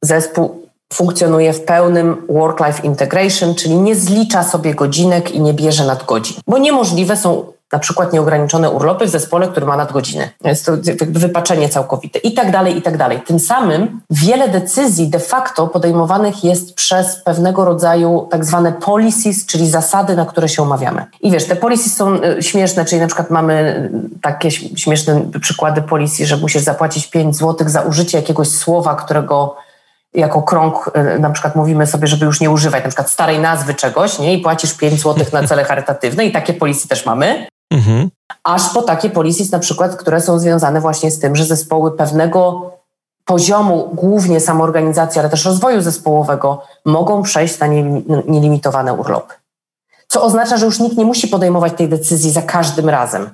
[0.02, 0.61] zespół
[0.94, 6.58] funkcjonuje w pełnym work-life integration, czyli nie zlicza sobie godzinek i nie bierze nadgodzin, bo
[6.58, 10.30] niemożliwe są na przykład nieograniczone urlopy w zespole, który ma nadgodziny.
[10.44, 10.72] Jest to
[11.08, 13.22] wypaczenie całkowite i tak dalej, i tak dalej.
[13.28, 19.70] Tym samym wiele decyzji de facto podejmowanych jest przez pewnego rodzaju tak zwane policies, czyli
[19.70, 21.06] zasady, na które się umawiamy.
[21.22, 23.90] I wiesz, te policies są y, śmieszne, czyli na przykład mamy
[24.22, 29.56] takie śmieszne przykłady policji, że musisz zapłacić 5 zł za użycie jakiegoś słowa, którego
[30.14, 33.74] jako krąg y, na przykład mówimy sobie, żeby już nie używać na przykład starej nazwy
[33.74, 34.34] czegoś, nie?
[34.34, 37.48] I płacisz 5 zł na cele charytatywne i takie polisy też mamy.
[37.72, 38.10] Mhm.
[38.44, 42.72] Aż po takie polisy na przykład, które są związane właśnie z tym, że zespoły pewnego
[43.26, 47.68] poziomu, głównie samoorganizacji, ale też rozwoju zespołowego, mogą przejść na
[48.28, 49.34] nielimitowane urlopy.
[50.08, 53.30] Co oznacza, że już nikt nie musi podejmować tej decyzji za każdym razem.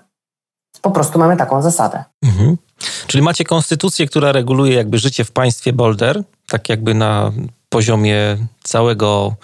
[0.81, 2.03] Po prostu mamy taką zasadę.
[2.23, 2.57] Mhm.
[3.07, 7.31] Czyli macie konstytucję, która reguluje jakby życie w państwie Boulder, tak jakby na
[7.69, 9.35] poziomie całego,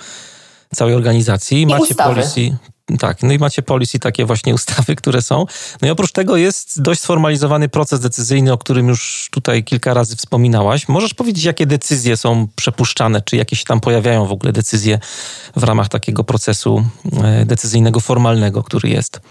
[0.76, 1.62] całej organizacji.
[1.62, 2.16] I macie ustawy.
[2.16, 2.58] policy.
[3.00, 5.46] Tak, no i macie policy, takie właśnie ustawy, które są.
[5.82, 10.16] No i oprócz tego jest dość sformalizowany proces decyzyjny, o którym już tutaj kilka razy
[10.16, 10.88] wspominałaś.
[10.88, 15.00] Możesz powiedzieć, jakie decyzje są przepuszczane, czy jakieś tam pojawiają w ogóle decyzje
[15.56, 16.86] w ramach takiego procesu
[17.24, 19.22] e, decyzyjnego, formalnego, który jest?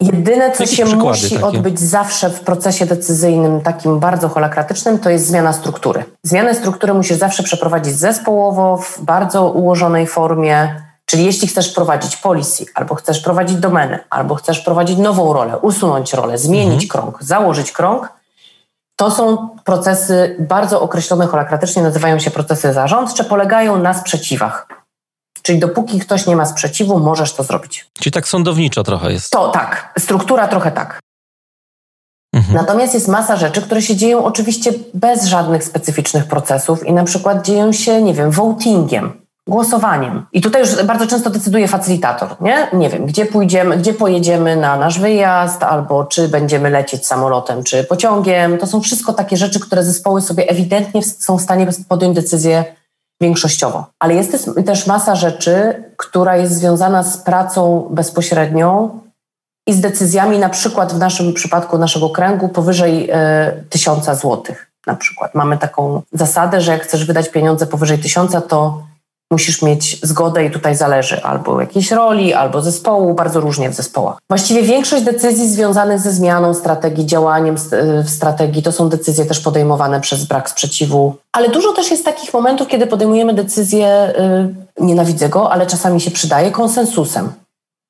[0.00, 1.46] Jedyne, co się musi takie?
[1.46, 6.04] odbyć zawsze w procesie decyzyjnym, takim bardzo holakratycznym, to jest zmiana struktury.
[6.22, 10.82] Zmianę struktury musisz zawsze przeprowadzić zespołowo, w bardzo ułożonej formie.
[11.06, 16.12] Czyli jeśli chcesz prowadzić policy, albo chcesz prowadzić domenę, albo chcesz prowadzić nową rolę, usunąć
[16.12, 16.88] rolę, zmienić mhm.
[16.88, 18.12] krąg, założyć krąg,
[18.96, 24.68] to są procesy bardzo określone holakratycznie, nazywają się procesy zarządcze, polegają na sprzeciwach.
[25.46, 27.86] Czyli dopóki ktoś nie ma sprzeciwu, możesz to zrobić.
[28.00, 29.32] Czyli tak sądowniczo trochę jest.
[29.32, 31.00] To tak, struktura trochę tak.
[32.34, 32.54] Mhm.
[32.54, 37.46] Natomiast jest masa rzeczy, które się dzieją oczywiście bez żadnych specyficznych procesów i na przykład
[37.46, 39.12] dzieją się, nie wiem, votingiem,
[39.48, 40.26] głosowaniem.
[40.32, 42.68] I tutaj już bardzo często decyduje facylitator, nie?
[42.72, 47.84] Nie wiem, gdzie pójdziemy, gdzie pojedziemy na nasz wyjazd, albo czy będziemy lecieć samolotem, czy
[47.84, 48.58] pociągiem.
[48.58, 52.64] To są wszystko takie rzeczy, które zespoły sobie ewidentnie są w stanie podjąć decyzję
[53.20, 53.86] większościowo.
[53.98, 59.00] Ale jest też masa rzeczy, która jest związana z pracą bezpośrednią
[59.66, 64.70] i z decyzjami, na przykład w naszym przypadku naszego kręgu, powyżej e, tysiąca złotych.
[64.86, 68.82] Na przykład mamy taką zasadę, że jak chcesz wydać pieniądze powyżej tysiąca, to
[69.30, 74.18] musisz mieć zgodę i tutaj zależy albo jakiejś roli, albo zespołu, bardzo różnie w zespołach.
[74.30, 77.56] Właściwie większość decyzji związanych ze zmianą strategii, działaniem
[78.04, 82.34] w strategii, to są decyzje też podejmowane przez brak sprzeciwu, ale dużo też jest takich
[82.34, 84.14] momentów, kiedy podejmujemy decyzje,
[84.78, 87.32] yy, nienawidzę go, ale czasami się przydaje, konsensusem.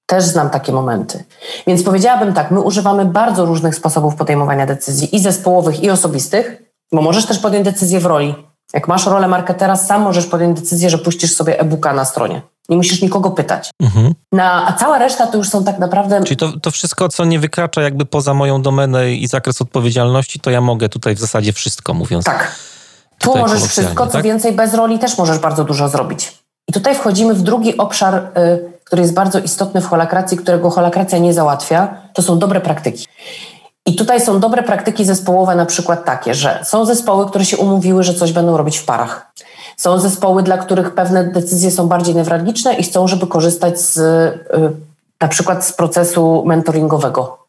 [0.06, 1.24] Też znam takie momenty.
[1.66, 6.62] Więc powiedziałabym tak, my używamy bardzo różnych sposobów podejmowania decyzji i zespołowych, i osobistych,
[6.92, 8.34] bo możesz też podjąć decyzję w roli
[8.74, 12.42] jak masz rolę marketera, sam możesz podjąć decyzję, że puścisz sobie e-booka na stronie.
[12.68, 13.70] Nie musisz nikogo pytać.
[13.82, 14.14] Mhm.
[14.32, 16.24] Na, a cała reszta to już są tak naprawdę.
[16.24, 20.50] Czyli to, to wszystko, co nie wykracza jakby poza moją domenę i zakres odpowiedzialności, to
[20.50, 22.24] ja mogę tutaj w zasadzie wszystko, mówiąc.
[22.24, 22.54] Tak.
[23.18, 24.24] Tu możesz wszystko, co tak?
[24.24, 26.32] więcej, bez roli też możesz bardzo dużo zrobić.
[26.68, 31.18] I tutaj wchodzimy w drugi obszar, y, który jest bardzo istotny w holakracji, którego holakracja
[31.18, 31.96] nie załatwia.
[32.14, 33.06] To są dobre praktyki.
[33.86, 38.02] I tutaj są dobre praktyki zespołowe, na przykład takie, że są zespoły, które się umówiły,
[38.02, 39.32] że coś będą robić w parach.
[39.76, 44.72] Są zespoły, dla których pewne decyzje są bardziej newralgiczne i chcą, żeby korzystać z, y,
[45.20, 47.46] na przykład z procesu mentoringowego.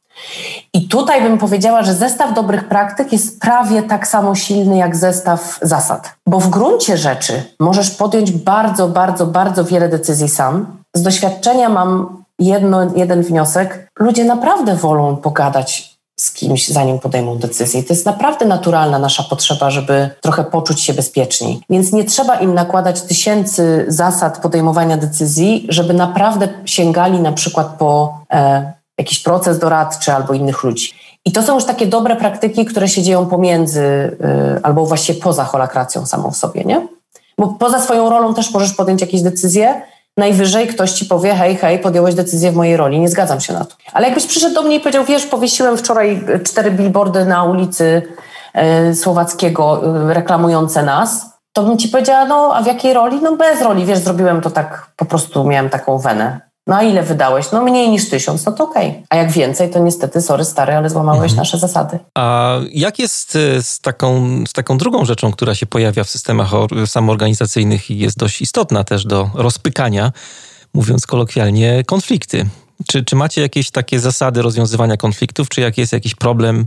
[0.73, 5.59] I tutaj bym powiedziała, że zestaw dobrych praktyk jest prawie tak samo silny jak zestaw
[5.61, 10.65] zasad, bo w gruncie rzeczy możesz podjąć bardzo, bardzo, bardzo wiele decyzji sam.
[10.93, 13.91] Z doświadczenia mam jedno, jeden wniosek.
[13.99, 17.83] Ludzie naprawdę wolą pogadać z kimś, zanim podejmą decyzję.
[17.83, 21.59] To jest naprawdę naturalna nasza potrzeba, żeby trochę poczuć się bezpieczniej.
[21.69, 28.19] Więc nie trzeba im nakładać tysięcy zasad podejmowania decyzji, żeby naprawdę sięgali na przykład po
[28.33, 30.93] e, jakiś proces doradczy albo innych ludzi.
[31.25, 35.43] I to są już takie dobre praktyki, które się dzieją pomiędzy e, albo właściwie poza
[35.43, 36.87] holakracją samą w sobie, nie?
[37.37, 39.81] Bo poza swoją rolą też możesz podjąć jakieś decyzje,
[40.17, 43.65] Najwyżej ktoś ci powie, hej, hej, podjąłeś decyzję w mojej roli, nie zgadzam się na
[43.65, 43.75] to.
[43.93, 48.01] Ale jakbyś przyszedł do mnie i powiedział, wiesz, powiesiłem wczoraj cztery billboardy na ulicy
[48.53, 53.19] e, Słowackiego e, reklamujące nas, to bym ci powiedziała, no a w jakiej roli?
[53.21, 56.46] No bez roli, wiesz, zrobiłem to tak, po prostu miałem taką wenę.
[56.67, 57.51] No a ile wydałeś?
[57.51, 58.89] No mniej niż tysiąc, no to okej.
[58.89, 59.03] Okay.
[59.09, 61.37] A jak więcej, to niestety, sorry stary, ale złamałeś mhm.
[61.37, 61.99] nasze zasady.
[62.15, 66.49] A jak jest e, z taką, z taką drugą rzeczą, która się pojawia w systemach
[66.85, 70.11] samoorganizacyjnych i jest dość istotna też do rozpykania,
[70.73, 72.45] mówiąc kolokwialnie, konflikty?
[72.87, 76.65] Czy, czy macie jakieś takie zasady rozwiązywania konfliktów, czy jak jest jakiś problem,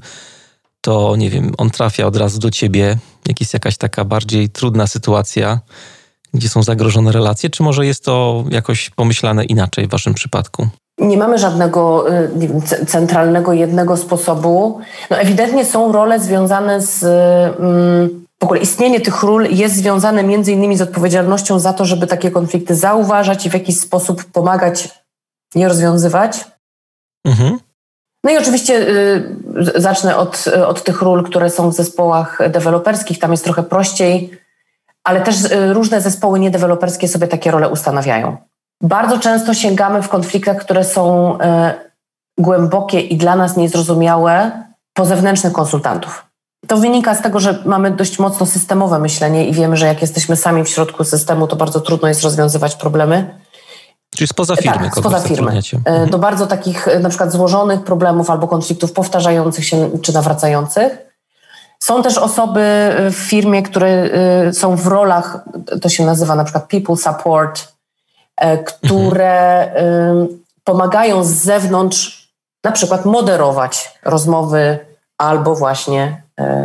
[0.80, 2.98] to nie wiem, on trafia od razu do ciebie,
[3.28, 5.60] jak jest jakaś taka bardziej trudna sytuacja,
[6.34, 10.68] gdzie są zagrożone relacje, czy może jest to jakoś pomyślane inaczej w Waszym przypadku?
[10.98, 12.04] Nie mamy żadnego
[12.36, 14.80] wiem, centralnego jednego sposobu.
[15.10, 17.02] No ewidentnie są role związane z.
[17.60, 22.06] Mm, w ogóle istnienie tych ról jest związane między innymi z odpowiedzialnością za to, żeby
[22.06, 24.88] takie konflikty zauważać i w jakiś sposób pomagać
[25.54, 26.44] je rozwiązywać.
[27.26, 27.58] Mhm.
[28.24, 33.18] No i oczywiście y, zacznę od, od tych ról, które są w zespołach deweloperskich.
[33.18, 34.30] Tam jest trochę prościej
[35.04, 38.36] ale też y, różne zespoły niedeweloperskie sobie takie role ustanawiają.
[38.82, 41.38] Bardzo często sięgamy w konfliktach, które są y,
[42.38, 44.64] głębokie i dla nas niezrozumiałe
[44.94, 46.26] po zewnętrznych konsultantów.
[46.66, 50.36] To wynika z tego, że mamy dość mocno systemowe myślenie i wiemy, że jak jesteśmy
[50.36, 53.38] sami w środku systemu, to bardzo trudno jest rozwiązywać problemy.
[54.16, 54.84] Czyli spoza firmy.
[54.84, 55.52] Tak, spoza firmy.
[55.52, 56.10] Y, mhm.
[56.10, 61.09] Do bardzo takich na przykład złożonych problemów albo konfliktów powtarzających się czy nawracających.
[61.82, 62.60] Są też osoby
[63.10, 64.08] w firmie, które
[64.48, 65.44] y, są w rolach,
[65.82, 67.72] to się nazywa na przykład people support,
[68.36, 70.28] e, które mhm.
[70.64, 72.30] pomagają z zewnątrz
[72.64, 74.78] na przykład moderować rozmowy
[75.18, 76.22] albo właśnie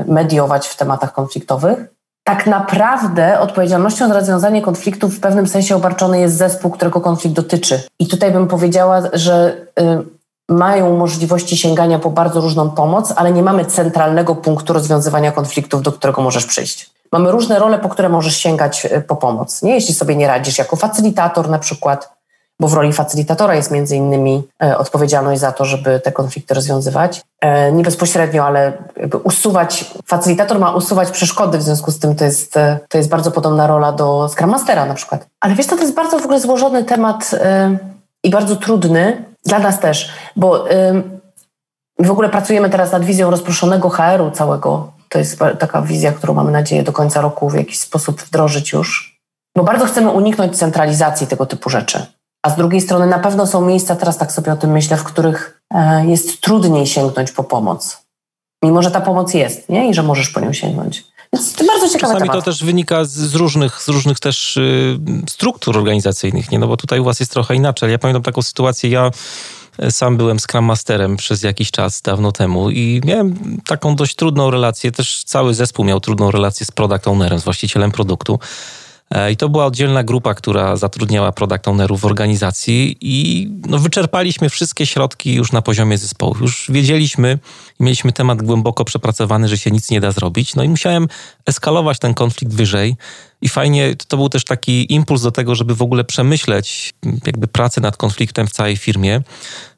[0.08, 1.96] mediować w tematach konfliktowych.
[2.28, 7.84] Tak naprawdę odpowiedzialnością za rozwiązanie konfliktu w pewnym sensie obarczony jest zespół, którego konflikt dotyczy.
[8.00, 10.15] I tutaj bym powiedziała, że y,
[10.50, 15.92] mają możliwości sięgania po bardzo różną pomoc, ale nie mamy centralnego punktu rozwiązywania konfliktów, do
[15.92, 16.90] którego możesz przyjść.
[17.12, 19.62] Mamy różne role, po które możesz sięgać e, po pomoc.
[19.62, 19.74] Nie?
[19.74, 22.16] Jeśli sobie nie radzisz jako facylitator na przykład,
[22.60, 27.22] bo w roli facylitatora jest między innymi e, odpowiedzialność za to, żeby te konflikty rozwiązywać.
[27.42, 28.74] E, nie bezpośrednio, ale
[29.24, 32.54] usuwać, facylitator ma usuwać przeszkody, w związku z tym to jest,
[32.90, 35.28] to jest bardzo podobna rola do Scrum Mastera na przykład.
[35.40, 37.32] Ale wiesz, to, to jest bardzo w ogóle złożony temat
[38.24, 40.66] i bardzo trudny dla nas też, bo
[42.00, 46.52] w ogóle pracujemy teraz nad wizją rozproszonego HR-u całego to jest taka wizja, którą mamy
[46.52, 49.20] nadzieję do końca roku w jakiś sposób wdrożyć już,
[49.58, 52.06] bo bardzo chcemy uniknąć centralizacji tego typu rzeczy.
[52.46, 55.04] A z drugiej strony na pewno są miejsca, teraz tak sobie o tym myślę, w
[55.04, 58.06] których e, jest trudniej sięgnąć po pomoc.
[58.64, 59.90] Mimo, że ta pomoc jest, nie?
[59.90, 61.04] I że możesz po nią sięgnąć.
[61.36, 62.46] Więc to bardzo ciekawe Czasami temat.
[62.46, 65.00] to też wynika z, z, różnych, z różnych też y,
[65.30, 66.60] struktur organizacyjnych, nie?
[66.60, 67.92] No bo tutaj u was jest trochę inaczej.
[67.92, 69.12] Ja pamiętam taką sytuację, ja
[69.90, 74.92] sam byłem Scrum Masterem przez jakiś czas, dawno temu i miałem taką dość trudną relację,
[74.92, 78.40] też cały zespół miał trudną relację z product ownerem, z właścicielem produktu.
[79.12, 84.50] E, I to była oddzielna grupa, która zatrudniała product ownerów w organizacji i no, wyczerpaliśmy
[84.50, 86.36] wszystkie środki już na poziomie zespołu.
[86.42, 87.40] Już wiedzieliśmy
[87.80, 90.56] mieliśmy temat głęboko przepracowany, że się nic nie da zrobić.
[90.56, 91.08] No i musiałem
[91.46, 92.96] eskalować ten konflikt wyżej.
[93.42, 96.94] I fajnie, to był też taki impuls do tego, żeby w ogóle przemyśleć
[97.26, 99.22] jakby pracę nad konfliktem w całej firmie,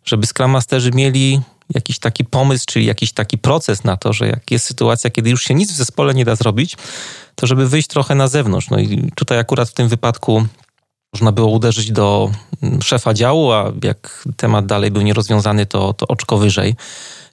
[0.05, 1.41] żeby Scrum Masterzy mieli
[1.73, 5.43] jakiś taki pomysł, czyli jakiś taki proces na to, że jak jest sytuacja, kiedy już
[5.43, 6.77] się nic w zespole nie da zrobić,
[7.35, 8.69] to żeby wyjść trochę na zewnątrz.
[8.69, 10.47] No i tutaj akurat w tym wypadku
[11.13, 12.31] można było uderzyć do
[12.83, 16.75] szefa działu, a jak temat dalej był nierozwiązany, to, to oczko wyżej.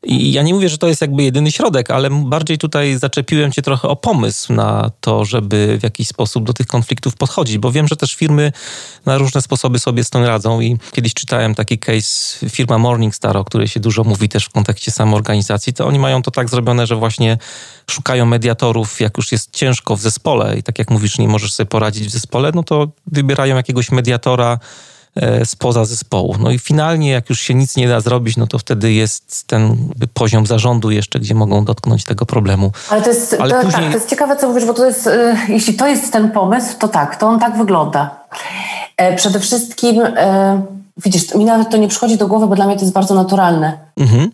[0.07, 3.63] I ja nie mówię, że to jest jakby jedyny środek, ale bardziej tutaj zaczepiłem cię
[3.63, 7.89] trochę o pomysł na to, żeby w jakiś sposób do tych konfliktów podchodzić, bo wiem,
[7.89, 8.53] że też firmy
[9.07, 13.45] na różne sposoby sobie z tym radzą i kiedyś czytałem taki case firma Morningstar, o
[13.45, 16.97] której się dużo mówi też w kontekście samoorganizacji, to oni mają to tak zrobione, że
[16.97, 17.39] właśnie
[17.91, 21.67] szukają mediatorów, jak już jest ciężko w zespole i tak jak mówisz, nie możesz sobie
[21.67, 24.59] poradzić w zespole, no to wybierają jakiegoś mediatora,
[25.45, 26.37] spoza zespołu.
[26.41, 29.77] No i finalnie, jak już się nic nie da zrobić, no to wtedy jest ten
[30.15, 32.73] poziom zarządu jeszcze, gdzie mogą dotknąć tego problemu.
[32.91, 33.83] Ale to jest, Ale to, później...
[33.83, 36.79] tak, to jest ciekawe, co mówisz, bo to jest, e, jeśli to jest ten pomysł,
[36.79, 38.11] to tak, to on tak wygląda.
[38.97, 40.03] E, przede wszystkim
[40.97, 43.79] Widzisz, mi nawet to nie przychodzi do głowy, bo dla mnie to jest bardzo naturalne.
[43.97, 44.31] Mhm.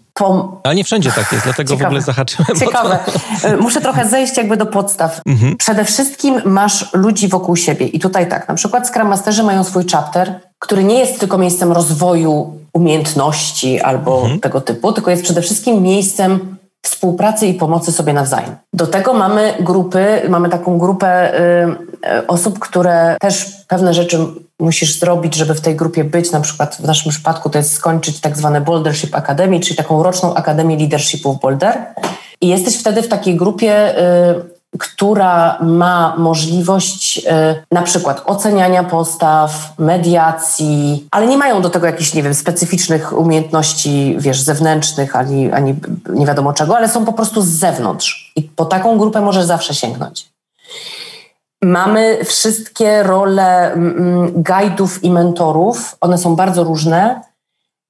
[0.63, 1.85] Ale nie wszędzie tak jest, dlatego Ciekawe.
[1.85, 2.61] w ogóle zahaczyłem.
[2.61, 2.99] Ciekawe.
[3.43, 3.57] To...
[3.57, 5.21] Muszę trochę zejść jakby do podstaw.
[5.27, 5.57] Mhm.
[5.57, 9.85] Przede wszystkim masz ludzi wokół siebie i tutaj tak, na przykład Scrum Masterzy mają swój
[9.93, 14.41] chapter, który nie jest tylko miejscem rozwoju umiejętności albo mhm.
[14.41, 18.57] tego typu, tylko jest przede wszystkim miejscem współpracy i pomocy sobie nawzajem.
[18.73, 24.19] Do tego mamy grupy, mamy taką grupę y, y, osób, które też pewne rzeczy
[24.61, 26.33] musisz zrobić, żeby w tej grupie być.
[26.33, 30.35] Na przykład w naszym przypadku to jest skończyć tak zwane Bouldership Academy, czyli taką roczną
[30.35, 31.87] Akademię Leadershipu w Boulder.
[32.41, 37.23] I jesteś wtedy w takiej grupie y, która ma możliwość y,
[37.73, 44.17] na przykład oceniania postaw, mediacji, ale nie mają do tego jakichś, nie wiem, specyficznych umiejętności,
[44.19, 45.75] wiesz, zewnętrznych, ani, ani
[46.09, 48.33] nie wiadomo czego, ale są po prostu z zewnątrz.
[48.37, 50.29] I po taką grupę możesz zawsze sięgnąć.
[51.65, 53.77] Mamy wszystkie role
[54.35, 57.21] guidów i mentorów, one są bardzo różne,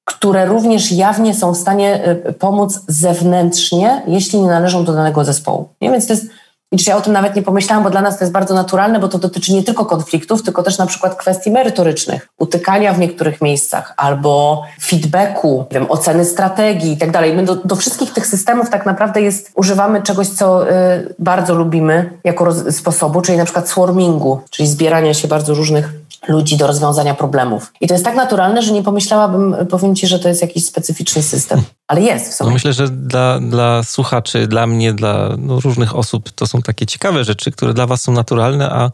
[0.04, 5.68] które również jawnie są w stanie y, pomóc zewnętrznie, jeśli nie należą do danego zespołu.
[5.80, 5.90] Nie?
[5.90, 6.26] Więc to jest
[6.72, 9.08] i ja o tym nawet nie pomyślałam, bo dla nas to jest bardzo naturalne, bo
[9.08, 13.94] to dotyczy nie tylko konfliktów, tylko też na przykład kwestii merytorycznych, utykania w niektórych miejscach
[13.96, 17.34] albo feedbacku, wiem, oceny strategii i tak dalej.
[17.34, 22.18] My do, do, wszystkich tych systemów tak naprawdę jest, używamy czegoś, co y, bardzo lubimy
[22.24, 27.14] jako roz, sposobu, czyli na przykład swarmingu, czyli zbierania się bardzo różnych ludzi do rozwiązania
[27.14, 27.72] problemów.
[27.80, 31.22] I to jest tak naturalne, że nie pomyślałabym, powiem Ci, że to jest jakiś specyficzny
[31.22, 32.48] system, ale jest w sumie.
[32.48, 36.86] No myślę, że dla, dla słuchaczy, dla mnie, dla no, różnych osób to są takie
[36.86, 38.90] ciekawe rzeczy, które dla Was są naturalne, a,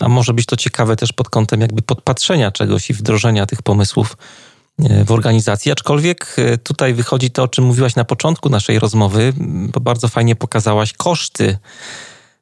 [0.00, 4.16] a może być to ciekawe też pod kątem jakby podpatrzenia czegoś i wdrożenia tych pomysłów
[4.84, 5.72] e, w organizacji.
[5.72, 9.32] Aczkolwiek e, tutaj wychodzi to, o czym mówiłaś na początku naszej rozmowy,
[9.72, 11.58] bo bardzo fajnie pokazałaś koszty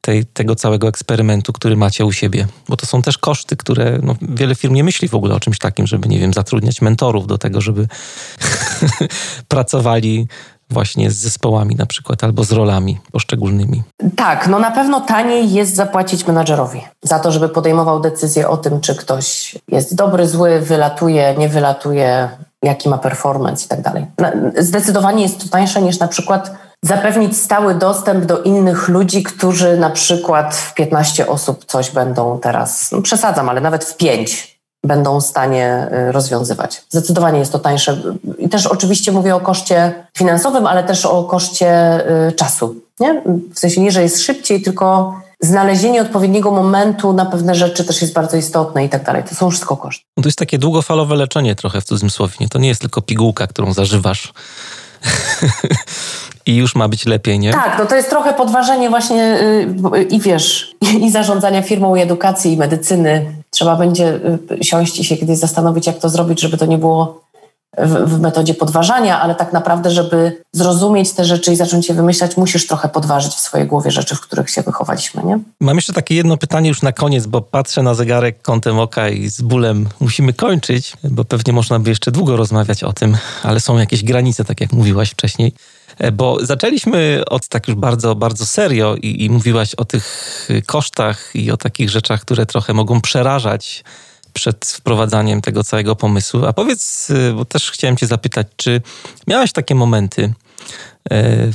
[0.05, 2.47] tej, tego całego eksperymentu, który macie u siebie.
[2.69, 5.59] Bo to są też koszty, które no, wiele firm nie myśli w ogóle o czymś
[5.59, 7.87] takim, żeby, nie wiem, zatrudniać mentorów do tego, żeby
[9.47, 10.27] pracowali
[10.69, 13.83] właśnie z zespołami na przykład albo z rolami poszczególnymi.
[14.15, 18.81] Tak, no na pewno taniej jest zapłacić menadżerowi za to, żeby podejmował decyzję o tym,
[18.81, 22.29] czy ktoś jest dobry, zły, wylatuje, nie wylatuje,
[22.63, 24.05] jaki ma performance i tak dalej.
[24.57, 29.89] Zdecydowanie jest to tańsze niż na przykład zapewnić stały dostęp do innych ludzi, którzy na
[29.89, 35.25] przykład w 15 osób coś będą teraz, no przesadzam, ale nawet w 5 będą w
[35.25, 36.83] stanie y, rozwiązywać.
[36.89, 38.01] Zdecydowanie jest to tańsze.
[38.37, 42.75] I też oczywiście mówię o koszcie finansowym, ale też o koszcie y, czasu.
[42.99, 43.21] Nie?
[43.53, 48.13] W sensie nie, że jest szybciej, tylko znalezienie odpowiedniego momentu na pewne rzeczy też jest
[48.13, 49.23] bardzo istotne i tak dalej.
[49.29, 50.05] To są wszystko koszty.
[50.15, 52.47] To jest takie długofalowe leczenie trochę w cudzysłowie.
[52.49, 54.33] To nie jest tylko pigułka, którą zażywasz.
[56.45, 57.51] I już ma być lepiej, nie?
[57.51, 59.37] Tak, no to jest trochę podważenie właśnie
[59.93, 60.75] yy, i wiesz,
[61.05, 63.25] i zarządzania firmą, i edukacji, i medycyny.
[63.49, 64.19] Trzeba będzie
[64.51, 67.24] yy, siąść i się kiedyś zastanowić, jak to zrobić, żeby to nie było
[67.77, 72.37] w, w, metodzie podważania, ale tak naprawdę, żeby zrozumieć te rzeczy i zacząć je wymyślać,
[72.37, 75.39] musisz trochę podważyć w swojej głowie rzeczy, w których się wychowaliśmy, nie?
[75.59, 79.27] Mam jeszcze takie jedno pytanie już na koniec, bo patrzę na zegarek kątem oka i
[79.27, 83.77] z bólem musimy kończyć, bo pewnie można by jeszcze długo rozmawiać o tym, ale są
[83.77, 85.53] jakieś granice, tak jak mówiłaś wcześniej.
[85.97, 91.31] E, bo zaczęliśmy od tak już bardzo, bardzo serio i, i mówiłaś o tych kosztach
[91.33, 93.83] i o takich rzeczach, które trochę mogą przerażać
[94.35, 96.45] przed wprowadzaniem tego całego pomysłu.
[96.45, 98.81] A powiedz, y, bo też chciałem Cię zapytać, czy
[99.27, 100.33] miałaś takie momenty y,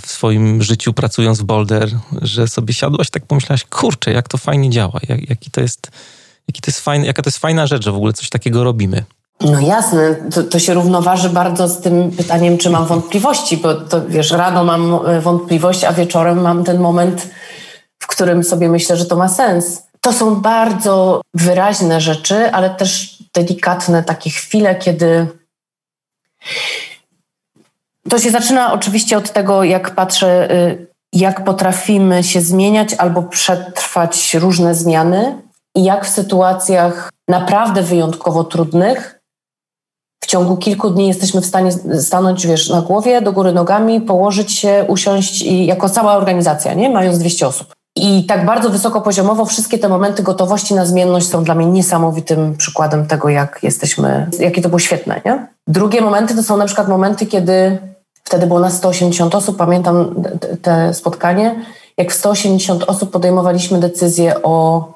[0.03, 1.89] w swoim życiu pracując w Boulder,
[2.23, 5.91] że sobie siadłaś tak pomyślałaś, kurczę, jak to fajnie działa, jak, jaki to jest,
[6.49, 9.05] jaki to jest fajny, jaka to jest fajna rzecz, że w ogóle coś takiego robimy.
[9.41, 14.07] No jasne, to, to, się równoważy bardzo z tym pytaniem, czy mam wątpliwości, bo to
[14.07, 17.29] wiesz, rano mam y, wątpliwość, a wieczorem mam ten moment,
[17.99, 19.90] w którym sobie myślę, że to ma sens.
[20.01, 25.27] To są bardzo wyraźne rzeczy, ale też delikatne takie chwile, kiedy.
[28.11, 34.35] To się zaczyna oczywiście od tego, jak patrzę, y, jak potrafimy się zmieniać albo przetrwać
[34.35, 35.43] różne zmiany
[35.75, 39.21] i jak w sytuacjach naprawdę wyjątkowo trudnych
[40.25, 44.53] w ciągu kilku dni jesteśmy w stanie stanąć, wiesz, na głowie, do góry nogami, położyć
[44.53, 46.91] się, usiąść i jako cała organizacja, nie?
[46.91, 47.75] Mając 200 osób.
[47.97, 53.07] I tak bardzo wysokopoziomowo wszystkie te momenty gotowości na zmienność są dla mnie niesamowitym przykładem
[53.07, 55.21] tego, jak jesteśmy, jakie to było świetne.
[55.25, 55.47] Nie?
[55.69, 57.79] Drugie momenty to są na przykład momenty, kiedy
[58.25, 60.15] wtedy było nas 180 osób, pamiętam
[60.63, 61.65] te spotkanie,
[61.97, 64.87] jak w 180 osób podejmowaliśmy decyzję o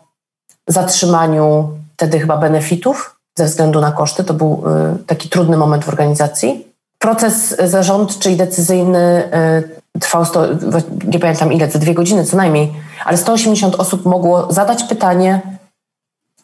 [0.69, 4.25] zatrzymaniu wtedy chyba benefitów ze względu na koszty.
[4.25, 4.62] To był
[5.01, 6.66] y, taki trudny moment w organizacji.
[6.99, 9.31] Proces zarządczy i decyzyjny
[9.97, 10.47] y, trwał, sto,
[11.07, 12.73] nie pamiętam ile, te dwie godziny co najmniej,
[13.05, 15.41] ale 180 osób mogło zadać pytanie,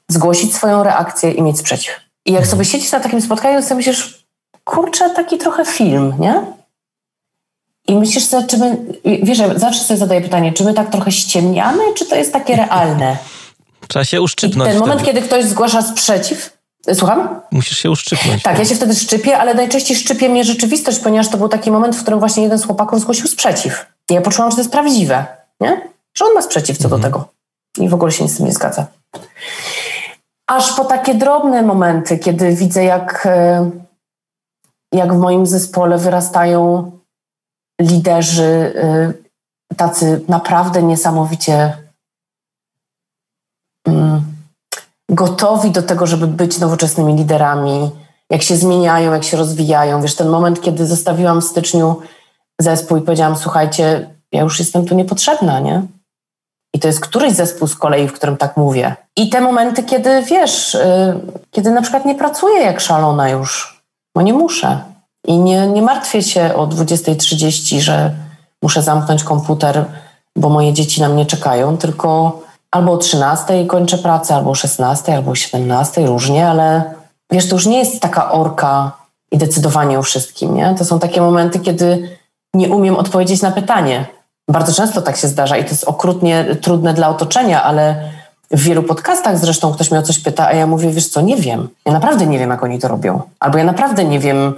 [0.08, 1.94] zgłosić swoją reakcję i mieć sprzeciw.
[2.26, 4.24] I jak sobie siedzisz na takim spotkaniu, to myślisz,
[4.64, 6.44] kurczę, taki trochę film, nie?
[7.88, 11.82] I myślisz sobie, czy my, wiesz, zawsze sobie zadaję pytanie, czy my tak trochę ściemniamy,
[11.94, 13.16] czy to jest takie realne?
[13.88, 14.70] Trzeba się uszczypnąć.
[14.70, 16.59] I ten moment, kiedy ktoś zgłasza sprzeciw,
[16.94, 17.40] Słucham?
[17.50, 18.42] Musisz się uszczypnąć.
[18.42, 21.96] Tak, ja się wtedy szczypię, ale najczęściej szczypie mnie rzeczywistość, ponieważ to był taki moment,
[21.96, 23.86] w którym właśnie jeden z chłopaków zgłosił sprzeciw.
[24.10, 25.26] I ja poczułam, że to jest prawdziwe,
[25.60, 25.90] nie?
[26.14, 27.02] Że on ma sprzeciw co mhm.
[27.02, 27.28] do tego.
[27.78, 28.86] I w ogóle się nic z tym nie zgadza.
[30.46, 33.70] Aż po takie drobne momenty, kiedy widzę, jak, e,
[34.92, 36.90] jak w moim zespole wyrastają
[37.80, 39.12] liderzy e,
[39.76, 41.76] tacy naprawdę niesamowicie
[43.86, 44.29] mm,
[45.20, 47.90] gotowi do tego, żeby być nowoczesnymi liderami,
[48.30, 50.02] jak się zmieniają, jak się rozwijają.
[50.02, 51.96] Wiesz, ten moment, kiedy zostawiłam w styczniu
[52.60, 55.82] zespół i powiedziałam, słuchajcie, ja już jestem tu niepotrzebna, nie?
[56.74, 58.96] I to jest któryś zespół z kolei, w którym tak mówię.
[59.16, 61.20] I te momenty, kiedy wiesz, yy,
[61.50, 63.82] kiedy na przykład nie pracuję jak szalona już,
[64.14, 64.78] bo nie muszę.
[65.26, 68.14] I nie, nie martwię się o 20.30, że
[68.62, 69.84] muszę zamknąć komputer,
[70.36, 72.40] bo moje dzieci na mnie czekają, tylko
[72.70, 76.94] albo o 13 kończę pracę, albo o 16, albo o 17, różnie, ale
[77.30, 78.92] wiesz, to już nie jest taka orka
[79.32, 80.74] i decydowanie o wszystkim, nie?
[80.78, 82.18] To są takie momenty, kiedy
[82.54, 84.06] nie umiem odpowiedzieć na pytanie.
[84.48, 88.10] Bardzo często tak się zdarza i to jest okrutnie trudne dla otoczenia, ale
[88.50, 91.36] w wielu podcastach zresztą ktoś mnie o coś pyta, a ja mówię, wiesz co, nie
[91.36, 91.68] wiem.
[91.86, 93.20] Ja naprawdę nie wiem, jak oni to robią.
[93.40, 94.54] Albo ja naprawdę nie wiem,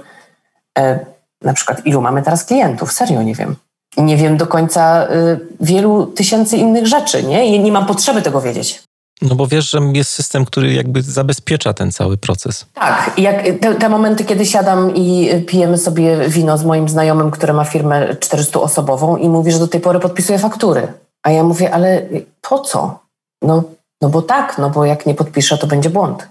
[0.77, 0.99] e,
[1.41, 2.93] na przykład ilu mamy teraz klientów.
[2.93, 3.55] Serio nie wiem
[3.97, 7.45] nie wiem do końca y, wielu tysięcy innych rzeczy, nie?
[7.45, 8.83] I nie mam potrzeby tego wiedzieć.
[9.21, 12.65] No bo wiesz, że jest system, który jakby zabezpiecza ten cały proces.
[12.73, 17.53] Tak, jak te, te, momenty, kiedy siadam i pijemy sobie wino z moim znajomym, który
[17.53, 20.87] ma firmę 400-osobową i mówi, że do tej pory podpisuje faktury.
[21.23, 22.01] A ja mówię, ale
[22.41, 22.99] po co?
[23.41, 23.63] No
[24.03, 26.27] no bo tak, no bo jak nie podpiszę, to będzie błąd.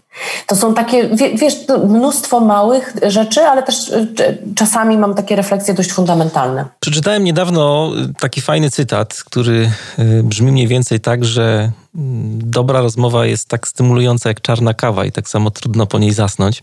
[0.47, 1.55] To są takie, wiesz,
[1.89, 4.07] mnóstwo małych rzeczy, ale też e,
[4.55, 6.65] czasami mam takie refleksje dość fundamentalne.
[6.81, 12.81] Przeczytałem niedawno e, taki fajny cytat, który e, brzmi mniej więcej tak, że mm, dobra
[12.81, 16.63] rozmowa jest tak stymulująca jak czarna kawa i tak samo trudno po niej zasnąć.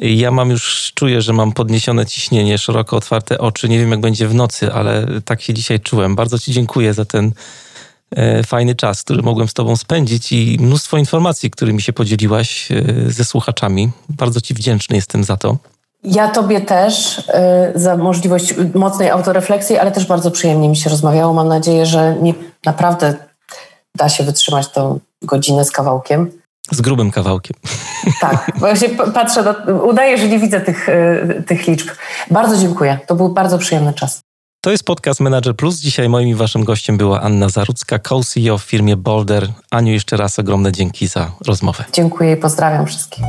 [0.00, 3.68] Ja mam już, czuję, że mam podniesione ciśnienie, szeroko otwarte oczy.
[3.68, 6.16] Nie wiem, jak będzie w nocy, ale tak się dzisiaj czułem.
[6.16, 7.32] Bardzo Ci dziękuję za ten
[8.46, 13.24] fajny czas, który mogłem z Tobą spędzić i mnóstwo informacji, którymi się podzieliłaś e, ze
[13.24, 13.90] słuchaczami.
[14.08, 15.56] Bardzo Ci wdzięczny jestem za to.
[16.04, 17.22] Ja Tobie też
[17.74, 21.34] za możliwość mocnej autorefleksji, ale też bardzo przyjemnie mi się rozmawiało.
[21.34, 23.14] Mam nadzieję, że nie, naprawdę
[23.96, 26.30] da się wytrzymać tą godzinę z kawałkiem.
[26.70, 27.56] Z grubym kawałkiem.
[28.20, 29.54] Tak, właśnie patrzę, do,
[29.84, 30.86] udaję, że nie widzę tych,
[31.46, 31.88] tych liczb.
[32.30, 32.98] Bardzo dziękuję.
[33.06, 34.20] To był bardzo przyjemny czas.
[34.60, 35.76] To jest podcast Manager Plus.
[35.76, 39.52] Dzisiaj moim i waszym gościem była Anna Zarudzka, co-CEO w firmie Boulder.
[39.70, 41.84] Aniu, jeszcze raz ogromne dzięki za rozmowę.
[41.92, 43.24] Dziękuję i pozdrawiam wszystkich.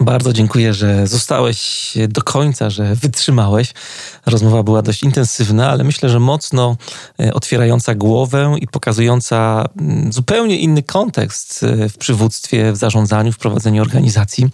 [0.00, 3.72] Bardzo dziękuję, że zostałeś do końca, że wytrzymałeś.
[4.26, 6.76] Rozmowa była dość intensywna, ale myślę, że mocno
[7.20, 13.38] e, otwierająca głowę i pokazująca mm, zupełnie inny kontekst e, w przywództwie, w zarządzaniu, w
[13.38, 14.50] prowadzeniu organizacji.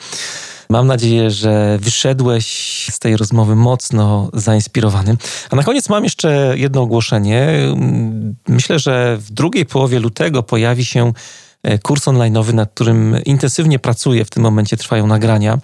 [0.72, 2.46] Mam nadzieję, że wyszedłeś
[2.90, 5.16] z tej rozmowy mocno zainspirowany.
[5.50, 7.48] A na koniec mam jeszcze jedno ogłoszenie.
[8.48, 11.12] Myślę, że w drugiej połowie lutego pojawi się
[11.62, 14.24] e, kurs online'owy, nad którym intensywnie pracuję.
[14.24, 15.58] W tym momencie trwają nagrania.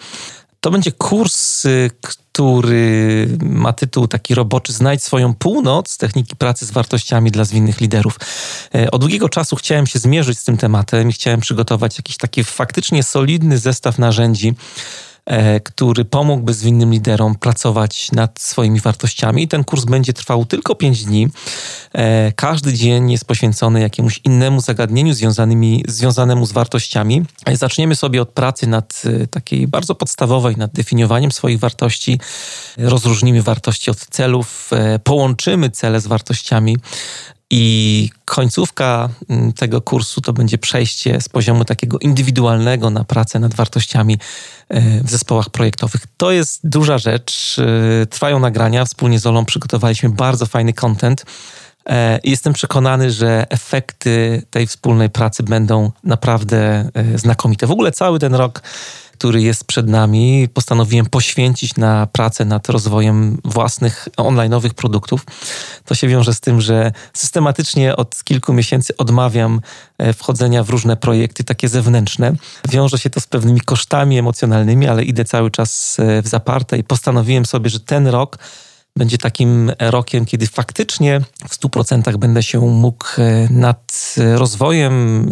[0.60, 1.66] To będzie kurs,
[2.02, 8.16] który ma tytuł taki roboczy Znajdź swoją północ techniki pracy z wartościami dla zwinnych liderów.
[8.74, 12.44] E, od długiego czasu chciałem się zmierzyć z tym tematem i chciałem przygotować jakiś taki
[12.44, 14.54] faktycznie solidny zestaw narzędzi,
[15.64, 19.48] który pomógłby zwinnym liderom pracować nad swoimi wartościami.
[19.48, 21.28] Ten kurs będzie trwał tylko 5 dni.
[21.92, 27.22] E, każdy dzień jest poświęcony jakiemuś innemu zagadnieniu związanymi, związanemu z wartościami.
[27.52, 32.20] Zaczniemy sobie od pracy nad e, takiej bardzo podstawowej, nad definiowaniem swoich wartości.
[32.76, 36.76] Rozróżnimy wartości od celów, e, połączymy cele z wartościami.
[37.50, 43.54] I końcówka mm, tego kursu to będzie przejście z poziomu takiego indywidualnego na pracę nad
[43.54, 44.18] wartościami
[45.04, 46.00] w zespołach projektowych.
[46.16, 47.56] To jest duża rzecz.
[48.10, 48.84] Trwają nagrania.
[48.84, 51.24] Wspólnie z Olą przygotowaliśmy bardzo fajny content.
[51.88, 57.66] E, jestem przekonany, że efekty tej wspólnej pracy będą naprawdę e, znakomite.
[57.66, 58.62] W ogóle cały ten rok
[59.18, 65.26] który jest przed nami, postanowiłem poświęcić na pracę nad rozwojem własnych online'owych produktów.
[65.84, 69.60] To się wiąże z tym, że systematycznie od kilku miesięcy odmawiam
[69.98, 72.32] e, wchodzenia w różne projekty takie zewnętrzne.
[72.68, 77.46] Wiąże się to z pewnymi kosztami emocjonalnymi, ale idę cały czas w zaparte i postanowiłem
[77.46, 78.38] sobie, że ten rok
[78.98, 85.26] będzie takim rokiem, kiedy faktycznie w 100% będę się mógł e, nad rozwojem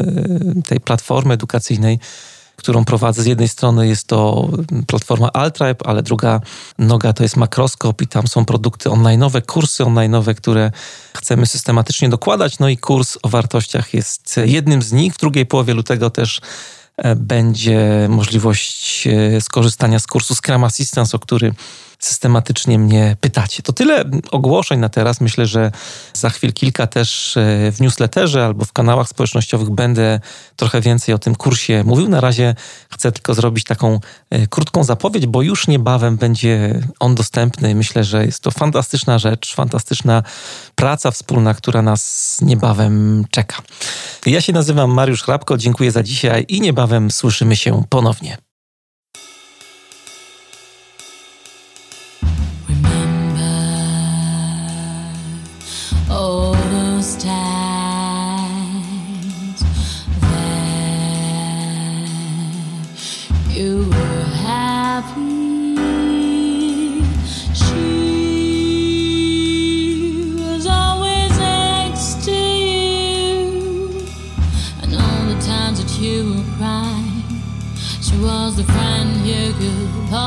[0.58, 1.98] e, tej platformy edukacyjnej
[2.56, 3.22] którą prowadzę.
[3.22, 4.48] Z jednej strony jest to
[4.86, 6.40] platforma Altribe, ale druga
[6.78, 10.72] noga to jest Makroskop i tam są produkty online'owe, kursy online'owe, które
[11.16, 12.58] chcemy systematycznie dokładać.
[12.58, 15.14] No i kurs o wartościach jest jednym z nich.
[15.14, 16.40] W drugiej połowie lutego też
[16.96, 19.08] e, będzie możliwość
[19.40, 21.54] skorzystania z kursu Scrum Assistance, o który
[22.06, 23.62] systematycznie mnie pytacie.
[23.62, 25.20] To tyle ogłoszeń na teraz.
[25.20, 25.72] Myślę, że
[26.14, 30.20] za chwil kilka też e, w newsletterze albo w kanałach społecznościowych będę
[30.56, 32.08] trochę więcej o tym kursie mówił.
[32.08, 32.54] Na razie
[32.90, 34.00] chcę tylko zrobić taką
[34.30, 37.74] e, krótką zapowiedź, bo już niebawem będzie on dostępny.
[37.74, 40.22] Myślę, że jest to fantastyczna rzecz, fantastyczna
[40.74, 43.56] praca wspólna, która nas niebawem czeka.
[44.26, 48.46] Ja się nazywam Mariusz Hrabko, dziękuję za dzisiaj i niebawem słyszymy się ponownie.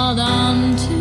[0.09, 0.98] Hold on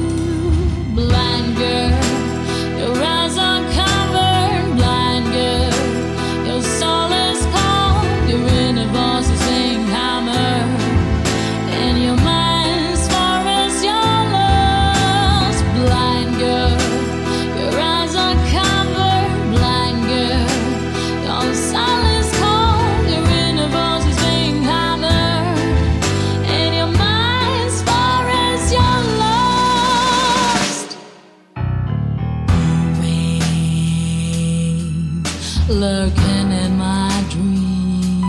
[35.68, 38.24] lurking in my dreams.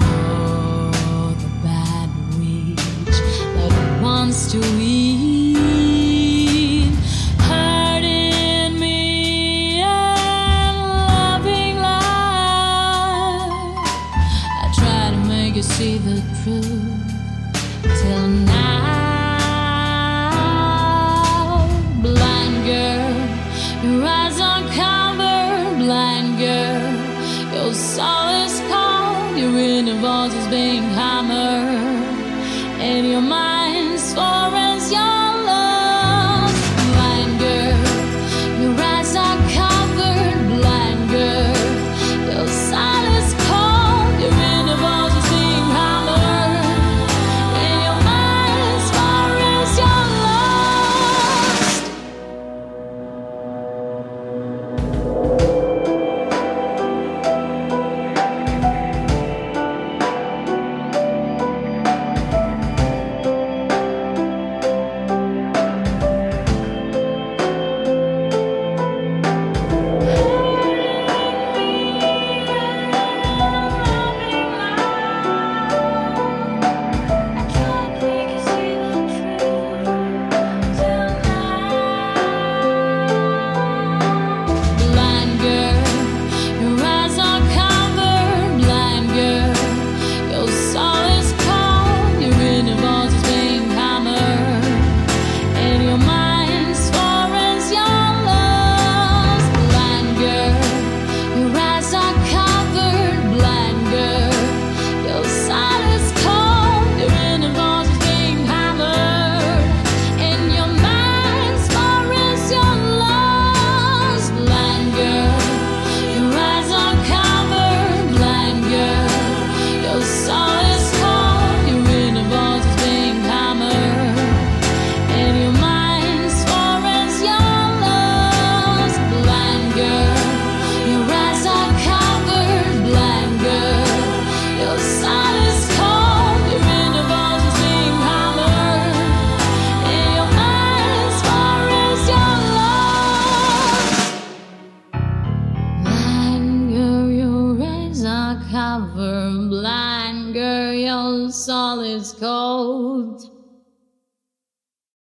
[0.00, 5.01] You're the bad witch that wants to eat.